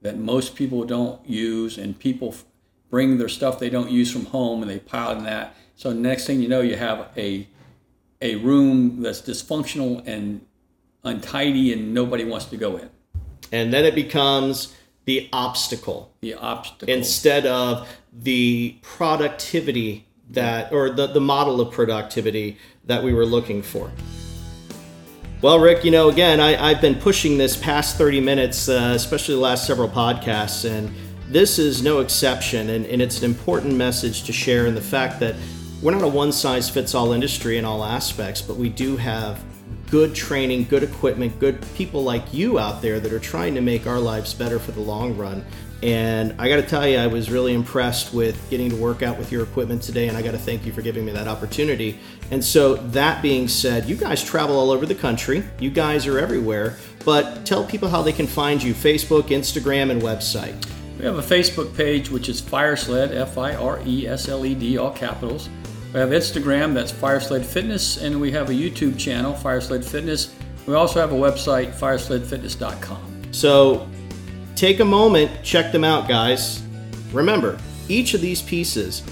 that 0.00 0.16
most 0.16 0.56
people 0.56 0.84
don't 0.84 1.20
use, 1.28 1.76
and 1.76 1.98
people 1.98 2.34
bring 2.88 3.18
their 3.18 3.28
stuff 3.28 3.58
they 3.58 3.68
don't 3.68 3.90
use 3.90 4.10
from 4.10 4.24
home 4.24 4.62
and 4.62 4.70
they 4.70 4.78
pile 4.78 5.18
in 5.18 5.24
that. 5.24 5.54
So 5.76 5.92
next 5.92 6.26
thing 6.26 6.40
you 6.40 6.48
know, 6.48 6.62
you 6.62 6.76
have 6.76 7.08
a 7.18 7.46
a 8.22 8.36
room 8.36 9.02
that's 9.02 9.20
dysfunctional 9.20 10.04
and 10.06 10.40
untidy, 11.04 11.72
and 11.72 11.94
nobody 11.94 12.24
wants 12.24 12.46
to 12.46 12.56
go 12.56 12.76
in. 12.76 12.90
And 13.52 13.72
then 13.72 13.84
it 13.84 13.94
becomes 13.94 14.74
the 15.04 15.28
obstacle 15.32 16.12
The 16.20 16.34
obstacle. 16.34 16.92
instead 16.92 17.46
of 17.46 17.88
the 18.12 18.76
productivity 18.82 20.06
that, 20.30 20.72
or 20.72 20.90
the, 20.90 21.06
the 21.06 21.20
model 21.20 21.60
of 21.60 21.72
productivity 21.72 22.58
that 22.84 23.02
we 23.02 23.14
were 23.14 23.24
looking 23.24 23.62
for. 23.62 23.90
Well, 25.40 25.60
Rick, 25.60 25.84
you 25.84 25.90
know, 25.90 26.08
again, 26.08 26.40
I, 26.40 26.70
I've 26.70 26.80
been 26.80 26.96
pushing 26.96 27.38
this 27.38 27.56
past 27.56 27.96
30 27.96 28.20
minutes, 28.20 28.68
uh, 28.68 28.92
especially 28.94 29.36
the 29.36 29.40
last 29.40 29.66
several 29.66 29.88
podcasts, 29.88 30.68
and 30.68 30.92
this 31.28 31.58
is 31.58 31.80
no 31.80 32.00
exception. 32.00 32.70
And, 32.70 32.84
and 32.86 33.00
it's 33.00 33.18
an 33.18 33.24
important 33.24 33.76
message 33.76 34.24
to 34.24 34.32
share 34.32 34.66
in 34.66 34.74
the 34.74 34.80
fact 34.80 35.20
that 35.20 35.36
we're 35.80 35.92
not 35.92 36.02
a 36.02 36.08
one 36.08 36.32
size 36.32 36.68
fits 36.68 36.94
all 36.94 37.12
industry 37.12 37.56
in 37.56 37.64
all 37.64 37.84
aspects, 37.84 38.42
but 38.42 38.56
we 38.56 38.68
do 38.68 38.96
have 38.96 39.42
good 39.90 40.14
training, 40.14 40.64
good 40.64 40.82
equipment, 40.82 41.38
good 41.40 41.64
people 41.74 42.02
like 42.02 42.32
you 42.32 42.58
out 42.58 42.82
there 42.82 43.00
that 43.00 43.12
are 43.12 43.18
trying 43.18 43.54
to 43.54 43.60
make 43.60 43.86
our 43.86 43.98
lives 43.98 44.34
better 44.34 44.58
for 44.58 44.72
the 44.72 44.80
long 44.80 45.16
run. 45.16 45.44
And 45.82 46.34
I 46.40 46.48
got 46.48 46.56
to 46.56 46.62
tell 46.62 46.88
you, 46.88 46.98
I 46.98 47.06
was 47.06 47.30
really 47.30 47.54
impressed 47.54 48.12
with 48.12 48.50
getting 48.50 48.68
to 48.70 48.76
work 48.76 49.02
out 49.02 49.16
with 49.16 49.30
your 49.30 49.44
equipment 49.44 49.80
today, 49.80 50.08
and 50.08 50.16
I 50.16 50.22
got 50.22 50.32
to 50.32 50.38
thank 50.38 50.66
you 50.66 50.72
for 50.72 50.82
giving 50.82 51.04
me 51.04 51.12
that 51.12 51.28
opportunity. 51.28 52.00
And 52.32 52.44
so, 52.44 52.74
that 52.74 53.22
being 53.22 53.46
said, 53.46 53.88
you 53.88 53.94
guys 53.94 54.22
travel 54.22 54.58
all 54.58 54.72
over 54.72 54.86
the 54.86 54.94
country, 54.94 55.44
you 55.60 55.70
guys 55.70 56.06
are 56.08 56.18
everywhere, 56.18 56.76
but 57.04 57.46
tell 57.46 57.64
people 57.64 57.88
how 57.88 58.02
they 58.02 58.12
can 58.12 58.26
find 58.26 58.60
you 58.60 58.74
Facebook, 58.74 59.28
Instagram, 59.28 59.92
and 59.92 60.02
website. 60.02 60.66
we 60.98 61.04
have 61.04 61.18
a 61.18 61.22
Facebook 61.22 61.76
page 61.76 62.10
which 62.10 62.28
is 62.28 62.42
Firesled, 62.42 63.12
F 63.12 63.38
I 63.38 63.54
R 63.54 63.80
E 63.86 64.08
S 64.08 64.28
L 64.28 64.44
E 64.44 64.56
D, 64.56 64.78
all 64.78 64.90
capitals. 64.90 65.48
We 65.92 66.00
have 66.00 66.10
Instagram, 66.10 66.74
that's 66.74 66.92
Firesled 66.92 67.46
Fitness, 67.46 67.96
and 67.96 68.20
we 68.20 68.30
have 68.32 68.50
a 68.50 68.52
YouTube 68.52 68.98
channel, 68.98 69.32
Firesled 69.32 69.82
Fitness. 69.82 70.34
We 70.66 70.74
also 70.74 71.00
have 71.00 71.12
a 71.12 71.16
website, 71.16 71.72
firesledfitness.com. 71.72 73.32
So 73.32 73.88
take 74.54 74.80
a 74.80 74.84
moment, 74.84 75.30
check 75.42 75.72
them 75.72 75.84
out, 75.84 76.06
guys. 76.06 76.62
Remember, 77.10 77.58
each 77.88 78.12
of 78.12 78.20
these 78.20 78.42
pieces, 78.42 79.02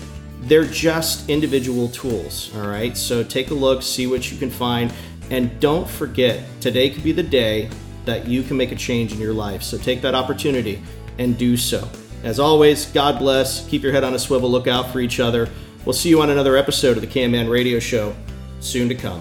they're 0.43 0.66
just 0.66 1.31
individual 1.31 1.89
tools, 1.89 2.55
all 2.57 2.68
right? 2.68 2.95
So 2.95 3.24
take 3.24 3.51
a 3.51 3.55
look, 3.55 3.83
see 3.83 4.07
what 4.07 4.31
you 4.31 4.37
can 4.37 4.51
find, 4.51 4.93
and 5.31 5.59
don't 5.61 5.89
forget, 5.89 6.45
today 6.61 6.91
could 6.91 7.03
be 7.03 7.12
the 7.12 7.22
day 7.22 7.70
that 8.05 8.29
you 8.29 8.43
can 8.43 8.59
make 8.59 8.70
a 8.70 8.77
change 8.77 9.12
in 9.12 9.18
your 9.18 9.33
life. 9.33 9.62
So 9.62 9.79
take 9.79 10.03
that 10.03 10.14
opportunity 10.14 10.83
and 11.18 11.39
do 11.39 11.57
so. 11.57 11.89
As 12.22 12.39
always, 12.39 12.87
God 12.87 13.18
bless. 13.18 13.66
Keep 13.68 13.83
your 13.83 13.93
head 13.93 14.05
on 14.05 14.12
a 14.12 14.18
swivel. 14.18 14.51
Look 14.51 14.66
out 14.66 14.91
for 14.91 15.01
each 15.01 15.20
other. 15.20 15.49
We'll 15.87 15.93
see 15.93 16.09
you 16.09 16.20
on 16.20 16.30
another 16.30 16.57
episode 16.57 16.97
of 16.97 17.01
the 17.01 17.07
Can 17.07 17.30
Man 17.30 17.49
Radio 17.49 17.78
Show 17.78 18.12
soon 18.59 18.89
to 18.89 18.95
come. 18.97 19.20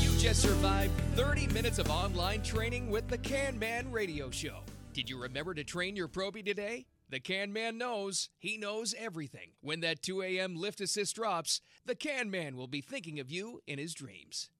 You 0.00 0.16
just 0.16 0.42
survived 0.42 0.92
30 1.16 1.48
minutes 1.48 1.80
of 1.80 1.90
online 1.90 2.44
training 2.44 2.88
with 2.88 3.08
the 3.08 3.18
Can 3.18 3.58
Man 3.58 3.90
Radio 3.90 4.30
Show. 4.30 4.60
Did 4.92 5.10
you 5.10 5.20
remember 5.20 5.54
to 5.54 5.64
train 5.64 5.96
your 5.96 6.06
Probie 6.06 6.44
today? 6.44 6.86
The 7.10 7.18
Can 7.18 7.52
Man 7.52 7.78
knows. 7.78 8.28
He 8.38 8.56
knows 8.56 8.94
everything. 8.96 9.50
When 9.60 9.80
that 9.80 10.02
2 10.02 10.22
a.m. 10.22 10.54
lift 10.54 10.80
assist 10.80 11.16
drops, 11.16 11.60
the 11.84 11.96
Can 11.96 12.30
Man 12.30 12.56
will 12.56 12.68
be 12.68 12.80
thinking 12.80 13.18
of 13.18 13.28
you 13.28 13.60
in 13.66 13.80
his 13.80 13.92
dreams. 13.92 14.50